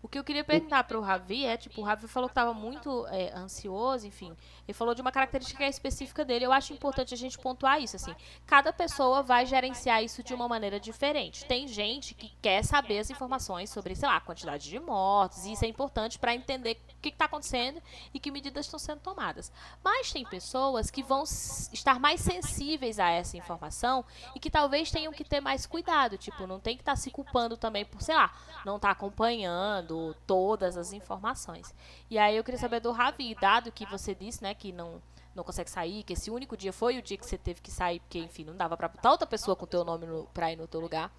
O 0.07 0.09
que 0.09 0.21
eu 0.21 0.23
queria 0.23 0.45
perguntar 0.45 0.85
para 0.85 0.97
o 0.97 1.01
Ravi 1.01 1.45
é, 1.45 1.57
tipo, 1.57 1.81
o 1.81 1.85
Ravi 1.85 2.07
falou 2.07 2.29
que 2.29 2.31
estava 2.31 2.55
muito 2.55 3.05
é, 3.09 3.37
ansioso, 3.37 4.07
enfim. 4.07 4.37
Ele 4.65 4.73
falou 4.73 4.95
de 4.95 5.01
uma 5.01 5.11
característica 5.11 5.67
específica 5.67 6.25
dele. 6.25 6.47
Eu 6.47 6.53
acho 6.53 6.73
importante 6.73 7.13
a 7.13 7.17
gente 7.17 7.37
pontuar 7.37 7.83
isso, 7.83 7.97
assim. 7.97 8.15
Cada 8.47 8.73
pessoa 8.73 9.21
vai 9.25 9.45
gerenciar 9.47 10.05
isso 10.05 10.23
de 10.23 10.33
uma 10.33 10.47
maneira 10.47 10.79
diferente. 10.79 11.45
Tem 11.47 11.67
gente 11.67 12.15
que 12.15 12.33
quer 12.41 12.63
saber 12.65 13.01
as 13.01 13.11
informações 13.11 13.69
sobre, 13.69 13.97
sei 13.97 14.09
lá, 14.09 14.19
a 14.19 14.21
quantidade 14.21 14.71
de 14.71 14.79
mortes, 14.79 15.45
e 15.45 15.53
isso 15.55 15.65
é 15.65 15.69
importante 15.69 16.21
para 16.21 16.33
entender 16.33 16.81
o 16.89 17.03
que 17.03 17.09
está 17.09 17.25
acontecendo 17.25 17.83
e 18.15 18.21
que 18.21 18.31
medidas 18.31 18.67
estão 18.67 18.79
sendo 18.79 19.01
tomadas. 19.01 19.51
Mas 19.83 20.13
tem 20.13 20.25
pessoas 20.25 20.89
que 20.89 21.03
vão 21.03 21.25
estar 21.25 21.99
mais 21.99 22.21
sensíveis 22.21 23.01
a 23.01 23.11
essa 23.11 23.37
informação 23.37 24.05
e 24.37 24.39
que 24.39 24.51
talvez 24.51 24.89
tenham 24.89 25.13
que 25.13 25.25
ter 25.25 25.41
mais 25.41 25.67
cuidado. 25.67 26.17
Tipo, 26.17 26.47
não 26.47 26.61
tem 26.61 26.77
que 26.77 26.83
estar 26.83 26.93
tá 26.93 26.97
se 26.97 27.11
culpando 27.11 27.57
também 27.57 27.85
por, 27.85 28.01
sei 28.01 28.15
lá, 28.15 28.33
não 28.65 28.77
estar 28.77 28.89
tá 28.89 28.93
acompanhando 28.93 29.96
todas 30.27 30.77
as 30.77 30.93
informações. 30.93 31.75
E 32.11 32.19
aí 32.19 32.37
eu 32.37 32.45
queria 32.45 32.59
saber 32.59 32.81
do 32.81 32.93
Ravi, 32.93 33.35
dado 33.41 33.73
que 33.73 33.87
você 33.87 34.15
disse, 34.15 34.43
né, 34.43 34.55
que 34.55 34.73
não 34.73 35.01
não 35.35 35.45
consegue 35.45 35.71
sair, 35.71 36.03
que 36.03 36.15
esse 36.15 36.31
único 36.31 36.57
dia 36.57 36.73
foi 36.73 36.97
o 36.99 37.03
dia 37.03 37.19
que 37.19 37.27
você 37.27 37.37
teve 37.37 37.61
que 37.61 37.71
sair, 37.71 38.01
porque 38.01 38.19
enfim, 38.19 38.43
não 38.43 38.57
dava 38.57 38.75
para 38.75 38.89
botar 38.89 39.11
outra 39.11 39.27
pessoa 39.27 39.55
com 39.55 39.67
teu 39.67 39.85
nome 39.85 40.07
no, 40.07 40.25
pra 40.33 40.51
ir 40.51 40.57
no 40.57 40.67
teu 40.67 40.81
lugar. 40.81 41.13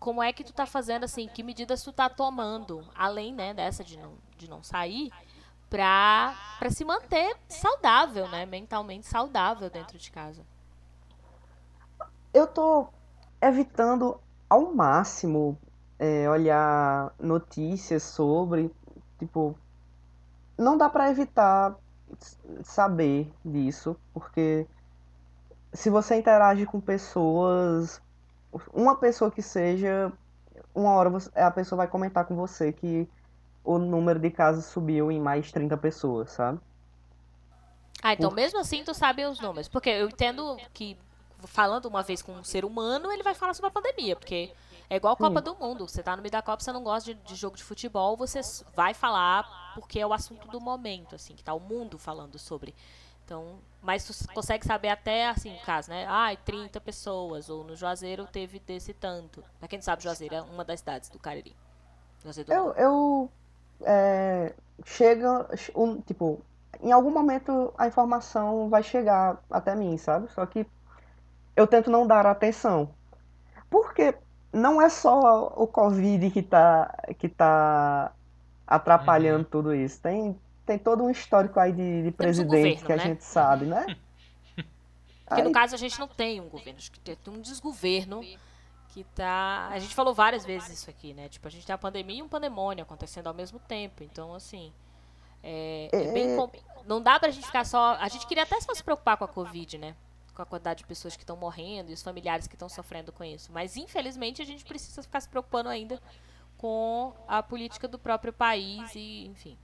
Como 0.00 0.22
é 0.22 0.32
que 0.32 0.42
tu 0.42 0.52
tá 0.52 0.64
fazendo 0.64 1.04
assim? 1.04 1.28
Que 1.28 1.42
medidas 1.42 1.82
tu 1.82 1.92
tá 1.92 2.08
tomando, 2.08 2.82
além, 2.94 3.34
né, 3.34 3.52
dessa 3.52 3.84
de 3.84 3.98
não, 3.98 4.14
de 4.38 4.48
não 4.48 4.62
sair, 4.62 5.12
pra, 5.68 6.34
pra 6.58 6.70
se 6.70 6.84
manter 6.84 7.36
saudável, 7.48 8.28
né? 8.28 8.46
Mentalmente 8.46 9.06
saudável 9.06 9.68
dentro 9.68 9.98
de 9.98 10.10
casa. 10.10 10.44
Eu 12.32 12.46
tô 12.46 12.86
evitando 13.40 14.18
ao 14.48 14.72
máximo 14.74 15.58
é, 16.04 16.28
olhar 16.28 17.14
notícias 17.18 18.02
sobre, 18.02 18.70
tipo, 19.18 19.58
não 20.58 20.76
dá 20.76 20.88
para 20.88 21.10
evitar 21.10 21.74
saber 22.62 23.32
disso, 23.44 23.96
porque 24.12 24.66
se 25.72 25.88
você 25.88 26.16
interage 26.16 26.66
com 26.66 26.78
pessoas, 26.78 28.02
uma 28.72 28.96
pessoa 28.96 29.30
que 29.30 29.40
seja, 29.40 30.12
uma 30.74 30.90
hora 30.90 31.10
a 31.34 31.50
pessoa 31.50 31.78
vai 31.78 31.88
comentar 31.88 32.26
com 32.26 32.36
você 32.36 32.70
que 32.70 33.08
o 33.64 33.78
número 33.78 34.18
de 34.18 34.30
casos 34.30 34.66
subiu 34.66 35.10
em 35.10 35.18
mais 35.18 35.50
30 35.50 35.74
pessoas, 35.78 36.30
sabe? 36.32 36.60
Ah, 38.02 38.12
então 38.12 38.28
Por... 38.28 38.36
mesmo 38.36 38.60
assim 38.60 38.84
tu 38.84 38.92
sabe 38.92 39.24
os 39.24 39.40
números. 39.40 39.68
Porque 39.68 39.88
eu 39.88 40.08
entendo 40.08 40.58
que 40.74 40.98
falando 41.46 41.86
uma 41.86 42.02
vez 42.02 42.20
com 42.20 42.32
um 42.32 42.44
ser 42.44 42.64
humano, 42.64 43.10
ele 43.10 43.22
vai 43.22 43.34
falar 43.34 43.54
sobre 43.54 43.68
a 43.68 43.72
pandemia, 43.72 44.14
porque 44.14 44.52
é 44.88 44.96
igual 44.96 45.16
Copa 45.16 45.38
Sim. 45.38 45.44
do 45.44 45.54
Mundo. 45.56 45.88
Você 45.88 46.02
tá 46.02 46.14
no 46.16 46.22
meio 46.22 46.32
da 46.32 46.42
Copa, 46.42 46.62
você 46.62 46.72
não 46.72 46.82
gosta 46.82 47.14
de, 47.14 47.20
de, 47.22 47.34
jogo 47.34 47.56
de 47.56 47.64
futebol, 47.64 48.16
você 48.16 48.40
vai 48.74 48.94
falar 48.94 49.72
porque 49.74 49.98
é 49.98 50.06
o 50.06 50.12
assunto 50.12 50.46
do 50.48 50.60
momento, 50.60 51.14
assim, 51.14 51.34
que 51.34 51.42
tá 51.42 51.54
o 51.54 51.60
mundo 51.60 51.98
falando 51.98 52.38
sobre. 52.38 52.74
Então, 53.24 53.58
mas 53.80 54.04
tu 54.04 54.34
consegue 54.34 54.66
saber 54.66 54.88
até, 54.88 55.28
assim, 55.28 55.56
o 55.56 55.60
caso, 55.60 55.90
né? 55.90 56.06
Ai, 56.06 56.34
ah, 56.34 56.44
30 56.44 56.80
pessoas, 56.80 57.48
ou 57.48 57.64
no 57.64 57.74
Juazeiro 57.74 58.26
teve 58.26 58.58
desse 58.58 58.92
tanto. 58.92 59.42
Pra 59.58 59.66
quem 59.66 59.78
não 59.78 59.84
sabe, 59.84 60.02
Juazeiro 60.02 60.34
é 60.34 60.42
uma 60.42 60.64
das 60.64 60.80
cidades 60.80 61.08
do 61.08 61.18
Cariri. 61.18 61.56
Juazeiro 62.22 62.48
do 62.48 62.54
eu, 62.54 62.72
eu 62.74 63.30
é, 63.82 64.54
chega, 64.84 65.48
um, 65.74 66.00
tipo, 66.02 66.40
em 66.82 66.92
algum 66.92 67.10
momento 67.10 67.72
a 67.78 67.86
informação 67.86 68.68
vai 68.68 68.82
chegar 68.82 69.42
até 69.50 69.74
mim, 69.74 69.96
sabe? 69.96 70.30
Só 70.32 70.44
que 70.44 70.66
eu 71.56 71.66
tento 71.66 71.90
não 71.90 72.06
dar 72.06 72.26
atenção. 72.26 72.90
Porque 73.70 74.14
não 74.54 74.80
é 74.80 74.88
só 74.88 75.52
o 75.56 75.66
Covid 75.66 76.30
que 76.30 76.38
está 76.38 76.94
que 77.18 77.28
tá 77.28 78.12
atrapalhando 78.66 79.44
uhum. 79.44 79.50
tudo 79.50 79.74
isso. 79.74 80.00
Tem, 80.00 80.38
tem 80.64 80.78
todo 80.78 81.02
um 81.02 81.10
histórico 81.10 81.58
aí 81.60 81.72
de, 81.72 82.04
de 82.04 82.10
presidente 82.10 82.80
governo, 82.80 82.86
que 82.86 82.92
a 82.92 82.96
né? 82.96 83.02
gente 83.02 83.24
sabe, 83.24 83.66
né? 83.66 83.84
Porque 85.26 85.40
aí... 85.40 85.42
no 85.42 85.52
caso 85.52 85.74
a 85.74 85.78
gente 85.78 85.98
não 85.98 86.08
tem 86.08 86.40
um 86.40 86.48
governo, 86.48 86.78
acho 86.78 86.92
que 86.92 87.00
tem 87.00 87.16
um 87.28 87.40
desgoverno 87.40 88.22
que 88.88 89.02
tá. 89.14 89.68
A 89.72 89.78
gente 89.78 89.94
falou 89.94 90.14
várias 90.14 90.44
vezes 90.44 90.70
isso 90.70 90.88
aqui, 90.88 91.12
né? 91.12 91.28
Tipo, 91.28 91.48
a 91.48 91.50
gente 91.50 91.66
tem 91.66 91.74
a 91.74 91.78
pandemia 91.78 92.20
e 92.20 92.22
um 92.22 92.28
pandemônio 92.28 92.84
acontecendo 92.84 93.26
ao 93.26 93.34
mesmo 93.34 93.58
tempo. 93.58 94.04
Então, 94.04 94.34
assim. 94.34 94.72
É, 95.42 95.88
é 95.92 96.12
bem. 96.12 96.38
É. 96.38 96.48
Não 96.86 97.02
dá 97.02 97.18
pra 97.18 97.30
gente 97.30 97.44
ficar 97.44 97.66
só. 97.66 97.96
A 97.96 98.08
gente 98.08 98.26
queria 98.26 98.44
até 98.44 98.58
só 98.60 98.72
se 98.72 98.84
preocupar 98.84 99.16
com 99.16 99.24
a 99.24 99.28
Covid, 99.28 99.78
né? 99.78 99.96
Com 100.34 100.42
a 100.42 100.46
quantidade 100.46 100.78
de 100.78 100.86
pessoas 100.86 101.16
que 101.16 101.22
estão 101.22 101.36
morrendo 101.36 101.90
e 101.90 101.94
os 101.94 102.02
familiares 102.02 102.46
que 102.46 102.54
estão 102.54 102.68
sofrendo 102.68 103.12
com 103.12 103.22
isso. 103.24 103.50
Mas, 103.52 103.76
infelizmente, 103.76 104.42
a 104.42 104.44
gente 104.44 104.64
precisa 104.64 105.02
ficar 105.02 105.20
se 105.20 105.28
preocupando 105.28 105.68
ainda 105.68 106.00
com 106.58 107.12
a 107.28 107.42
política 107.42 107.86
do 107.86 107.98
próprio 107.98 108.32
país 108.32 108.94
e, 108.94 109.26
enfim. 109.26 109.56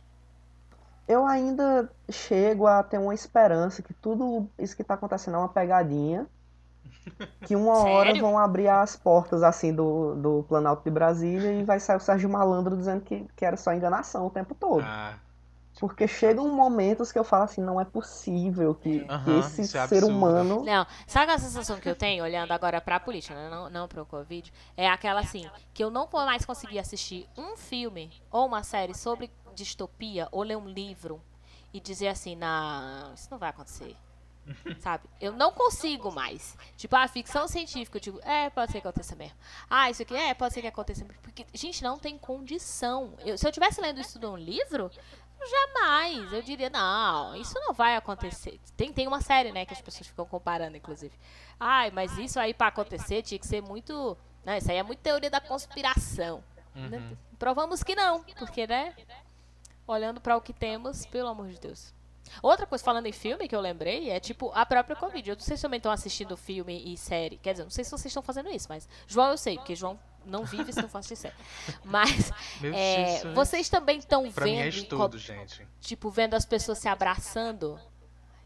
Eu 1.08 1.26
ainda 1.26 1.90
chego 2.08 2.66
a 2.66 2.82
ter 2.82 2.98
uma 2.98 3.14
esperança 3.14 3.82
que 3.82 3.92
tudo 3.92 4.48
isso 4.58 4.76
que 4.76 4.82
está 4.82 4.94
acontecendo 4.94 5.34
é 5.34 5.38
uma 5.38 5.48
pegadinha. 5.48 6.26
Que 7.42 7.56
uma 7.56 7.78
hora 7.88 8.14
vão 8.20 8.38
abrir 8.38 8.68
as 8.68 8.94
portas 8.94 9.42
assim 9.42 9.74
do, 9.74 10.14
do 10.14 10.44
Planalto 10.48 10.84
de 10.84 10.90
Brasília 10.90 11.52
e 11.52 11.64
vai 11.64 11.80
sair 11.80 11.96
o 11.96 12.00
Sérgio 12.00 12.28
Malandro 12.28 12.76
dizendo 12.76 13.00
que, 13.00 13.26
que 13.34 13.44
era 13.44 13.56
só 13.56 13.72
enganação 13.72 14.26
o 14.26 14.30
tempo 14.30 14.54
todo. 14.54 14.84
Ah. 14.84 15.18
Porque 15.80 16.06
chegam 16.06 16.46
momentos 16.54 17.10
que 17.10 17.18
eu 17.18 17.24
falo 17.24 17.44
assim, 17.44 17.62
não 17.62 17.80
é 17.80 17.86
possível 17.86 18.74
que, 18.74 18.98
uhum, 18.98 19.24
que 19.24 19.30
esse 19.38 19.78
é 19.78 19.86
ser 19.86 20.04
humano. 20.04 20.62
Não, 20.62 20.86
sabe 21.06 21.32
a 21.32 21.38
sensação 21.38 21.80
que 21.80 21.88
eu 21.88 21.96
tenho, 21.96 22.22
olhando 22.22 22.52
agora 22.52 22.82
pra 22.82 23.00
política, 23.00 23.34
né? 23.34 23.48
não, 23.48 23.70
não 23.70 23.88
pro 23.88 24.04
Covid? 24.04 24.52
É 24.76 24.86
aquela 24.86 25.20
assim, 25.20 25.48
que 25.72 25.82
eu 25.82 25.90
não 25.90 26.06
vou 26.06 26.22
mais 26.26 26.44
conseguir 26.44 26.78
assistir 26.78 27.26
um 27.34 27.56
filme 27.56 28.12
ou 28.30 28.46
uma 28.46 28.62
série 28.62 28.94
sobre 28.94 29.30
distopia 29.54 30.28
ou 30.30 30.42
ler 30.42 30.58
um 30.58 30.68
livro 30.68 31.18
e 31.72 31.80
dizer 31.80 32.08
assim, 32.08 32.36
não, 32.36 33.14
isso 33.14 33.28
não 33.30 33.38
vai 33.38 33.48
acontecer. 33.48 33.96
Sabe? 34.80 35.08
Eu 35.20 35.32
não 35.32 35.52
consigo 35.52 36.10
mais. 36.10 36.56
Tipo, 36.76 36.96
a 36.96 37.06
ficção 37.08 37.46
científica, 37.46 37.98
eu 37.98 38.00
digo, 38.00 38.20
é, 38.22 38.50
pode 38.50 38.72
ser 38.72 38.80
que 38.80 38.88
aconteça 38.88 39.14
mesmo. 39.16 39.36
Ah, 39.68 39.90
isso 39.90 40.02
aqui, 40.02 40.14
é, 40.14 40.34
pode 40.34 40.54
ser 40.54 40.60
que 40.60 40.66
aconteça 40.66 41.04
mesmo. 41.04 41.20
Porque, 41.22 41.46
gente, 41.54 41.82
não 41.82 41.98
tem 41.98 42.18
condição. 42.18 43.14
Eu, 43.24 43.36
se 43.36 43.46
eu 43.46 43.52
tivesse 43.52 43.80
lendo 43.80 44.00
isso 44.00 44.18
num 44.18 44.36
livro, 44.36 44.90
Jamais. 45.48 46.32
Eu 46.32 46.42
diria, 46.42 46.68
não, 46.68 47.34
isso 47.34 47.54
não 47.54 47.72
vai 47.72 47.96
acontecer. 47.96 48.60
Tem, 48.76 48.92
tem 48.92 49.06
uma 49.06 49.20
série, 49.20 49.52
né, 49.52 49.64
que 49.64 49.72
as 49.72 49.80
pessoas 49.80 50.06
ficam 50.06 50.26
comparando, 50.26 50.76
inclusive. 50.76 51.14
Ai, 51.58 51.90
mas 51.90 52.16
isso 52.18 52.38
aí 52.38 52.52
para 52.52 52.68
acontecer 52.68 53.22
tinha 53.22 53.38
que 53.38 53.46
ser 53.46 53.62
muito. 53.62 54.16
Não, 54.44 54.56
isso 54.56 54.70
aí 54.70 54.76
é 54.76 54.82
muito 54.82 55.00
teoria 55.00 55.30
da 55.30 55.40
conspiração. 55.40 56.42
Né? 56.74 56.98
Uhum. 56.98 57.16
Provamos 57.38 57.82
que 57.82 57.94
não, 57.94 58.22
porque, 58.38 58.66
né? 58.66 58.94
Olhando 59.86 60.20
para 60.20 60.36
o 60.36 60.40
que 60.40 60.52
temos, 60.52 61.04
pelo 61.06 61.28
amor 61.28 61.48
de 61.48 61.58
Deus. 61.58 61.92
Outra 62.42 62.66
coisa, 62.66 62.84
falando 62.84 63.06
em 63.06 63.12
filme, 63.12 63.48
que 63.48 63.56
eu 63.56 63.60
lembrei, 63.60 64.10
é 64.10 64.20
tipo 64.20 64.52
a 64.54 64.64
própria 64.64 64.94
Covid. 64.94 65.30
Eu 65.30 65.36
não 65.36 65.42
sei 65.42 65.56
se 65.56 65.62
também 65.62 65.78
estão 65.78 65.90
assistindo 65.90 66.36
filme 66.36 66.92
e 66.92 66.96
série. 66.96 67.38
Quer 67.38 67.52
dizer, 67.52 67.64
não 67.64 67.70
sei 67.70 67.82
se 67.82 67.90
vocês 67.90 68.06
estão 68.06 68.22
fazendo 68.22 68.50
isso, 68.50 68.66
mas 68.68 68.88
João 69.06 69.30
eu 69.30 69.38
sei, 69.38 69.56
porque 69.56 69.74
João 69.74 69.98
não 70.24 70.44
vive 70.44 70.72
se 70.72 70.80
não 70.82 70.88
for 70.88 71.02
série. 71.02 71.34
Mas 71.84 72.30
é, 72.62 73.16
Jesus. 73.16 73.34
vocês 73.34 73.68
também 73.68 73.98
estão 73.98 74.24
é 74.26 74.30
vendo, 74.30 74.68
estudo, 74.68 75.18
gente. 75.18 75.66
tipo, 75.80 76.10
vendo 76.10 76.34
as 76.34 76.44
pessoas 76.44 76.78
se 76.78 76.88
abraçando. 76.88 77.78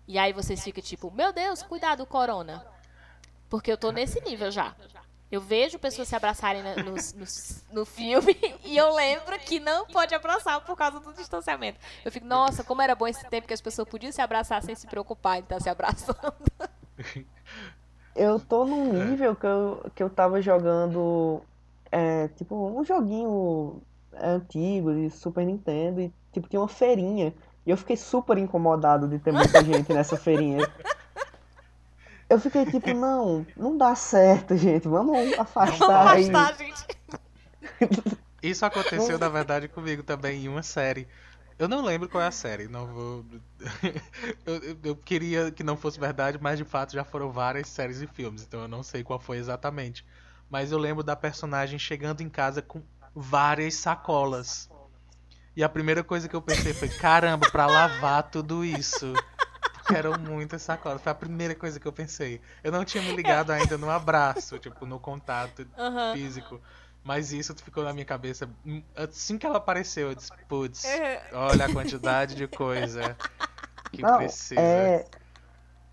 E 0.06 0.18
aí 0.18 0.32
vocês 0.32 0.62
ficam 0.62 0.82
tipo, 0.82 1.10
meu 1.10 1.32
Deus, 1.32 1.62
cuidado, 1.62 2.04
corona. 2.06 2.64
Porque 3.48 3.70
eu 3.72 3.76
tô 3.76 3.90
nesse 3.90 4.20
nível 4.20 4.50
já. 4.50 4.74
Eu 5.32 5.40
vejo 5.40 5.78
pessoas 5.78 6.06
se 6.06 6.14
abraçarem 6.14 6.62
no, 6.62 6.74
no, 6.76 6.94
no 7.72 7.84
filme 7.84 8.36
e 8.62 8.76
eu 8.76 8.94
lembro 8.94 9.36
que 9.40 9.58
não 9.58 9.86
pode 9.86 10.14
abraçar 10.14 10.60
por 10.60 10.76
causa 10.76 11.00
do 11.00 11.12
distanciamento. 11.12 11.78
Eu 12.04 12.12
fico, 12.12 12.26
nossa, 12.26 12.62
como 12.62 12.82
era 12.82 12.94
bom 12.94 13.06
esse 13.08 13.26
tempo 13.28 13.48
que 13.48 13.54
as 13.54 13.60
pessoas 13.60 13.88
podiam 13.88 14.12
se 14.12 14.20
abraçar 14.20 14.62
sem 14.62 14.74
se 14.76 14.86
preocupar 14.86 15.38
em 15.38 15.40
estar 15.40 15.60
se 15.60 15.68
abraçando. 15.68 16.34
Eu 18.14 18.38
tô 18.38 18.64
num 18.64 19.00
É. 19.00 19.04
nível 19.06 19.34
que 19.34 19.44
eu, 19.46 19.90
que 19.92 20.02
eu 20.02 20.08
tava 20.08 20.40
jogando, 20.40 21.42
é, 21.94 22.28
tipo, 22.28 22.54
um 22.56 22.84
joguinho 22.84 23.82
antigo 24.14 24.94
de 24.94 25.10
Super 25.10 25.44
Nintendo 25.46 26.00
e, 26.00 26.12
tipo, 26.32 26.48
tinha 26.48 26.60
uma 26.60 26.68
feirinha. 26.68 27.34
E 27.66 27.70
eu 27.70 27.76
fiquei 27.76 27.96
super 27.96 28.38
incomodado 28.38 29.08
de 29.08 29.18
ter 29.18 29.32
muita 29.32 29.62
gente 29.64 29.92
nessa 29.92 30.16
feirinha. 30.16 30.70
Eu 32.28 32.38
fiquei 32.40 32.66
tipo, 32.66 32.92
não, 32.94 33.46
não 33.56 33.76
dá 33.76 33.94
certo, 33.94 34.56
gente. 34.56 34.88
Vamos 34.88 35.38
afastar 35.38 36.04
Vamos 36.06 36.06
aí. 36.12 36.30
afastar, 36.30 36.56
gente. 36.58 36.86
Isso 38.42 38.64
aconteceu, 38.66 39.18
na 39.18 39.28
verdade, 39.28 39.68
comigo 39.68 40.02
também 40.02 40.44
em 40.44 40.48
uma 40.48 40.62
série. 40.62 41.08
Eu 41.58 41.68
não 41.68 41.82
lembro 41.82 42.08
qual 42.08 42.22
é 42.22 42.26
a 42.26 42.30
série, 42.30 42.68
não 42.68 42.86
vou. 42.86 43.24
eu, 44.44 44.54
eu- 44.56 44.78
eu 44.84 44.96
queria 44.96 45.50
que 45.52 45.62
não 45.62 45.76
fosse 45.76 45.98
verdade, 45.98 46.38
mas 46.40 46.58
de 46.58 46.64
fato 46.64 46.92
já 46.92 47.04
foram 47.04 47.30
várias 47.30 47.68
séries 47.68 48.00
e 48.02 48.06
filmes, 48.06 48.42
então 48.42 48.60
eu 48.62 48.68
não 48.68 48.82
sei 48.82 49.02
qual 49.04 49.18
foi 49.20 49.38
exatamente. 49.38 50.04
Mas 50.50 50.72
eu 50.72 50.78
lembro 50.78 51.02
da 51.02 51.16
personagem 51.16 51.78
chegando 51.78 52.20
em 52.20 52.28
casa 52.28 52.62
com 52.62 52.82
várias 53.14 53.74
sacolas. 53.74 54.68
E 55.56 55.62
a 55.62 55.68
primeira 55.68 56.02
coisa 56.02 56.28
que 56.28 56.34
eu 56.34 56.42
pensei 56.42 56.72
foi: 56.72 56.88
caramba, 56.88 57.46
pra 57.46 57.66
lavar 57.66 58.30
tudo 58.30 58.64
isso. 58.64 59.06
Porque 59.72 59.94
eram 59.94 60.18
muitas 60.18 60.62
sacolas. 60.62 61.02
Foi 61.02 61.12
a 61.12 61.14
primeira 61.14 61.54
coisa 61.54 61.78
que 61.78 61.86
eu 61.86 61.92
pensei. 61.92 62.40
Eu 62.62 62.72
não 62.72 62.84
tinha 62.84 63.02
me 63.02 63.12
ligado 63.12 63.50
ainda 63.50 63.76
no 63.78 63.90
abraço, 63.90 64.58
tipo, 64.58 64.86
no 64.86 64.98
contato 64.98 65.66
Aham. 65.78 66.12
físico. 66.12 66.60
Mas 67.04 67.32
isso 67.32 67.54
ficou 67.56 67.84
na 67.84 67.92
minha 67.92 68.04
cabeça. 68.06 68.48
Assim 68.96 69.36
que 69.36 69.44
ela 69.46 69.58
apareceu, 69.58 70.08
eu 70.08 70.14
disse, 70.14 70.30
putz, 70.48 70.84
É. 70.84 71.34
olha 71.34 71.66
a 71.66 71.68
quantidade 71.68 72.34
de 72.34 72.48
coisa 72.48 73.16
que 73.92 74.02
Não, 74.02 74.16
precisa. 74.16 74.60
é, 74.60 75.06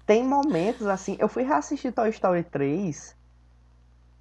tem 0.06 0.24
momentos 0.24 0.88
assim. 0.88 1.18
Eu 1.20 1.28
fui 1.28 1.44
reassistir 1.44 1.92
Toy 1.94 2.10
Story 2.10 2.44
3. 2.44 3.16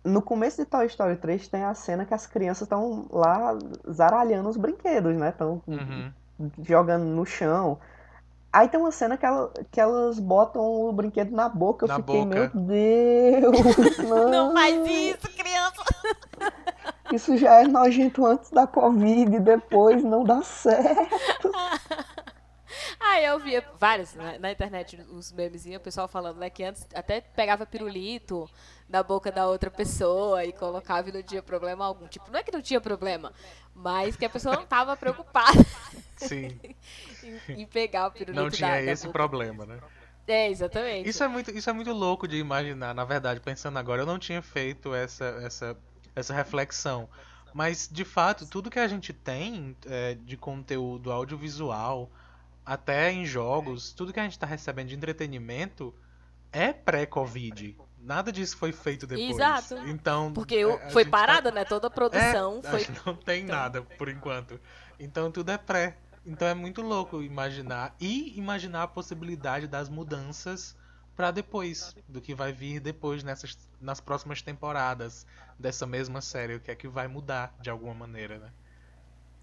No 0.04 0.22
começo 0.22 0.56
de 0.62 0.64
Toy 0.64 0.86
Story 0.86 1.16
3 1.16 1.48
tem 1.48 1.62
a 1.64 1.74
cena 1.74 2.04
que 2.06 2.14
as 2.14 2.26
crianças 2.26 2.62
estão 2.62 3.06
lá 3.10 3.56
zaralhando 3.90 4.48
os 4.48 4.56
brinquedos, 4.56 5.14
né? 5.16 5.28
Estão 5.28 5.60
Uhum. 5.66 6.10
jogando 6.62 7.04
no 7.04 7.26
chão. 7.26 7.78
Aí 8.52 8.66
tem 8.68 8.80
uma 8.80 8.90
cena 8.90 9.16
que, 9.16 9.24
ela- 9.26 9.52
que 9.70 9.80
elas 9.80 10.18
botam 10.18 10.62
o 10.62 10.92
brinquedo 10.92 11.30
na 11.32 11.48
boca. 11.48 11.84
Eu 11.84 11.88
Na 11.88 11.96
fiquei, 11.96 12.24
boca. 12.24 12.34
meu 12.34 12.48
Deus, 12.66 13.98
não. 14.08 14.30
Não 14.30 14.52
faz 14.54 14.74
isso, 14.88 15.28
criança. 15.36 15.84
Isso 17.12 17.36
já 17.36 17.60
é 17.60 17.66
nojento 17.68 18.24
antes 18.24 18.50
da 18.50 18.66
Covid, 18.66 19.38
depois 19.40 20.02
não 20.02 20.24
dá 20.24 20.42
certo. 20.42 21.50
Ah, 23.02 23.20
eu 23.20 23.38
via 23.40 23.64
vários 23.78 24.14
na, 24.14 24.38
na 24.38 24.52
internet, 24.52 25.00
os 25.10 25.32
memezinhos, 25.32 25.80
o 25.80 25.84
pessoal 25.84 26.06
falando, 26.06 26.38
né, 26.38 26.50
que 26.50 26.62
antes 26.62 26.86
até 26.94 27.20
pegava 27.20 27.64
pirulito 27.66 28.48
da 28.88 29.02
boca 29.02 29.32
da 29.32 29.46
outra 29.48 29.70
pessoa 29.70 30.44
e 30.44 30.52
colocava 30.52 31.08
e 31.08 31.12
não 31.12 31.22
tinha 31.22 31.42
problema 31.42 31.84
algum. 31.86 32.06
Tipo, 32.06 32.30
não 32.30 32.38
é 32.38 32.42
que 32.42 32.52
não 32.52 32.60
tinha 32.60 32.80
problema, 32.80 33.32
mas 33.74 34.16
que 34.16 34.24
a 34.24 34.30
pessoa 34.30 34.54
não 34.54 34.66
tava 34.66 34.96
preocupada 34.96 35.64
Sim, 36.16 36.60
em, 37.22 37.40
em 37.62 37.66
pegar 37.66 38.06
o 38.08 38.12
pirulito 38.12 38.34
não 38.34 38.50
da, 38.56 38.56
tinha 38.56 38.80
da 38.82 38.92
esse 38.92 39.08
boca. 39.08 39.12
problema, 39.12 39.64
né? 39.66 39.80
É, 40.26 40.48
exatamente. 40.48 41.08
Isso 41.08 41.22
é, 41.24 41.28
muito, 41.28 41.50
isso 41.50 41.68
é 41.70 41.72
muito 41.72 41.92
louco 41.92 42.28
de 42.28 42.36
imaginar, 42.36 42.94
na 42.94 43.04
verdade, 43.04 43.40
pensando 43.40 43.78
agora. 43.78 44.02
Eu 44.02 44.06
não 44.06 44.18
tinha 44.18 44.42
feito 44.42 44.94
essa, 44.94 45.24
essa, 45.42 45.76
essa 46.14 46.34
reflexão. 46.34 47.08
Mas, 47.52 47.88
de 47.90 48.04
fato, 48.04 48.46
tudo 48.46 48.70
que 48.70 48.78
a 48.78 48.86
gente 48.86 49.12
tem 49.12 49.76
é, 49.86 50.14
de 50.14 50.36
conteúdo 50.36 51.10
audiovisual, 51.10 52.10
até 52.64 53.10
em 53.12 53.24
jogos, 53.26 53.92
tudo 53.92 54.12
que 54.12 54.20
a 54.20 54.22
gente 54.22 54.32
está 54.32 54.46
recebendo 54.46 54.88
de 54.88 54.94
entretenimento 54.96 55.94
é 56.52 56.72
pré-Covid. 56.72 57.76
Nada 57.98 58.32
disso 58.32 58.56
foi 58.56 58.72
feito 58.72 59.06
depois. 59.06 59.30
Exato. 59.30 59.76
Então, 59.88 60.32
Porque 60.32 60.58
a 60.62 60.90
foi 60.90 61.04
tá- 61.04 61.10
parada, 61.10 61.50
né? 61.50 61.64
Toda 61.64 61.88
a 61.88 61.90
produção 61.90 62.60
é, 62.64 62.70
foi. 62.70 62.86
Não 63.06 63.14
tem 63.14 63.44
Então. 63.44 63.56
nada 63.56 63.82
por 63.82 64.08
enquanto. 64.08 64.58
Então 64.98 65.30
tudo 65.30 65.50
é 65.50 65.58
pré. 65.58 65.96
Então 66.24 66.46
é 66.48 66.54
muito 66.54 66.82
louco 66.82 67.22
imaginar 67.22 67.94
e 68.00 68.38
imaginar 68.38 68.82
a 68.84 68.88
possibilidade 68.88 69.66
das 69.66 69.88
mudanças 69.88 70.76
pra 71.16 71.30
depois, 71.30 71.94
do 72.08 72.20
que 72.20 72.34
vai 72.34 72.52
vir 72.52 72.80
depois 72.80 73.22
nessas 73.22 73.56
nas 73.80 74.00
próximas 74.00 74.40
temporadas 74.42 75.26
dessa 75.58 75.86
mesma 75.86 76.20
série, 76.22 76.54
o 76.54 76.60
que 76.60 76.70
é 76.70 76.74
que 76.74 76.88
vai 76.88 77.06
mudar 77.08 77.54
de 77.60 77.68
alguma 77.68 77.92
maneira, 77.94 78.38
né? 78.38 78.50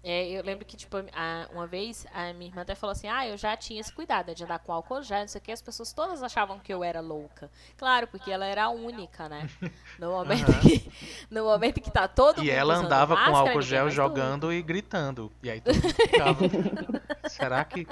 É, 0.02 0.28
eu 0.28 0.44
lembro 0.44 0.64
que, 0.64 0.76
tipo, 0.76 0.96
a- 1.12 1.48
uma 1.52 1.66
vez 1.66 2.06
a 2.14 2.32
minha 2.32 2.48
irmã 2.50 2.62
até 2.62 2.74
falou 2.74 2.92
assim: 2.92 3.08
Ah, 3.08 3.26
eu 3.26 3.36
já 3.36 3.56
tinha 3.56 3.80
esse 3.80 3.92
cuidado 3.92 4.32
de 4.34 4.44
andar 4.44 4.60
com 4.60 4.72
álcool 4.72 5.02
já, 5.02 5.20
não 5.20 5.28
sei 5.28 5.40
o 5.40 5.42
que. 5.42 5.50
As 5.50 5.60
pessoas 5.60 5.92
todas 5.92 6.22
achavam 6.22 6.58
que 6.60 6.72
eu 6.72 6.84
era 6.84 7.00
louca. 7.00 7.50
Claro, 7.76 8.06
porque 8.06 8.30
ela 8.30 8.46
era 8.46 8.64
a 8.64 8.68
única, 8.70 9.28
né? 9.28 9.50
No 9.98 10.12
momento, 10.12 10.50
Aham. 10.52 10.60
que, 10.60 10.92
no 11.28 11.44
momento 11.44 11.80
que 11.80 11.90
tá 11.90 12.06
todo 12.06 12.38
E 12.38 12.46
mundo 12.46 12.50
ela 12.50 12.74
usando 12.74 12.86
andava 12.86 13.14
com 13.16 13.20
máscara, 13.22 13.38
álcool 13.38 13.48
ninguém 13.58 13.68
gel 13.68 13.90
jogando 13.90 14.52
e 14.52 14.62
gritando. 14.62 15.32
E 15.42 15.50
aí 15.50 15.60
mundo 15.66 15.94
ficava. 15.94 16.38
Será 17.28 17.64
que. 17.64 17.86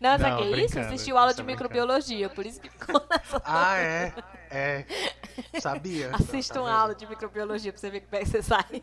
Não, 0.00 0.18
sabe 0.18 0.36
que 0.42 0.52
é 0.54 0.64
isso? 0.64 0.80
Assistiu 0.80 1.16
aula 1.16 1.32
de 1.32 1.42
brincando. 1.44 1.62
microbiologia, 1.68 2.28
por 2.28 2.44
isso 2.44 2.60
que 2.60 2.68
ficou 2.68 3.00
nessa. 3.08 3.40
Ah, 3.44 3.78
é. 3.78 4.12
É. 4.50 4.84
Sabia. 5.60 6.10
Assista 6.12 6.60
uma 6.60 6.72
aula 6.72 6.92
de 6.94 7.06
microbiologia 7.06 7.72
pra 7.72 7.80
você 7.80 7.88
ver 7.88 8.00
como 8.00 8.16
é 8.16 8.24
que 8.24 8.30
você 8.30 8.42
sai. 8.42 8.82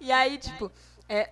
E 0.00 0.10
aí, 0.10 0.38
tipo, 0.38 0.66
é, 0.66 0.70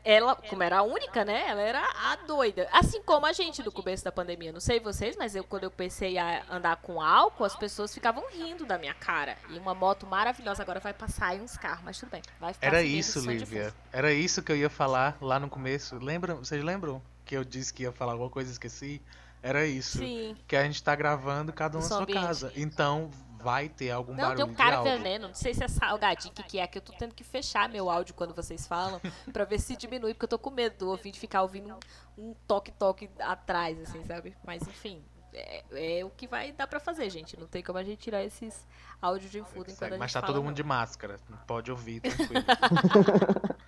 ela, 0.05 0.35
como 0.35 0.63
era 0.63 0.79
a 0.79 0.83
única, 0.83 1.25
né? 1.25 1.47
Ela 1.49 1.61
era 1.61 1.81
a 1.81 2.17
doida. 2.27 2.69
Assim 2.73 3.01
como 3.03 3.27
a 3.27 3.33
gente 3.33 3.63
do 3.63 3.71
começo 3.71 4.05
da 4.05 4.11
pandemia. 4.11 4.51
Não 4.51 4.59
sei 4.61 4.81
vocês, 4.81 5.17
mas 5.17 5.37
eu 5.37 5.45
quando 5.45 5.65
eu 5.65 5.71
pensei 5.71 6.19
a 6.19 6.43
andar 6.51 6.77
com 6.77 7.01
álcool, 7.01 7.45
as 7.45 7.55
pessoas 7.55 7.95
ficavam 7.95 8.25
rindo 8.29 8.67
da 8.67 8.77
minha 8.77 8.95
cara. 8.95 9.37
E 9.49 9.59
uma 9.59 9.75
moto 9.75 10.05
maravilhosa 10.05 10.63
agora 10.63 10.81
vai 10.81 10.93
passar 10.93 11.29
aí 11.29 11.41
uns 11.41 11.57
carros, 11.57 11.85
mas 11.85 11.99
tudo 11.99 12.11
bem. 12.11 12.23
Vai 12.41 12.53
ficar 12.53 12.67
Era 12.67 12.83
isso, 12.83 13.21
Lívia. 13.21 13.73
Era 13.93 14.13
isso 14.13 14.43
que 14.43 14.51
eu 14.51 14.57
ia 14.57 14.69
falar 14.69 15.17
lá 15.21 15.39
no 15.39 15.49
começo. 15.49 15.97
Lembram? 15.97 16.39
Vocês 16.39 16.63
lembram 16.63 17.01
que 17.25 17.37
eu 17.37 17.45
disse 17.45 17.73
que 17.73 17.85
ia 17.85 17.93
falar 17.93 18.13
alguma 18.13 18.31
coisa 18.31 18.51
e 18.51 18.53
esqueci? 18.53 19.01
Era 19.41 19.65
isso. 19.65 19.99
Sim. 19.99 20.37
Que 20.49 20.57
a 20.57 20.65
gente 20.65 20.83
tá 20.83 20.97
gravando 20.97 21.53
cada 21.53 21.79
um 21.79 21.81
na 21.81 21.87
sua 21.87 21.99
ambiente. 21.99 22.21
casa. 22.21 22.53
Então 22.57 23.11
vai 23.49 23.69
ter 23.69 23.91
algum 23.91 24.13
Não, 24.13 24.19
barulho 24.19 24.37
tem 24.37 24.53
um 24.53 24.55
cara 24.55 24.83
veneno. 24.83 25.29
Não 25.29 25.35
sei 25.35 25.55
se 25.55 25.65
é 25.65 25.69
salgadinho, 25.69 26.35
que, 26.35 26.43
que 26.43 26.59
é, 26.59 26.67
que 26.67 26.77
eu 26.77 26.83
tô 26.83 26.93
tendo 26.93 27.15
que 27.15 27.25
fechar 27.25 27.69
meu 27.69 27.89
áudio 27.89 28.15
quando 28.15 28.35
vocês 28.35 28.67
falam, 28.67 29.01
pra 29.33 29.45
ver 29.45 29.59
se 29.59 29.75
diminui, 29.77 30.13
porque 30.13 30.27
eu 30.27 30.29
tô 30.29 30.39
com 30.39 30.51
medo 30.51 30.77
do 30.79 30.91
ouvinte 30.91 31.19
ficar 31.19 31.43
ouvindo 31.43 31.75
um 31.75 31.79
um 32.19 32.35
toque-toque 32.49 33.09
atrás, 33.21 33.81
assim, 33.81 34.05
sabe? 34.05 34.37
Mas 34.45 34.67
enfim, 34.67 35.01
é, 35.33 35.99
é 36.01 36.05
o 36.05 36.11
que 36.11 36.27
vai 36.27 36.51
dar 36.51 36.67
pra 36.67 36.81
fazer, 36.81 37.09
gente. 37.09 37.39
Não 37.39 37.47
tem 37.47 37.63
como 37.63 37.79
a 37.79 37.85
gente 37.85 37.99
tirar 37.99 38.25
esses 38.25 38.67
áudios 39.01 39.31
de 39.31 39.41
fundo 39.43 39.71
enquanto 39.71 39.85
a 39.85 39.91
gente 39.91 39.99
Mas 40.01 40.13
tá 40.13 40.21
todo 40.21 40.37
mundo 40.37 40.47
não. 40.49 40.55
de 40.55 40.65
máscara. 40.65 41.17
Não 41.29 41.39
pode 41.39 41.71
ouvir, 41.71 42.01
tranquilo. 42.03 42.45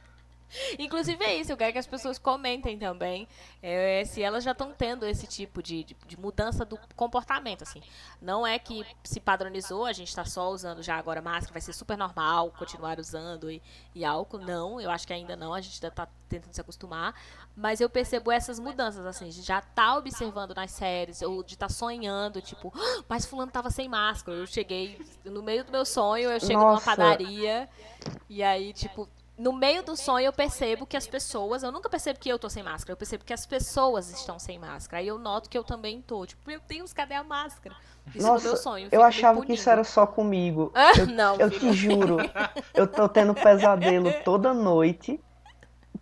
Inclusive 0.79 1.23
é 1.25 1.37
isso, 1.37 1.53
eu 1.53 1.57
quero 1.57 1.73
que 1.73 1.79
as 1.79 1.87
pessoas 1.87 2.19
comentem 2.19 2.79
também 2.79 3.29
é, 3.63 4.05
se 4.05 4.23
elas 4.23 4.43
já 4.45 4.53
estão 4.53 4.73
tendo 4.73 5.07
esse 5.07 5.27
tipo 5.27 5.63
de, 5.63 5.85
de, 5.85 5.97
de 6.07 6.19
mudança 6.19 6.65
do 6.65 6.79
comportamento, 6.97 7.63
assim. 7.63 7.83
Não 8.21 8.47
é 8.47 8.59
que 8.59 8.85
se 9.05 9.21
padronizou, 9.21 9.85
a 9.87 9.93
gente 9.93 10.09
está 10.09 10.25
só 10.25 10.51
usando 10.51 10.83
já 10.83 10.97
agora 10.97 11.21
máscara, 11.23 11.53
vai 11.53 11.63
ser 11.63 11.73
super 11.73 11.97
normal 11.97 12.51
continuar 12.59 12.99
usando 12.99 13.51
e, 13.51 13.63
e 13.95 14.05
álcool. 14.05 14.39
Não, 14.39 14.81
eu 14.81 14.91
acho 14.91 15.07
que 15.07 15.13
ainda 15.13 15.37
não, 15.37 15.55
a 15.55 15.61
gente 15.61 15.75
ainda 15.83 15.95
tá 15.95 16.09
tentando 16.29 16.53
se 16.53 16.61
acostumar. 16.61 17.15
Mas 17.57 17.81
eu 17.81 17.91
percebo 17.91 18.31
essas 18.31 18.59
mudanças, 18.59 19.05
assim, 19.05 19.29
de 19.29 19.43
já 19.43 19.61
tá 19.61 19.97
observando 19.97 20.55
nas 20.55 20.71
séries, 20.71 21.21
ou 21.21 21.43
de 21.43 21.55
estar 21.55 21.67
tá 21.67 21.73
sonhando, 21.73 22.41
tipo, 22.41 22.73
"Ah, 22.75 23.05
mas 23.09 23.27
fulano 23.27 23.51
tava 23.51 23.71
sem 23.71 23.89
máscara. 23.89 24.39
Eu 24.39 24.47
cheguei, 24.47 25.01
no 25.25 25.43
meio 25.43 25.65
do 25.65 25.73
meu 25.73 25.85
sonho, 25.85 26.31
eu 26.31 26.41
chego 26.41 26.61
numa 26.61 26.75
Nossa. 26.75 26.85
padaria, 26.85 27.69
e 28.29 28.43
aí, 28.43 28.73
tipo, 28.73 29.09
no 29.41 29.55
meio 29.55 29.83
do 29.83 29.97
sonho 29.97 30.27
eu 30.27 30.33
percebo 30.35 30.87
que 30.87 30.97
as 30.99 31.07
pessoas, 31.07 31.63
eu 31.63 31.73
nunca 31.73 31.89
percebo 31.89 32.19
que 32.19 32.29
eu 32.29 32.39
tô 32.39 32.51
sem 32.51 32.63
máscara, 32.63 32.93
eu 32.93 32.97
percebo 32.97 33.25
que 33.25 33.33
as 33.33 33.47
pessoas 33.47 34.11
estão 34.11 34.39
sem 34.39 34.59
máscara. 34.59 35.01
Aí 35.01 35.09
eu 35.09 35.19
noto 35.19 35.49
que 35.49 35.57
eu 35.57 35.65
também 35.65 36.03
tô. 36.03 36.27
Tipo, 36.27 36.43
meu 36.47 36.61
Deus, 36.69 36.93
cadê 36.93 37.15
a 37.15 37.25
máscara? 37.25 37.75
Isso 38.15 38.27
Nossa, 38.27 38.45
no 38.45 38.51
meu 38.51 38.57
sonho. 38.63 38.89
eu 38.93 39.03
achava 39.03 39.41
que 39.41 39.55
isso 39.55 39.71
era 39.71 39.83
só 39.83 40.07
comigo. 40.07 40.71
Eu, 40.99 41.07
Não, 41.07 41.37
eu 41.37 41.51
filho. 41.51 41.61
te 41.61 41.73
juro, 41.73 42.19
eu 42.75 42.87
tô 42.87 43.09
tendo 43.09 43.35
pesadelo 43.35 44.13
toda 44.25 44.53
noite 44.53 45.19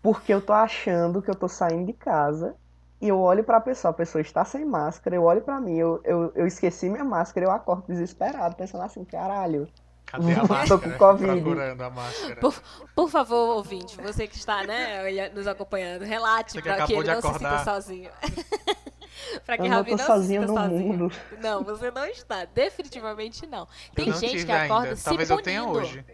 porque 0.02 0.34
eu 0.34 0.40
tô 0.40 0.52
achando 0.52 1.22
que 1.22 1.30
eu 1.30 1.34
tô 1.34 1.46
saindo 1.48 1.86
de 1.86 1.92
casa 1.92 2.56
e 3.00 3.08
eu 3.08 3.20
olho 3.20 3.44
pra 3.44 3.60
pessoa, 3.60 3.90
a 3.90 3.94
pessoa 3.94 4.20
está 4.20 4.44
sem 4.44 4.64
máscara, 4.64 5.14
eu 5.14 5.22
olho 5.22 5.42
pra 5.42 5.60
mim, 5.60 5.76
eu, 5.76 6.00
eu, 6.02 6.32
eu 6.34 6.46
esqueci 6.46 6.88
minha 6.90 7.04
máscara, 7.04 7.46
eu 7.46 7.50
acordo 7.52 7.84
desesperado, 7.86 8.56
pensando 8.56 8.82
assim, 8.82 9.04
caralho. 9.04 9.68
Cadê 10.10 10.32
a 10.32 10.40
Tô 10.46 10.46
máscara? 10.54 10.80
com 10.80 10.92
Covid. 10.98 11.32
Procurando 11.42 11.82
a 11.82 11.90
máscara. 11.90 12.36
Por, 12.36 12.62
por 12.94 13.10
favor, 13.10 13.56
ouvinte, 13.56 13.96
você 14.00 14.26
que 14.26 14.36
está 14.36 14.64
né, 14.66 15.28
nos 15.34 15.46
acompanhando, 15.46 16.02
relate 16.04 16.54
que 16.54 16.62
para 16.62 16.74
que 16.76 16.82
acabou 16.82 17.02
ele 17.02 17.12
não 17.12 17.20
se 17.20 17.26
acordar. 17.26 17.58
sinta 17.58 17.64
sozinho. 17.72 18.10
para 19.44 19.56
que 19.58 19.62
Eu 19.64 19.68
não 19.68 19.76
Ravi 19.76 19.90
tô 19.90 19.96
não 19.96 20.06
sozinho 20.06 20.40
se 20.42 20.46
no 20.46 20.52
sinta 20.54 20.68
sozinho. 20.70 20.92
mundo. 20.92 21.12
Não, 21.40 21.62
você 21.64 21.90
não 21.90 22.06
está. 22.06 22.44
Definitivamente 22.46 23.46
não. 23.46 23.66
Tem 23.94 24.06
eu 24.06 24.12
não 24.14 24.20
gente 24.20 24.44
que 24.46 24.52
acorda 24.52 24.84
ainda. 24.84 24.96
se 24.96 25.04
Talvez 25.04 25.28
eu 25.30 25.36
punindo. 25.36 25.44
tenha 25.44 25.64
hoje. 25.68 26.04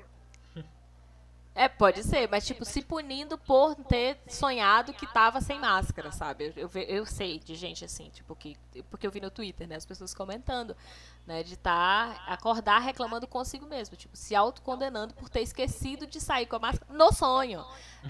É, 1.55 1.69
pode 1.69 2.03
ser, 2.03 2.29
mas 2.29 2.45
tipo, 2.45 2.65
se 2.65 2.83
punindo 2.83 3.39
por 3.39 3.77
ter 3.77 4.19
sonhado 4.27 4.93
que 4.93 5.07
tava 5.07 5.41
sem 5.41 5.61
máscara, 5.61 6.11
sabe? 6.11 6.53
Eu, 6.57 6.69
eu, 6.75 6.83
eu 6.83 7.07
sei 7.07 7.39
de 7.39 7.55
gente 7.55 7.85
assim, 7.85 8.11
tipo, 8.11 8.35
que. 8.35 8.57
Porque 8.91 9.07
eu 9.07 9.11
vi 9.11 9.21
no 9.21 9.31
Twitter, 9.31 9.69
né? 9.69 9.77
As 9.77 9.87
pessoas 9.87 10.13
comentando, 10.13 10.77
né? 11.25 11.45
De 11.45 11.55
estar 11.55 12.25
acordar 12.27 12.81
reclamando 12.81 13.29
consigo 13.29 13.67
mesmo, 13.67 13.97
tipo, 13.97 14.17
se 14.17 14.35
autocondenando 14.35 15.15
por 15.15 15.29
ter 15.29 15.43
esquecido 15.43 16.09
de 16.09 16.21
sair 16.21 16.47
com 16.47 16.57
a 16.57 16.59
máscara 16.59 16.93
no 16.93 17.13
sonho. 17.13 17.65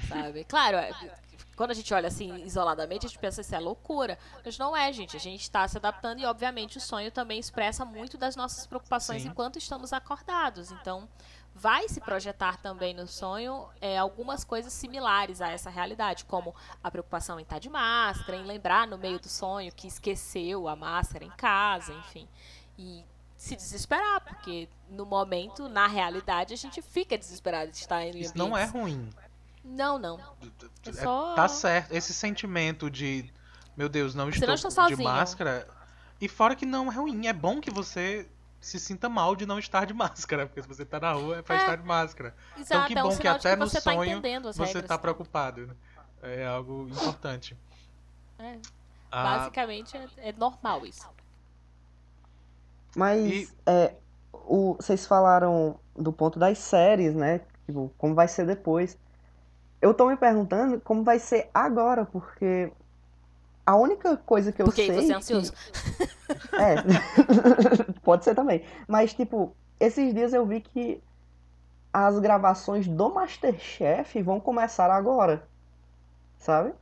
Sabe? 0.08 0.44
Claro, 0.44 0.78
é, 0.78 0.90
quando 1.54 1.70
a 1.70 1.74
gente 1.74 1.92
olha 1.92 2.08
assim 2.08 2.42
isoladamente, 2.44 3.06
a 3.06 3.08
gente 3.08 3.18
pensa 3.18 3.40
isso 3.40 3.54
é 3.54 3.60
loucura. 3.60 4.18
Mas 4.44 4.58
não 4.58 4.76
é, 4.76 4.92
gente. 4.92 5.16
A 5.16 5.20
gente 5.20 5.42
está 5.42 5.66
se 5.68 5.76
adaptando 5.76 6.18
e, 6.20 6.24
obviamente, 6.24 6.78
o 6.78 6.80
sonho 6.80 7.10
também 7.10 7.38
expressa 7.38 7.84
muito 7.84 8.18
das 8.18 8.36
nossas 8.36 8.66
preocupações 8.66 9.22
Sim. 9.22 9.28
enquanto 9.28 9.58
estamos 9.58 9.92
acordados. 9.92 10.72
Então, 10.72 11.08
vai 11.54 11.88
se 11.88 12.00
projetar 12.00 12.56
também 12.58 12.92
no 12.94 13.06
sonho 13.06 13.68
é, 13.80 13.96
algumas 13.96 14.42
coisas 14.44 14.72
similares 14.72 15.40
a 15.40 15.48
essa 15.50 15.70
realidade, 15.70 16.24
como 16.24 16.54
a 16.82 16.90
preocupação 16.90 17.38
em 17.38 17.44
estar 17.44 17.58
de 17.58 17.70
máscara, 17.70 18.36
em 18.36 18.44
lembrar 18.44 18.86
no 18.86 18.98
meio 18.98 19.18
do 19.20 19.28
sonho 19.28 19.72
que 19.72 19.86
esqueceu 19.86 20.68
a 20.68 20.74
máscara 20.74 21.24
em 21.24 21.30
casa, 21.30 21.92
enfim. 21.94 22.28
E 22.76 23.04
se 23.36 23.54
desesperar, 23.54 24.20
porque 24.22 24.68
no 24.90 25.06
momento, 25.06 25.68
na 25.68 25.86
realidade, 25.86 26.52
a 26.52 26.56
gente 26.56 26.82
fica 26.82 27.16
desesperado 27.16 27.70
de 27.70 27.76
estar 27.76 28.02
em 28.02 28.18
Isso 28.18 28.36
não 28.36 28.56
é 28.56 28.64
ambientes- 28.64 28.72
ruim. 28.72 29.10
Não, 29.64 29.98
não. 29.98 30.20
É 30.86 30.92
só- 30.92 31.34
Tá 31.34 31.48
certo. 31.48 31.92
Esse 31.92 32.12
sentimento 32.12 32.90
de, 32.90 33.30
meu 33.76 33.88
Deus, 33.88 34.14
não 34.14 34.28
estou 34.28 34.48
não 34.48 34.54
está 34.54 34.88
de 34.88 34.96
máscara. 34.96 35.66
E 36.20 36.28
fora 36.28 36.54
que 36.54 36.66
não 36.66 36.90
é 36.90 36.94
ruim. 36.94 37.26
É 37.26 37.32
bom 37.32 37.60
que 37.60 37.70
você 37.70 38.28
se 38.64 38.78
sinta 38.78 39.08
mal 39.08 39.34
de 39.36 39.44
não 39.46 39.58
estar 39.58 39.84
de 39.86 39.92
máscara. 39.94 40.46
Porque 40.46 40.62
se 40.62 40.68
você 40.68 40.84
tá 40.84 40.98
na 41.00 41.12
rua 41.12 41.38
é 41.38 41.42
pra 41.42 41.56
É. 41.56 41.58
estar 41.58 41.76
de 41.76 41.84
máscara. 41.84 42.34
Exato, 42.56 42.64
então 42.74 42.86
que 42.86 42.98
é 42.98 43.04
um 43.04 43.08
bom 43.08 43.16
que 43.18 43.28
até 43.28 43.50
que 43.50 43.56
no 43.56 43.66
você 43.68 43.80
tá 43.80 43.92
sonho 43.92 44.20
você 44.52 44.64
regras. 44.64 44.84
tá 44.86 44.98
preocupado. 44.98 45.66
né? 45.66 45.74
É 46.22 46.46
algo 46.46 46.88
importante. 46.88 47.56
É, 48.38 48.58
Ah, 49.10 49.38
basicamente 49.38 49.96
é, 49.96 50.08
é 50.16 50.32
normal 50.32 50.84
isso. 50.86 51.08
Mas 52.96 53.20
E- 53.32 53.48
é, 53.66 53.94
o, 54.32 54.74
vocês 54.74 55.06
falaram 55.06 55.78
do 55.94 56.12
ponto 56.12 56.38
das 56.38 56.58
séries, 56.58 57.14
né? 57.14 57.40
Tipo, 57.66 57.92
como 57.98 58.14
vai 58.14 58.28
ser 58.28 58.46
depois. 58.46 58.98
Eu 59.80 59.92
tô 59.92 60.08
me 60.08 60.16
perguntando 60.16 60.80
como 60.80 61.02
vai 61.04 61.18
ser 61.18 61.50
agora, 61.52 62.04
porque 62.06 62.72
a 63.66 63.76
única 63.76 64.16
coisa 64.16 64.52
que 64.52 64.60
eu 64.62 64.66
Porque 64.66 64.86
sei 64.86 64.94
você 64.94 65.04
é 65.04 65.06
que- 65.06 65.12
ansioso. 65.14 65.52
É, 66.52 66.76
pode 68.02 68.24
ser 68.24 68.34
também. 68.34 68.64
Mas, 68.86 69.14
tipo, 69.14 69.54
esses 69.80 70.12
dias 70.14 70.32
eu 70.32 70.46
vi 70.46 70.60
que 70.60 71.02
as 71.92 72.18
gravações 72.18 72.86
do 72.88 73.08
Masterchef 73.12 74.20
vão 74.22 74.40
começar 74.40 74.90
agora. 74.90 75.46
Sabe? 76.38 76.72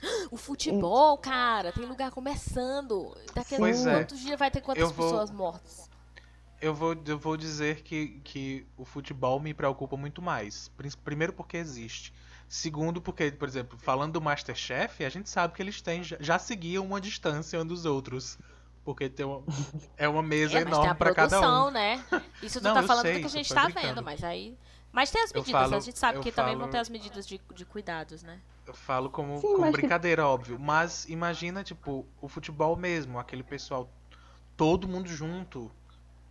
O 0.30 0.36
futebol, 0.36 1.18
cara, 1.18 1.72
tem 1.72 1.84
lugar 1.84 2.10
começando. 2.10 3.14
Daqui 3.34 3.54
a 3.56 3.58
Pois 3.58 3.84
é. 3.86 3.98
quantos 3.98 4.18
dias 4.20 4.38
vai 4.38 4.50
ter 4.50 4.60
quantas 4.62 4.82
Eu 4.82 4.90
vou- 4.90 5.06
pessoas 5.10 5.30
mortas? 5.30 5.90
Eu 6.60 6.74
vou, 6.74 6.94
eu 7.06 7.18
vou 7.18 7.36
dizer 7.38 7.82
que, 7.82 8.20
que 8.22 8.66
o 8.76 8.84
futebol 8.84 9.40
me 9.40 9.52
preocupa 9.54 9.96
muito 9.96 10.20
mais. 10.22 10.70
Primeiro 11.04 11.32
porque 11.32 11.56
existe. 11.56 12.12
Segundo 12.52 13.00
porque, 13.00 13.30
por 13.30 13.46
exemplo, 13.46 13.78
falando 13.78 14.14
do 14.14 14.20
Masterchef, 14.20 15.04
a 15.04 15.08
gente 15.08 15.30
sabe 15.30 15.54
que 15.54 15.62
eles 15.62 15.80
têm, 15.80 16.02
já- 16.02 16.16
já 16.18 16.36
seguiam 16.36 16.84
uma 16.84 17.00
distância 17.00 17.60
um 17.60 17.64
dos 17.64 17.84
outros. 17.84 18.36
Porque 18.84 19.08
tem 19.08 19.24
uma, 19.24 19.44
é 19.96 20.08
uma 20.08 20.20
mesa 20.20 20.58
É, 20.58 20.64
mas 20.64 20.64
tem 20.64 20.72
enorme 20.80 20.94
para 20.96 21.14
cada 21.14 21.40
um. 21.66 21.70
né? 21.70 22.02
Isso 22.42 22.58
tu 22.60 22.64
Não, 22.64 22.74
tá 22.74 22.82
falando 22.82 23.02
sei, 23.02 23.14
do 23.14 23.20
que 23.20 23.26
a 23.26 23.28
gente 23.28 23.54
tá 23.54 23.64
brincando. 23.66 23.86
vendo, 23.86 24.02
mas 24.02 24.24
aí. 24.24 24.58
Mas 24.90 25.12
tem 25.12 25.22
as 25.22 25.32
medidas, 25.32 25.52
falo- 25.52 25.76
a 25.76 25.80
gente 25.80 25.98
sabe 25.98 26.18
que 26.18 26.32
também 26.32 26.54
vão 26.54 26.62
falo- 26.62 26.72
ter 26.72 26.78
as 26.78 26.88
medidas 26.88 27.24
de, 27.24 27.40
de 27.54 27.64
cuidados, 27.64 28.24
né? 28.24 28.40
Eu 28.66 28.74
falo 28.74 29.08
como, 29.10 29.36
Sim, 29.36 29.42
como 29.52 29.66
que- 29.66 29.70
brincadeira, 29.70 30.26
óbvio. 30.26 30.58
Mas 30.58 31.08
imagina, 31.08 31.62
tipo, 31.62 32.04
o 32.20 32.26
futebol 32.28 32.74
mesmo, 32.74 33.16
aquele 33.20 33.44
pessoal, 33.44 33.88
todo 34.56 34.88
mundo 34.88 35.08
junto 35.08 35.70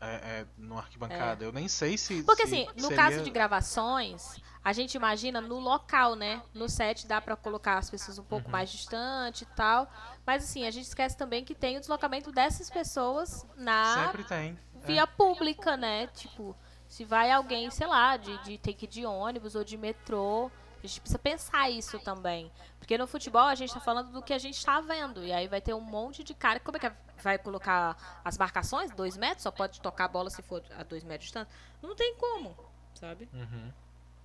é, 0.01 0.07
é, 0.41 0.45
no 0.57 0.77
arquibancada. 0.77 1.43
Eu 1.43 1.51
nem 1.51 1.67
sei 1.67 1.97
se. 1.97 2.23
Porque 2.23 2.47
se 2.47 2.55
assim, 2.63 2.67
no 2.75 2.87
seria- 2.87 2.95
caso 2.97 3.21
de 3.23 3.29
gravações, 3.29 4.37
a 4.63 4.73
gente 4.73 4.95
imagina 4.95 5.41
no 5.41 5.59
local, 5.59 6.15
né? 6.15 6.41
No 6.53 6.67
set 6.69 7.05
dá 7.07 7.19
pra 7.21 7.35
colocar 7.35 7.77
as 7.77 7.89
pessoas 7.89 8.17
um 8.19 8.23
pouco 8.23 8.45
Uhum. 8.47 8.51
mais 8.51 8.69
distante 8.69 9.43
e 9.43 9.47
tal. 9.55 9.91
Mas 10.25 10.43
assim, 10.43 10.65
a 10.65 10.71
gente 10.71 10.85
esquece 10.85 11.17
também 11.17 11.43
que 11.43 11.55
tem 11.55 11.77
o 11.77 11.79
deslocamento 11.79 12.31
dessas 12.31 12.69
pessoas 12.69 13.45
na 13.57 14.05
Sempre 14.05 14.23
tem. 14.23 14.57
é. 14.81 14.85
via 14.85 15.05
pública, 15.07 15.75
né? 15.77 16.07
Tipo, 16.07 16.55
se 16.87 17.03
vai 17.05 17.31
alguém, 17.31 17.69
sei 17.69 17.87
lá, 17.87 18.17
de, 18.17 18.37
de 18.43 18.53
ir 18.53 18.87
de 18.87 19.05
ônibus 19.05 19.55
ou 19.55 19.63
de 19.63 19.77
metrô, 19.77 20.49
a 20.83 20.87
gente 20.87 21.01
precisa 21.01 21.19
pensar 21.19 21.69
isso 21.69 21.99
também. 21.99 22.51
Porque 22.79 22.97
no 22.97 23.05
futebol 23.05 23.41
a 23.43 23.55
gente 23.55 23.73
tá 23.73 23.79
falando 23.79 24.11
do 24.11 24.21
que 24.21 24.33
a 24.33 24.37
gente 24.37 24.63
tá 24.65 24.81
vendo. 24.81 25.23
E 25.23 25.31
aí 25.31 25.47
vai 25.47 25.61
ter 25.61 25.73
um 25.73 25.81
monte 25.81 26.23
de 26.23 26.33
cara. 26.33 26.59
Como 26.59 26.77
é 26.77 26.79
que 26.79 26.91
vai 27.21 27.37
colocar 27.37 28.21
as 28.23 28.37
marcações? 28.37 28.91
Dois 28.91 29.15
metros? 29.17 29.43
Só 29.43 29.51
pode 29.51 29.79
tocar 29.81 30.05
a 30.05 30.07
bola 30.07 30.29
se 30.29 30.41
for 30.41 30.63
a 30.77 30.83
dois 30.83 31.03
metros 31.03 31.21
de 31.21 31.33
distância? 31.33 31.53
Não 31.81 31.95
tem 31.95 32.15
como, 32.15 32.55
sabe? 32.95 33.29
Uhum. 33.33 33.71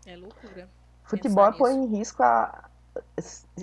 É 0.07 0.17
loucura. 0.17 0.69
Futebol 1.05 1.45
Pensar 1.47 1.59
põe 1.59 1.77
nisso. 1.77 1.95
em 1.95 1.99
risco 1.99 2.23
a. 2.23 2.71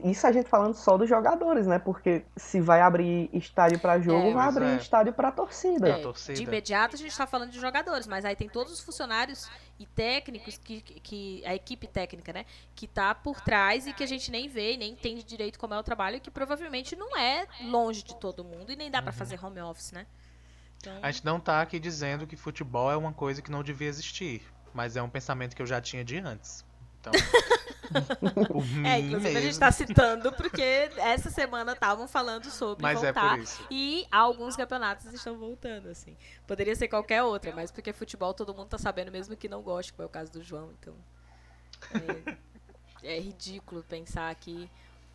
Isso 0.03 0.27
a 0.27 0.31
gente 0.33 0.49
falando 0.49 0.73
só 0.73 0.97
dos 0.97 1.07
jogadores, 1.07 1.65
né? 1.65 1.79
Porque 1.79 2.25
se 2.35 2.59
vai 2.59 2.81
abrir 2.81 3.29
estádio 3.31 3.79
pra 3.79 3.97
jogo, 3.97 4.27
É. 4.27 4.33
vai 4.33 4.47
abrir 4.47 4.65
é. 4.65 4.75
estádio 4.75 5.13
pra 5.13 5.31
torcida. 5.31 5.87
É. 5.87 5.91
É, 5.99 6.01
torcida. 6.01 6.33
de 6.33 6.43
imediato 6.43 6.95
a 6.95 6.99
gente 6.99 7.11
está 7.11 7.25
falando 7.25 7.49
de 7.49 7.59
jogadores, 7.59 8.05
mas 8.07 8.25
aí 8.25 8.35
tem 8.35 8.49
todos 8.49 8.73
os 8.73 8.81
funcionários 8.81 9.49
e 9.81 9.85
técnicos 9.87 10.57
que, 10.57 10.81
que 10.81 11.43
a 11.45 11.55
equipe 11.55 11.87
técnica, 11.87 12.31
né, 12.31 12.45
que 12.75 12.87
tá 12.87 13.15
por 13.15 13.41
trás 13.41 13.87
e 13.87 13.93
que 13.93 14.03
a 14.03 14.07
gente 14.07 14.29
nem 14.29 14.47
vê, 14.47 14.77
nem 14.77 14.93
entende 14.93 15.23
direito 15.23 15.57
como 15.57 15.73
é 15.73 15.79
o 15.79 15.83
trabalho, 15.83 16.21
que 16.21 16.29
provavelmente 16.29 16.95
não 16.95 17.17
é 17.17 17.47
longe 17.63 18.03
de 18.03 18.15
todo 18.15 18.43
mundo 18.43 18.71
e 18.71 18.75
nem 18.75 18.91
dá 18.91 19.01
pra 19.01 19.11
fazer 19.11 19.43
home 19.43 19.59
office, 19.61 19.91
né? 19.91 20.05
Então, 20.77 20.97
A 21.01 21.11
gente 21.11 21.25
não 21.25 21.39
tá 21.39 21.61
aqui 21.61 21.79
dizendo 21.79 22.25
que 22.25 22.35
futebol 22.35 22.91
é 22.91 22.97
uma 22.97 23.13
coisa 23.13 23.41
que 23.41 23.51
não 23.51 23.63
devia 23.63 23.87
existir. 23.87 24.41
Mas 24.73 24.95
é 24.95 25.01
um 25.01 25.09
pensamento 25.09 25.55
que 25.55 25.61
eu 25.61 25.65
já 25.65 25.81
tinha 25.81 26.03
de 26.03 26.17
antes. 26.17 26.65
Então. 27.01 27.11
mim 28.63 28.85
é, 28.87 28.99
inclusive 28.99 29.29
a 29.29 29.41
gente 29.41 29.45
mesmo. 29.45 29.59
tá 29.59 29.71
citando 29.71 30.31
porque 30.33 30.61
essa 30.97 31.29
semana 31.29 31.73
estavam 31.73 32.07
falando 32.07 32.45
sobre 32.45 32.81
Mas 32.81 33.03
é 33.03 33.11
voltar 33.11 33.35
por 33.35 33.43
isso. 33.43 33.67
e 33.69 34.05
alguns 34.11 34.55
campeonatos 34.55 35.11
estão 35.11 35.37
voltando, 35.37 35.89
assim. 35.89 36.15
Poderia 36.47 36.75
ser 36.75 36.87
qualquer 36.87 37.23
outra, 37.23 37.53
mas 37.53 37.71
porque 37.71 37.91
futebol 37.91 38.33
todo 38.33 38.53
mundo 38.53 38.69
tá 38.69 38.77
sabendo 38.77 39.11
mesmo 39.11 39.35
que 39.35 39.49
não 39.49 39.61
gosta, 39.61 39.91
como 39.91 40.03
é 40.03 40.05
o 40.05 40.09
caso 40.09 40.31
do 40.31 40.43
João, 40.43 40.71
então. 40.79 40.93
É, 43.03 43.15
é 43.15 43.19
ridículo 43.19 43.83
pensar 43.83 44.33
que. 44.35 44.69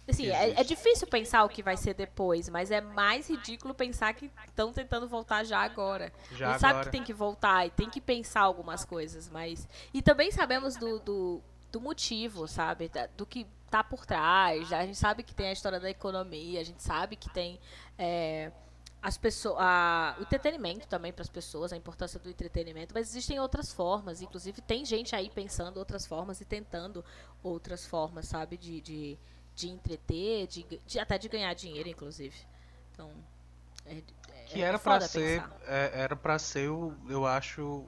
Assim, 0.08 0.28
é, 0.28 0.60
é 0.60 0.62
difícil 0.62 1.04
pensar 1.08 1.42
o 1.42 1.48
que 1.48 1.64
vai 1.64 1.76
ser 1.76 1.92
depois, 1.92 2.48
mas 2.48 2.70
é 2.70 2.80
mais 2.80 3.28
ridículo 3.28 3.74
pensar 3.74 4.14
que 4.14 4.30
estão 4.46 4.72
tentando 4.72 5.08
voltar 5.08 5.42
já 5.42 5.58
agora. 5.58 6.12
Já 6.30 6.48
a 6.48 6.52
gente 6.52 6.60
sabe 6.60 6.72
agora. 6.74 6.84
que 6.84 6.92
tem 6.92 7.02
que 7.02 7.12
voltar 7.12 7.66
e 7.66 7.70
tem 7.70 7.90
que 7.90 8.00
pensar 8.00 8.42
algumas 8.42 8.84
coisas, 8.84 9.28
mas. 9.28 9.68
E 9.92 10.00
também 10.00 10.30
sabemos 10.30 10.76
do, 10.76 11.00
do, 11.00 11.42
do 11.72 11.80
motivo, 11.80 12.46
sabe? 12.48 12.90
Do 13.16 13.26
que 13.26 13.46
tá 13.70 13.82
por 13.84 14.06
trás. 14.06 14.72
A 14.72 14.84
gente 14.86 14.96
sabe 14.98 15.22
que 15.22 15.34
tem 15.34 15.48
a 15.48 15.52
história 15.52 15.78
da 15.80 15.90
economia, 15.90 16.60
a 16.60 16.64
gente 16.64 16.82
sabe 16.82 17.16
que 17.16 17.28
tem. 17.30 17.58
é, 17.98 18.50
as 19.02 19.16
pessoas, 19.16 19.56
a- 19.60 20.16
o 20.18 20.22
entretenimento 20.22 20.88
também 20.88 21.12
para 21.12 21.22
as 21.22 21.28
pessoas, 21.28 21.72
a 21.72 21.76
importância 21.76 22.18
do 22.18 22.28
entretenimento, 22.28 22.92
mas 22.92 23.08
existem 23.08 23.38
outras 23.38 23.72
formas, 23.72 24.20
inclusive 24.20 24.60
tem 24.62 24.84
gente 24.84 25.14
aí 25.14 25.30
pensando 25.30 25.76
outras 25.76 26.04
formas 26.06 26.40
e 26.40 26.44
tentando 26.44 27.04
outras 27.42 27.86
formas, 27.86 28.26
sabe, 28.26 28.56
de, 28.56 28.80
de, 28.80 29.18
de 29.54 29.68
entreter, 29.68 30.48
de, 30.48 30.66
de- 30.84 30.98
até 30.98 31.18
de 31.18 31.28
ganhar 31.28 31.54
dinheiro, 31.54 31.88
inclusive. 31.88 32.34
Então, 32.92 33.10
é, 33.84 34.02
Que 34.46 34.60
é 34.60 34.64
era 34.64 34.78
pra 34.78 34.94
foda 34.94 35.06
ser. 35.06 35.40
pensar. 35.42 35.56
é, 35.68 36.00
era 36.00 36.16
para 36.16 36.38
ser 36.38 36.68
o. 36.70 36.92
Eu 37.08 37.24
acho. 37.26 37.84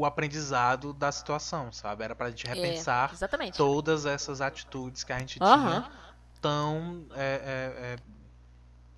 O 0.00 0.06
aprendizado 0.06 0.94
da 0.94 1.12
situação, 1.12 1.70
sabe? 1.70 2.02
Era 2.04 2.14
pra 2.14 2.30
gente 2.30 2.46
repensar 2.46 3.12
É, 3.22 3.50
todas 3.50 4.06
essas 4.06 4.40
atitudes 4.40 5.04
que 5.04 5.12
a 5.12 5.18
gente 5.18 5.38
Aham. 5.42 5.82
tinha 5.82 5.92
tão. 6.40 7.04
é, 7.12 7.22
é, 7.22 7.84
é, 7.84 7.96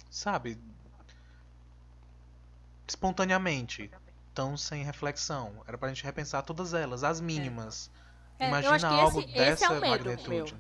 sabe? 0.09 0.57
Espontaneamente. 2.87 3.91
Tão 4.35 4.57
sem 4.57 4.83
reflexão. 4.85 5.63
Era 5.67 5.77
pra 5.77 5.89
gente 5.89 6.05
repensar 6.05 6.43
todas 6.43 6.73
elas, 6.73 7.05
as 7.05 7.21
mínimas. 7.21 7.91
É, 8.39 8.45
eu 8.45 8.49
Imagina 8.49 8.89
algo 8.89 9.21
esse- 9.21 9.29
esse 9.29 9.39
dessa 9.39 9.65
é 9.67 9.69
o 9.71 9.81
medo 9.81 10.05
magnitude. 10.11 10.57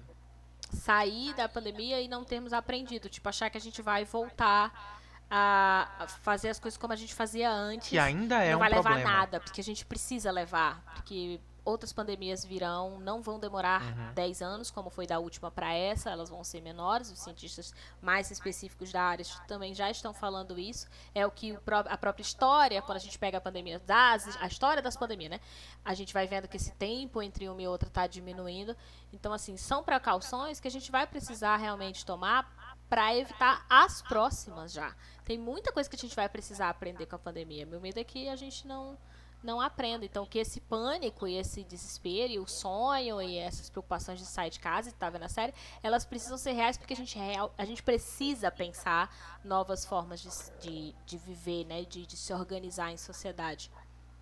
sair 0.72 1.35
da 1.35 1.48
pandemia 1.48 2.00
e 2.00 2.09
não 2.09 2.24
termos 2.24 2.52
aprendido. 2.52 3.09
Tipo, 3.09 3.28
achar 3.28 3.48
que 3.48 3.57
a 3.59 3.61
gente 3.61 3.81
vai 3.81 4.05
voltar 4.05 5.00
a 5.35 6.07
fazer 6.21 6.51
as 6.51 6.59
coisas 6.59 6.77
como 6.77 6.92
a 6.92 6.97
gente 6.97 7.14
fazia 7.14 7.51
antes. 7.51 7.88
Que 7.88 7.99
ainda 7.99 8.45
é 8.45 8.51
não 8.51 8.59
um 8.59 8.61
vai 8.61 8.68
levar 8.68 8.83
problema. 8.83 9.11
nada, 9.11 9.40
porque 9.40 9.62
a 9.62 9.64
gente 9.64 9.87
precisa 9.87 10.31
levar. 10.31 10.83
Porque 10.95 11.40
outras 11.64 11.92
pandemias 11.92 12.45
virão, 12.45 12.99
não 12.99 13.23
vão 13.23 13.38
demorar 13.38 13.81
Uhum. 13.83 14.12
10 14.14 14.42
anos, 14.42 14.71
como 14.71 14.90
foi 14.90 15.07
da 15.07 15.18
última 15.21 15.51
para 15.51 15.73
essa, 15.73 16.11
elas 16.11 16.29
vão 16.29 16.42
ser 16.45 16.61
menores. 16.61 17.11
Os 17.11 17.21
cientistas 17.21 17.73
mais 18.03 18.31
específicos 18.31 18.92
da 18.92 19.01
área 19.01 19.25
também 19.49 19.73
já 19.75 19.88
estão 19.90 20.12
falando 20.12 20.59
isso. 20.59 20.87
É 21.14 21.25
o 21.27 21.31
que 21.31 21.57
a 21.88 21.97
própria 21.97 22.23
história, 22.23 22.83
quando 22.83 22.97
a 22.97 23.01
gente 23.01 23.18
pega 23.18 23.38
a 23.38 23.40
pandemia, 23.40 23.79
das, 23.79 24.37
a 24.42 24.47
história 24.47 24.83
das 24.83 24.97
pandemias, 24.99 25.31
né? 25.31 25.40
A 25.83 25.95
gente 25.95 26.12
vai 26.12 26.27
vendo 26.27 26.47
que 26.47 26.59
esse 26.59 26.73
tempo 26.73 27.23
entre 27.23 27.49
uma 27.49 27.62
e 27.62 27.66
outra 27.66 27.88
está 27.88 28.07
diminuindo. 28.07 28.77
Então, 29.12 29.33
assim, 29.33 29.57
são 29.57 29.83
precauções 29.83 30.61
que 30.61 30.68
a 30.68 30.71
gente 30.71 30.90
vai 30.90 31.07
precisar 31.07 31.57
realmente 31.57 32.05
tomar 32.05 32.53
para 32.92 33.16
evitar 33.16 33.64
as 33.70 34.02
próximas 34.02 34.70
já. 34.70 34.94
Tem 35.24 35.38
muita 35.38 35.72
coisa 35.72 35.88
que 35.88 35.96
a 35.96 35.98
gente 35.98 36.14
vai 36.14 36.28
precisar 36.28 36.68
aprender 36.68 37.07
com 37.07 37.16
a 37.16 37.18
pandemia. 37.18 37.64
Meu 37.64 37.81
medo 37.81 37.98
é 37.98 38.05
que 38.05 38.28
a 38.28 38.37
gente 38.37 38.66
não 38.66 38.98
não 39.42 39.62
aprenda. 39.62 40.05
Então, 40.05 40.26
que 40.26 40.38
esse 40.38 40.61
pânico 40.61 41.26
e 41.26 41.38
esse 41.38 41.64
desespero 41.64 42.35
e 42.35 42.38
o 42.38 42.46
sonho 42.46 43.22
e 43.22 43.38
essas 43.38 43.70
preocupações 43.70 44.18
de 44.18 44.26
sair 44.26 44.50
de 44.50 44.61
casa 44.61 44.90
e 44.90 44.92
estar 44.92 45.09
vendo 45.09 45.24
a 45.24 45.28
série, 45.31 45.55
elas 45.83 46.05
precisam 46.05 46.37
ser 46.37 46.52
reais 46.52 46.76
porque 46.76 46.92
a 46.92 46.96
gente, 46.96 47.18
real, 47.18 47.52
a 47.57 47.64
gente 47.64 47.83
precisa 47.83 48.50
pensar 48.50 49.11
novas 49.42 49.87
formas 49.87 50.20
de, 50.20 50.28
de, 50.61 50.94
de 51.07 51.16
viver, 51.16 51.64
né? 51.64 51.85
De, 51.87 52.05
de 52.05 52.16
se 52.16 52.31
organizar 52.35 52.92
em 52.92 52.98
sociedade. 52.98 53.70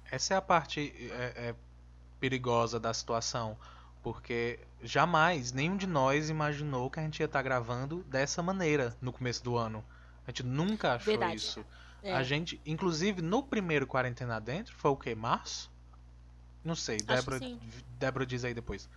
Essa 0.08 0.34
é 0.34 0.36
a 0.36 0.42
parte 0.42 0.94
é, 1.10 1.48
é, 1.48 1.54
perigosa 2.20 2.78
da 2.78 2.94
situação. 2.94 3.58
Porque 4.02 4.58
jamais 4.82 5.52
nenhum 5.52 5.76
de 5.76 5.86
nós 5.86 6.30
imaginou 6.30 6.90
que 6.90 6.98
a 7.00 7.02
gente 7.02 7.20
ia 7.20 7.26
estar 7.26 7.42
gravando 7.42 8.02
dessa 8.08 8.42
maneira 8.42 8.96
no 9.00 9.12
começo 9.12 9.42
do 9.44 9.56
ano. 9.56 9.84
A 10.26 10.30
gente 10.30 10.42
nunca 10.42 10.94
achou 10.94 11.12
Verdade. 11.12 11.36
isso. 11.36 11.64
É. 12.02 12.14
A 12.14 12.22
gente, 12.22 12.58
inclusive, 12.64 13.20
no 13.20 13.42
primeiro 13.42 13.86
quarentena 13.86 14.40
dentro, 14.40 14.74
foi 14.74 14.90
o 14.90 14.96
que? 14.96 15.14
Março? 15.14 15.70
Não 16.64 16.74
sei, 16.74 16.96
Débora. 16.98 17.38
Débora 17.98 18.24
diz 18.26 18.44
aí 18.44 18.54
depois. 18.54 18.88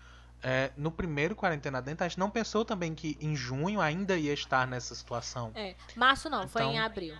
É, 0.41 0.71
no 0.75 0.91
primeiro 0.91 1.35
quarentena 1.35 1.81
dentro, 1.81 2.03
a 2.05 2.07
gente 2.07 2.19
não 2.19 2.29
pensou 2.29 2.63
também 2.65 2.93
que 2.93 3.17
em 3.19 3.35
junho 3.35 3.79
ainda 3.79 4.17
ia 4.17 4.33
estar 4.33 4.67
nessa 4.67 4.93
situação. 4.93 5.51
É, 5.55 5.75
março 5.95 6.29
não, 6.29 6.47
foi 6.47 6.63
em 6.63 6.71
Então- 6.75 6.85
abril. 6.85 7.15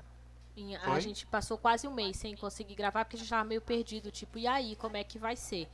Em- 0.56 0.76
a 0.76 0.82
Foi? 0.82 1.02
gente 1.02 1.26
passou 1.26 1.58
quase 1.58 1.88
um 1.88 1.94
mês 1.94 2.16
sem 2.18 2.36
conseguir 2.36 2.76
gravar 2.76 3.04
porque 3.06 3.16
a 3.16 3.20
gente 3.20 3.30
tava 3.30 3.44
meio 3.44 3.62
perdido, 3.62 4.12
tipo, 4.12 4.38
e 4.38 4.46
aí, 4.46 4.76
como 4.76 4.96
é 4.96 5.04
que 5.04 5.18
vai 5.18 5.36
ser? 5.36 5.68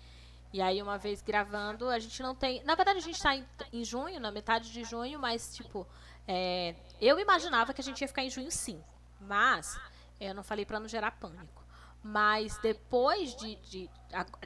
E 0.52 0.62
aí, 0.62 0.82
uma 0.82 0.98
vez 0.98 1.22
gravando, 1.22 1.88
a 1.90 2.00
gente 2.00 2.22
não 2.24 2.34
tem. 2.34 2.64
Na 2.64 2.76
verdade, 2.76 2.98
a 2.98 3.02
gente 3.02 3.22
tá 3.22 3.36
em, 3.36 3.46
em 3.72 3.84
junho, 3.84 4.20
na 4.20 4.32
metade 4.32 4.72
de 4.72 4.84
junho, 4.84 5.20
mas, 5.20 5.56
tipo, 5.56 5.88
é, 6.28 6.76
eu 7.00 7.20
imaginava 7.20 7.74
que 7.74 7.82
a 7.82 7.84
gente 7.84 8.02
ia 8.02 8.08
ficar 8.08 8.24
em 8.24 8.30
junho 8.30 8.52
sim. 8.52 8.84
Mas, 9.20 9.80
eu 10.20 10.34
não 10.34 10.44
falei 10.44 10.66
pra 10.66 10.80
não 10.80 10.88
gerar 10.88 11.12
pânico. 11.12 11.64
Mas 12.02 12.58
depois 12.60 13.36
de, 13.36 13.56
de, 13.58 13.90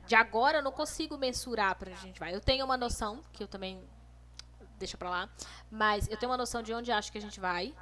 de 0.06 0.16
agora, 0.16 0.58
eu 0.58 0.64
não 0.64 0.72
consigo 0.72 1.18
mensurar 1.18 1.76
pra 1.76 1.90
onde 1.90 2.00
a 2.00 2.02
gente 2.02 2.20
vai. 2.20 2.34
Eu 2.34 2.42
tenho 2.42 2.66
uma 2.66 2.76
noção, 2.76 3.22
que 3.32 3.44
eu 3.44 3.48
também. 3.48 3.82
Deixa 4.78 4.98
pra 4.98 5.10
lá. 5.10 5.30
Mas 5.72 6.10
eu 6.10 6.18
tenho 6.18 6.32
uma 6.32 6.38
noção 6.38 6.62
de 6.62 6.74
onde 6.74 6.92
acho 6.92 7.12
que 7.12 7.18
a 7.18 7.22
gente 7.22 7.40
vai. 7.40 7.74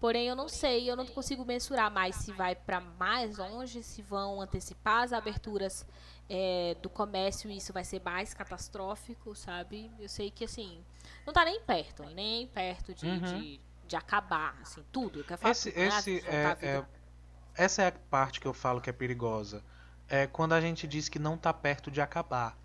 Porém, 0.00 0.26
eu 0.26 0.36
não 0.36 0.48
sei, 0.48 0.90
eu 0.90 0.96
não 0.96 1.06
consigo 1.06 1.44
mensurar 1.46 1.90
mais 1.90 2.16
se 2.16 2.32
vai 2.32 2.54
para 2.54 2.80
mais 2.80 3.38
longe, 3.38 3.82
se 3.82 4.02
vão 4.02 4.40
antecipar 4.40 5.04
as 5.04 5.12
aberturas 5.14 5.86
é, 6.28 6.76
do 6.82 6.88
comércio 6.90 7.50
isso 7.50 7.72
vai 7.72 7.84
ser 7.84 8.00
mais 8.02 8.34
catastrófico, 8.34 9.34
sabe? 9.34 9.90
Eu 9.98 10.08
sei 10.08 10.30
que, 10.30 10.44
assim, 10.44 10.84
não 11.26 11.32
tá 11.32 11.44
nem 11.44 11.60
perto, 11.62 12.04
nem 12.10 12.46
perto 12.48 12.94
de, 12.94 13.20
Uhum. 13.20 13.20
de, 13.20 13.60
de 13.86 13.96
acabar, 13.96 14.56
assim, 14.62 14.84
tudo. 14.92 15.20
Eu 15.20 15.24
quero 15.24 15.40
falar 15.40 15.54
Esse, 15.54 15.70
tudo, 15.70 15.82
né? 15.82 15.86
esse 15.86 16.24
é, 16.26 16.56
é- 16.60 16.84
essa 17.56 17.82
é 17.82 17.88
a 17.88 17.92
parte 17.92 18.40
que 18.40 18.46
eu 18.46 18.54
falo 18.54 18.80
que 18.80 18.90
é 18.90 18.92
perigosa. 18.92 19.64
É 20.08 20.26
quando 20.26 20.52
a 20.54 20.60
gente 20.60 20.86
diz 20.86 21.08
que 21.08 21.18
não 21.18 21.36
tá 21.38 21.52
perto 21.52 21.90
de 21.90 22.00
acabar. 22.00 22.58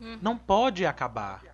Uhum. 0.00 0.20
Não 0.20 0.38
pode 0.38 0.86
acabar. 0.86 1.46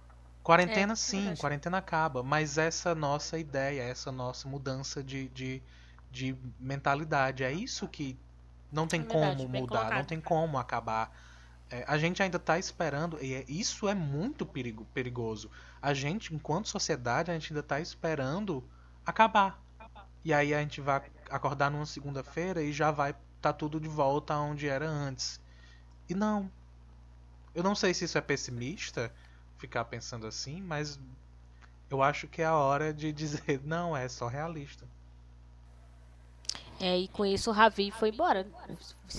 Quarentena 0.43 0.97
É, 0.97 0.97
sim, 0.97 1.35
verdade. 1.35 1.37
quarentena 1.37 1.79
acaba, 1.79 2.23
mas 2.23 2.59
essa 2.59 2.95
nossa 2.95 3.39
ideia, 3.39 3.83
essa 3.83 4.13
nossa 4.13 4.49
mudança 4.49 5.03
de, 5.03 5.29
de, 5.31 5.63
de 6.11 6.37
mentalidade, 6.59 7.45
é 7.45 7.53
isso 7.53 7.89
que 7.89 8.19
não 8.73 8.89
tem 8.89 9.03
É 9.03 9.05
como 9.05 9.49
mudar, 9.49 9.93
não 9.93 10.05
tem 10.05 10.21
como 10.21 10.59
acabar. 10.59 11.13
É, 11.73 11.85
a 11.89 11.97
gente 11.99 12.23
ainda 12.23 12.37
está 12.37 12.59
esperando, 12.59 13.19
e 13.25 13.35
é- 13.35 13.45
isso 13.49 13.89
é 13.89 13.95
muito 13.95 14.45
perigo, 14.45 14.85
perigoso. 14.95 15.51
A 15.81 15.95
gente, 15.95 16.35
enquanto 16.35 16.69
sociedade, 16.69 17.31
a 17.31 17.35
gente 17.35 17.53
ainda 17.53 17.61
está 17.61 17.81
esperando 17.81 18.63
acabar. 19.07 19.59
E 20.25 20.35
aí 20.35 20.55
a 20.55 20.61
gente 20.61 20.81
vai 20.83 21.03
acordar 21.31 21.71
numa 21.71 21.87
segunda-feira 21.87 22.63
e 22.63 22.73
já 22.73 22.91
vai 22.91 23.17
estar 23.37 23.55
tudo 23.55 23.81
de 23.81 23.89
volta 23.89 24.35
aonde 24.35 24.69
era 24.69 24.89
antes. 24.89 25.41
E 26.09 26.15
não. 26.15 26.53
Eu 27.55 27.63
não 27.63 27.75
sei 27.75 27.95
se 27.95 28.05
isso 28.05 28.19
é 28.19 28.21
pessimista, 28.21 29.13
ficar 29.59 29.85
pensando 29.87 30.27
assim, 30.27 30.61
mas 30.63 31.01
eu 31.91 32.03
acho 32.03 32.29
que 32.29 32.43
é 32.43 32.47
a 32.47 32.57
hora 32.57 32.93
de 32.95 33.13
dizer, 33.13 33.61
não, 33.65 33.97
é 33.97 34.09
só 34.09 34.29
realista. 34.29 34.87
É, 36.85 36.99
e 36.99 37.07
com 37.07 37.25
isso 37.25 37.49
o 37.49 37.53
Ravi 37.53 37.93
foi 37.93 38.09
embora. 38.09 38.45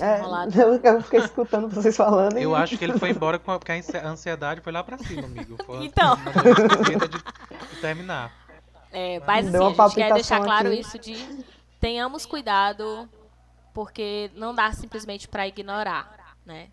É, 0.02 0.20
eu, 0.62 0.76
eu 0.84 1.02
fiquei 1.02 1.22
escutando 1.22 1.70
vocês 1.70 1.96
falando 1.96 2.38
e 2.38 2.44
Eu 2.44 2.54
acho 2.54 2.78
que 2.78 2.84
ele 2.84 3.00
foi 3.00 3.12
embora 3.12 3.40
com 3.40 3.52
a- 3.52 3.58
porque 3.58 3.72
a 3.72 3.76
ansi- 3.76 3.96
a 3.96 4.06
ansiedade 4.10 4.60
foi 4.60 4.74
lá 4.74 4.84
pra 4.84 4.98
cima, 4.98 5.26
amigo. 5.26 5.56
Foi 5.66 5.86
Então. 5.86 6.18
de, 6.18 7.76
de 7.76 7.80
terminar. 7.80 8.34
É, 8.92 9.22
mas 9.26 9.48
assim, 9.48 9.58
a 9.66 9.70
gente 9.88 9.96
quer 9.96 10.14
deixar 10.14 10.42
claro 10.44 10.68
aqui. 10.68 10.80
isso 10.82 11.00
de 11.00 11.46
tenhamos 11.80 12.26
cuidado, 12.26 13.08
porque 13.74 14.30
não 14.36 14.54
dá 14.54 14.72
simplesmente 14.74 15.28
pra 15.30 15.48
ignorar, 15.48 16.36
né? 16.46 16.68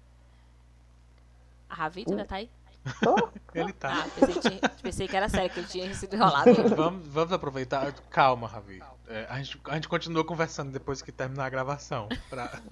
A 1.69 1.75
Ravi 1.77 2.05
ainda 2.09 2.25
tá 2.25 2.35
aí? 2.37 2.51
Tô. 3.01 3.15
Ele 3.55 3.73
tá. 3.75 3.93
Ah, 4.05 4.09
pensei 4.19 4.35
que, 4.35 4.41
tinha- 4.51 4.69
pensei 4.83 5.07
que 5.09 5.17
era 5.17 5.29
sério, 5.29 5.51
que 5.51 5.61
ele 5.61 5.69
tinha 5.69 5.95
sido 5.95 6.15
enrolado. 6.17 6.53
Vamos, 6.75 7.07
vamos 7.07 7.33
aproveitar. 7.33 7.93
Calma, 8.11 8.49
Ravi. 8.49 8.83
É, 9.13 9.27
a, 9.29 9.43
gente, 9.43 9.61
a 9.65 9.75
gente 9.75 9.89
continua 9.89 10.25
conversando 10.25 10.71
depois 10.71 11.03
que 11.03 11.11
terminar 11.11 11.47
a 11.47 11.51
gravação. 11.51 12.09
Pra... 12.29 12.49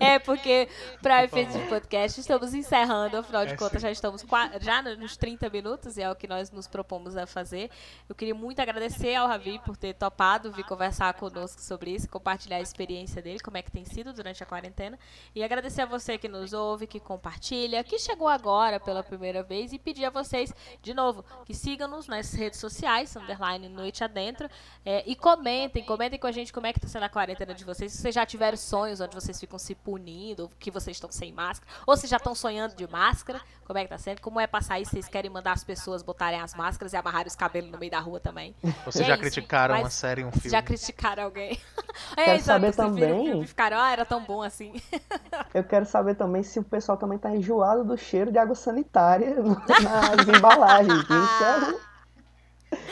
É, 0.00 0.18
porque 0.18 0.68
pra 1.00 1.22
efeitos 1.22 1.54
de 1.54 1.66
podcast 1.68 2.20
estamos 2.20 2.52
encerrando, 2.52 3.16
afinal 3.16 3.46
de 3.46 3.52
É, 3.52 3.56
contas 3.56 3.80
sim. 3.80 3.86
já 3.86 3.90
estamos 3.92 4.24
já 4.60 4.82
nos 4.82 5.16
30 5.16 5.48
minutos 5.48 5.96
e 5.96 6.02
é 6.02 6.10
o 6.10 6.16
que 6.16 6.26
nós 6.26 6.50
nos 6.50 6.66
propomos 6.66 7.16
a 7.16 7.26
fazer. 7.26 7.70
Eu 8.08 8.14
queria 8.14 8.34
muito 8.34 8.60
agradecer 8.60 9.14
ao 9.14 9.28
Ravi 9.28 9.60
por 9.64 9.76
ter 9.76 9.94
topado 9.94 10.50
vir 10.52 10.64
conversar 10.64 11.14
conosco 11.14 11.60
sobre 11.60 11.92
isso, 11.92 12.08
compartilhar 12.08 12.56
a 12.56 12.60
experiência 12.60 13.22
dele, 13.22 13.38
como 13.38 13.56
é 13.56 13.62
que 13.62 13.70
tem 13.70 13.84
sido 13.84 14.12
durante 14.12 14.42
a 14.42 14.46
quarentena. 14.46 14.98
E 15.34 15.44
agradecer 15.44 15.82
a 15.82 15.86
você 15.86 16.18
que 16.18 16.28
nos 16.28 16.52
ouve, 16.52 16.88
que 16.88 16.98
compartilha, 16.98 17.84
que 17.84 17.98
chegou 17.98 18.28
agora 18.28 18.80
pela 18.80 19.02
primeira 19.04 19.42
vez 19.42 19.72
e 19.72 19.78
pedir 19.78 20.04
a 20.04 20.10
vocês, 20.10 20.52
de 20.82 20.92
novo, 20.92 21.24
que 21.44 21.54
sigam-nos 21.54 22.08
nas 22.08 22.32
redes 22.32 22.58
sociais, 22.58 23.14
underline 23.14 23.68
Noite 23.68 24.02
Adentro, 24.02 24.48
é, 24.84 25.02
e 25.06 25.14
comentem, 25.14 25.84
comentem 25.84 26.18
com 26.18 26.26
a 26.26 26.32
gente 26.32 26.52
como 26.52 26.66
é 26.66 26.72
que 26.72 26.80
tá 26.80 26.88
sendo 26.88 27.04
a 27.04 27.08
quarentena 27.08 27.54
de 27.54 27.64
vocês. 27.64 27.92
Se 27.92 27.98
vocês 28.02 28.14
já 28.14 28.26
tiveram 28.26 28.56
sonhos 28.56 29.00
onde 29.00 29.14
vocês 29.14 29.38
ficam 29.38 29.58
se 29.58 29.74
punindo, 29.74 30.50
que 30.58 30.70
vocês 30.70 30.96
estão 30.96 31.10
sem 31.10 31.32
máscara, 31.32 31.70
ou 31.86 31.96
se 31.96 32.06
já 32.06 32.16
estão 32.16 32.34
sonhando 32.34 32.74
de 32.74 32.86
máscara, 32.90 33.40
como 33.64 33.78
é 33.78 33.84
que 33.84 33.88
tá 33.90 33.98
sendo, 33.98 34.20
como 34.20 34.40
é 34.40 34.46
passar 34.46 34.80
isso, 34.80 34.90
vocês 34.90 35.08
querem 35.08 35.30
mandar 35.30 35.52
as 35.52 35.62
pessoas 35.64 36.02
botarem 36.02 36.40
as 36.40 36.54
máscaras 36.54 36.92
e 36.92 36.96
amarrarem 36.96 37.28
os 37.28 37.36
cabelos 37.36 37.70
no 37.70 37.78
meio 37.78 37.90
da 37.92 38.00
rua 38.00 38.18
também. 38.20 38.54
Vocês 38.84 39.04
É 39.04 39.08
já 39.08 39.14
isso, 39.14 39.22
criticaram 39.22 39.78
uma 39.78 39.90
série, 39.90 40.24
um 40.24 40.32
filme? 40.32 40.50
já 40.50 40.62
criticaram 40.62 41.24
alguém. 41.24 41.58
É, 42.16 42.24
Quero 42.24 42.42
saber 42.42 42.74
também- 42.74 43.24
filme 43.26 43.46
ficaram, 43.46 43.78
ah, 43.78 43.90
era 43.92 44.04
tão 44.06 44.22
bom 44.24 44.42
assim. 44.42 44.72
Eu 45.52 45.62
quero 45.62 45.84
saber 45.84 46.14
também 46.14 46.42
se 46.42 46.58
o 46.58 46.64
pessoal 46.64 46.96
também 46.96 47.18
tá 47.18 47.30
enjoado 47.34 47.84
do 47.84 47.98
cheiro 47.98 48.32
de 48.32 48.38
água 48.38 48.54
sanitária 48.54 49.34
nas 49.42 50.26
embalagens. 50.28 51.02
Isso 51.02 51.12
é 51.12 51.58
um- 51.70 51.91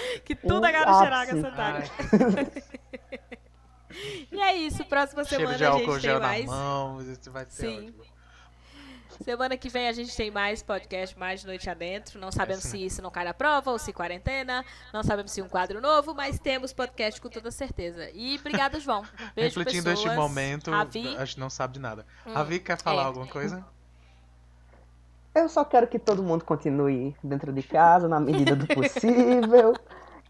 Que 0.25 0.35
tudo 0.35 0.65
água 0.65 1.03
ápice. 1.03 1.41
sanitária. 1.41 1.91
Ai, 1.99 2.63
E 4.31 4.41
é 4.41 4.55
isso, 4.57 4.85
próxima 4.85 5.25
semana 5.25 5.57
de 5.57 5.65
a 5.65 5.73
gente 5.73 6.01
tem 6.01 6.13
na 6.13 6.21
mais. 6.21 6.47
mão, 6.47 7.01
isso 7.03 7.31
vai 7.31 7.45
ser 7.47 7.67
Sim. 7.67 7.89
ótimo. 7.89 8.21
Semana 9.25 9.55
que 9.57 9.69
vem 9.69 9.87
a 9.87 9.93
gente 9.93 10.17
tem 10.17 10.31
mais 10.31 10.63
podcast, 10.63 11.19
mais 11.19 11.45
Noite 11.45 11.69
Adentro. 11.69 12.19
Não 12.19 12.33
sabemos 12.33 12.65
se 12.65 12.83
isso 12.83 13.03
não 13.03 13.11
cai 13.11 13.25
na 13.25 13.35
prova 13.35 13.71
ou 13.71 13.79
se 13.79 13.93
quarentena. 13.93 14.65
Não 14.95 15.03
sabemos 15.03 15.31
se 15.33 15.43
um 15.43 15.49
quadro 15.49 15.79
novo, 15.79 16.15
mas 16.15 16.39
temos 16.39 16.73
podcast 16.73 17.21
com 17.21 17.29
toda 17.29 17.51
certeza. 17.51 18.09
E 18.15 18.39
obrigado, 18.39 18.81
João. 18.81 19.03
Beijo, 19.37 19.59
Refletindo 19.59 19.91
pessoas. 19.91 20.07
este 20.07 20.17
momento, 20.17 20.71
Ravi. 20.71 21.17
a 21.19 21.25
gente 21.27 21.39
não 21.39 21.51
sabe 21.51 21.75
de 21.75 21.81
nada. 21.81 22.07
Hum, 22.27 22.33
Ravi, 22.33 22.61
quer 22.61 22.79
falar 22.81 23.03
é. 23.03 23.07
alguma 23.07 23.27
coisa? 23.27 23.63
Eu 25.35 25.49
só 25.49 25.65
quero 25.65 25.87
que 25.87 25.99
todo 25.99 26.23
mundo 26.23 26.45
continue 26.45 27.15
dentro 27.23 27.53
de 27.53 27.63
casa, 27.63 28.09
na 28.09 28.19
medida 28.19 28.57
do 28.57 28.67
possível. 28.67 29.75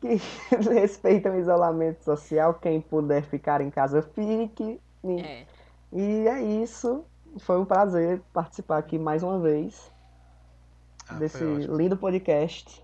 Que 0.01 0.21
respeitem 0.71 1.33
o 1.33 1.39
isolamento 1.39 2.03
social. 2.05 2.55
Quem 2.55 2.81
puder 2.81 3.23
ficar 3.23 3.61
em 3.61 3.71
casa, 3.71 4.03
fique. 4.03 4.81
E, 5.05 5.21
É. 5.21 5.47
e 5.93 6.29
é 6.29 6.43
isso. 6.43 7.05
Foi 7.41 7.59
um 7.59 7.65
prazer 7.65 8.21
participar 8.33 8.79
aqui 8.79 8.99
mais 8.99 9.23
uma 9.23 9.39
vez 9.39 9.91
Ah, 11.09 11.15
desse 11.15 11.43
lindo 11.45 11.97
podcast 11.97 12.83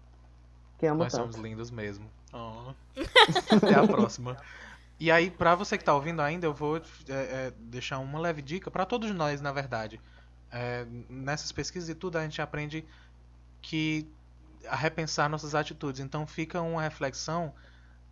que 0.79 0.87
amo 0.87 1.03
Nós 1.05 1.12
tanto. 1.12 1.33
somos 1.33 1.37
lindos 1.37 1.71
mesmo. 1.71 2.07
Oh. 2.33 2.73
Até 3.57 3.75
a 3.75 3.87
próxima. 3.87 4.37
E 5.01 5.11
aí, 5.11 5.31
pra 5.31 5.55
você 5.55 5.77
que 5.77 5.85
tá 5.85 5.95
ouvindo 5.95 6.21
ainda, 6.23 6.47
eu 6.47 6.55
vou 6.55 6.77
é, 6.77 6.81
é, 7.09 7.53
deixar 7.59 7.99
uma 7.99 8.19
leve 8.19 8.41
dica 8.41 8.71
pra 8.71 8.87
todos 8.87 9.11
nós, 9.14 9.41
na 9.41 9.53
verdade. 9.53 10.01
É, 10.51 10.86
nessas 11.09 11.53
pesquisas 11.53 11.88
e 11.88 11.94
tudo, 11.94 12.16
a 12.16 12.22
gente 12.22 12.40
aprende 12.40 12.84
que 13.61 14.09
a 14.68 14.76
repensar 14.76 15.28
nossas 15.28 15.55
atitudes. 15.55 16.01
Então, 16.01 16.26
fica 16.26 16.61
uma 16.61 16.82
reflexão 16.82 17.53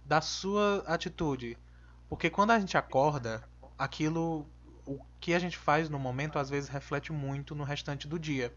da 0.05 0.21
sua 0.21 0.85
atitude. 0.87 1.57
Porque 2.09 2.31
quando 2.31 2.51
a 2.51 2.59
gente 2.61 2.77
acorda, 2.77 3.43
aquilo, 3.79 4.47
o 4.87 4.99
que 5.21 5.35
a 5.35 5.39
gente 5.39 5.57
faz 5.57 5.89
no 5.89 5.99
momento, 5.99 6.39
às 6.39 6.51
vezes 6.51 6.69
reflete 6.69 7.13
muito 7.13 7.55
no 7.55 7.65
restante 7.65 8.07
do 8.07 8.19
dia. 8.19 8.55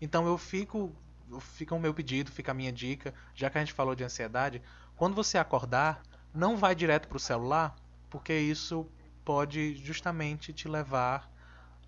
Então, 0.00 0.26
eu 0.26 0.36
fico 0.36 0.94
fica 1.40 1.74
o 1.74 1.80
meu 1.80 1.94
pedido, 1.94 2.30
fica 2.30 2.52
a 2.52 2.54
minha 2.54 2.72
dica, 2.72 3.14
já 3.34 3.48
que 3.48 3.58
a 3.58 3.60
gente 3.60 3.72
falou 3.72 3.94
de 3.94 4.04
ansiedade, 4.04 4.62
quando 4.96 5.14
você 5.14 5.38
acordar, 5.38 6.02
não 6.32 6.56
vai 6.56 6.74
direto 6.74 7.08
pro 7.08 7.18
celular, 7.18 7.74
porque 8.10 8.32
isso 8.32 8.86
pode 9.24 9.74
justamente 9.76 10.52
te 10.52 10.68
levar 10.68 11.30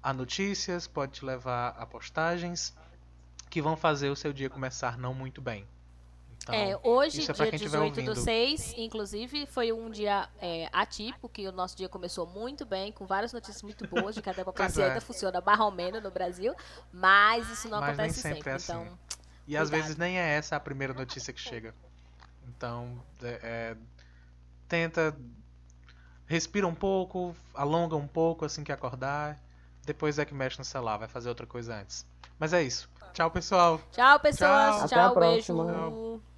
a 0.07 0.13
notícias, 0.13 0.87
pode 0.87 1.15
te 1.15 1.25
levar 1.25 1.71
a 1.71 1.85
postagens 1.85 2.73
que 3.51 3.61
vão 3.61 3.77
fazer 3.77 4.09
o 4.09 4.15
seu 4.17 4.33
dia 4.33 4.49
começar 4.49 4.97
não 4.97 5.13
muito 5.13 5.41
bem. 5.43 5.67
Então, 6.43 6.55
É, 6.55 6.79
hoje, 6.85 7.29
é 7.29 7.33
dia 7.33 7.47
quem 7.49 7.57
estiver 7.57 7.79
18 7.81 8.03
do 8.03 8.15
ouvindo. 8.15 8.15
6, 8.15 8.75
inclusive, 8.77 9.47
foi 9.47 9.73
um 9.73 9.91
dia 9.91 10.29
é, 10.41 10.69
atípico, 10.73 11.29
que 11.29 11.49
o 11.49 11.53
nosso 11.53 11.77
dia 11.77 11.89
começou 11.89 12.25
muito 12.25 12.65
bem, 12.65 12.93
com 12.93 13.05
várias 13.05 13.33
notícias 13.33 13.63
muito 13.65 13.85
boas 13.85 14.15
de 14.15 14.23
que 14.23 14.31
a 14.31 14.33
democracia 14.33 14.85
é. 14.85 14.89
ainda 14.91 15.01
funciona 15.01 15.41
barromeno 15.41 16.01
no 16.01 16.11
Brasil, 16.13 16.55
mas 16.93 17.49
isso 17.51 17.69
não 17.69 17.81
Mas 17.81 17.99
acontece 17.99 18.21
sempre 18.21 18.37
sempre. 18.37 18.51
é 18.51 18.55
assim. 18.55 18.73
Então, 18.73 18.99
E 19.47 19.57
às 19.57 19.71
Cuidado. 19.71 19.71
vezes 19.71 19.97
nem 19.97 20.19
é 20.21 20.37
essa 20.37 20.55
a 20.57 20.61
primeira 20.61 20.95
notícia 20.95 21.33
que 21.33 21.41
chega. 21.41 21.75
Então, 22.49 23.05
é, 23.23 23.41
é, 23.43 23.77
tenta. 24.69 25.17
Respira 26.27 26.67
um 26.67 26.75
pouco, 26.75 27.35
alonga 27.55 27.97
um 27.97 28.07
pouco 28.09 28.45
assim 28.45 28.65
que 28.65 28.73
acordar. 28.73 29.41
Depois 29.87 30.19
é 30.19 30.25
que 30.25 30.35
mexe 30.35 30.59
no 30.59 30.65
celular, 30.65 30.97
vai 30.97 31.07
fazer 31.09 31.29
outra 31.29 31.47
coisa 31.47 31.77
antes. 31.77 32.05
Mas 32.41 32.53
é 32.53 32.61
isso. 32.63 32.91
Tchau, 33.15 33.31
pessoal. 33.31 33.81
tchau, 33.93 34.21
pessoas. 34.21 34.77
Tchau. 34.77 34.85
Até 34.85 34.85
a 34.85 34.89
Tchau, 34.89 35.15
beijo. 35.15 35.55
próxima. 35.55 36.21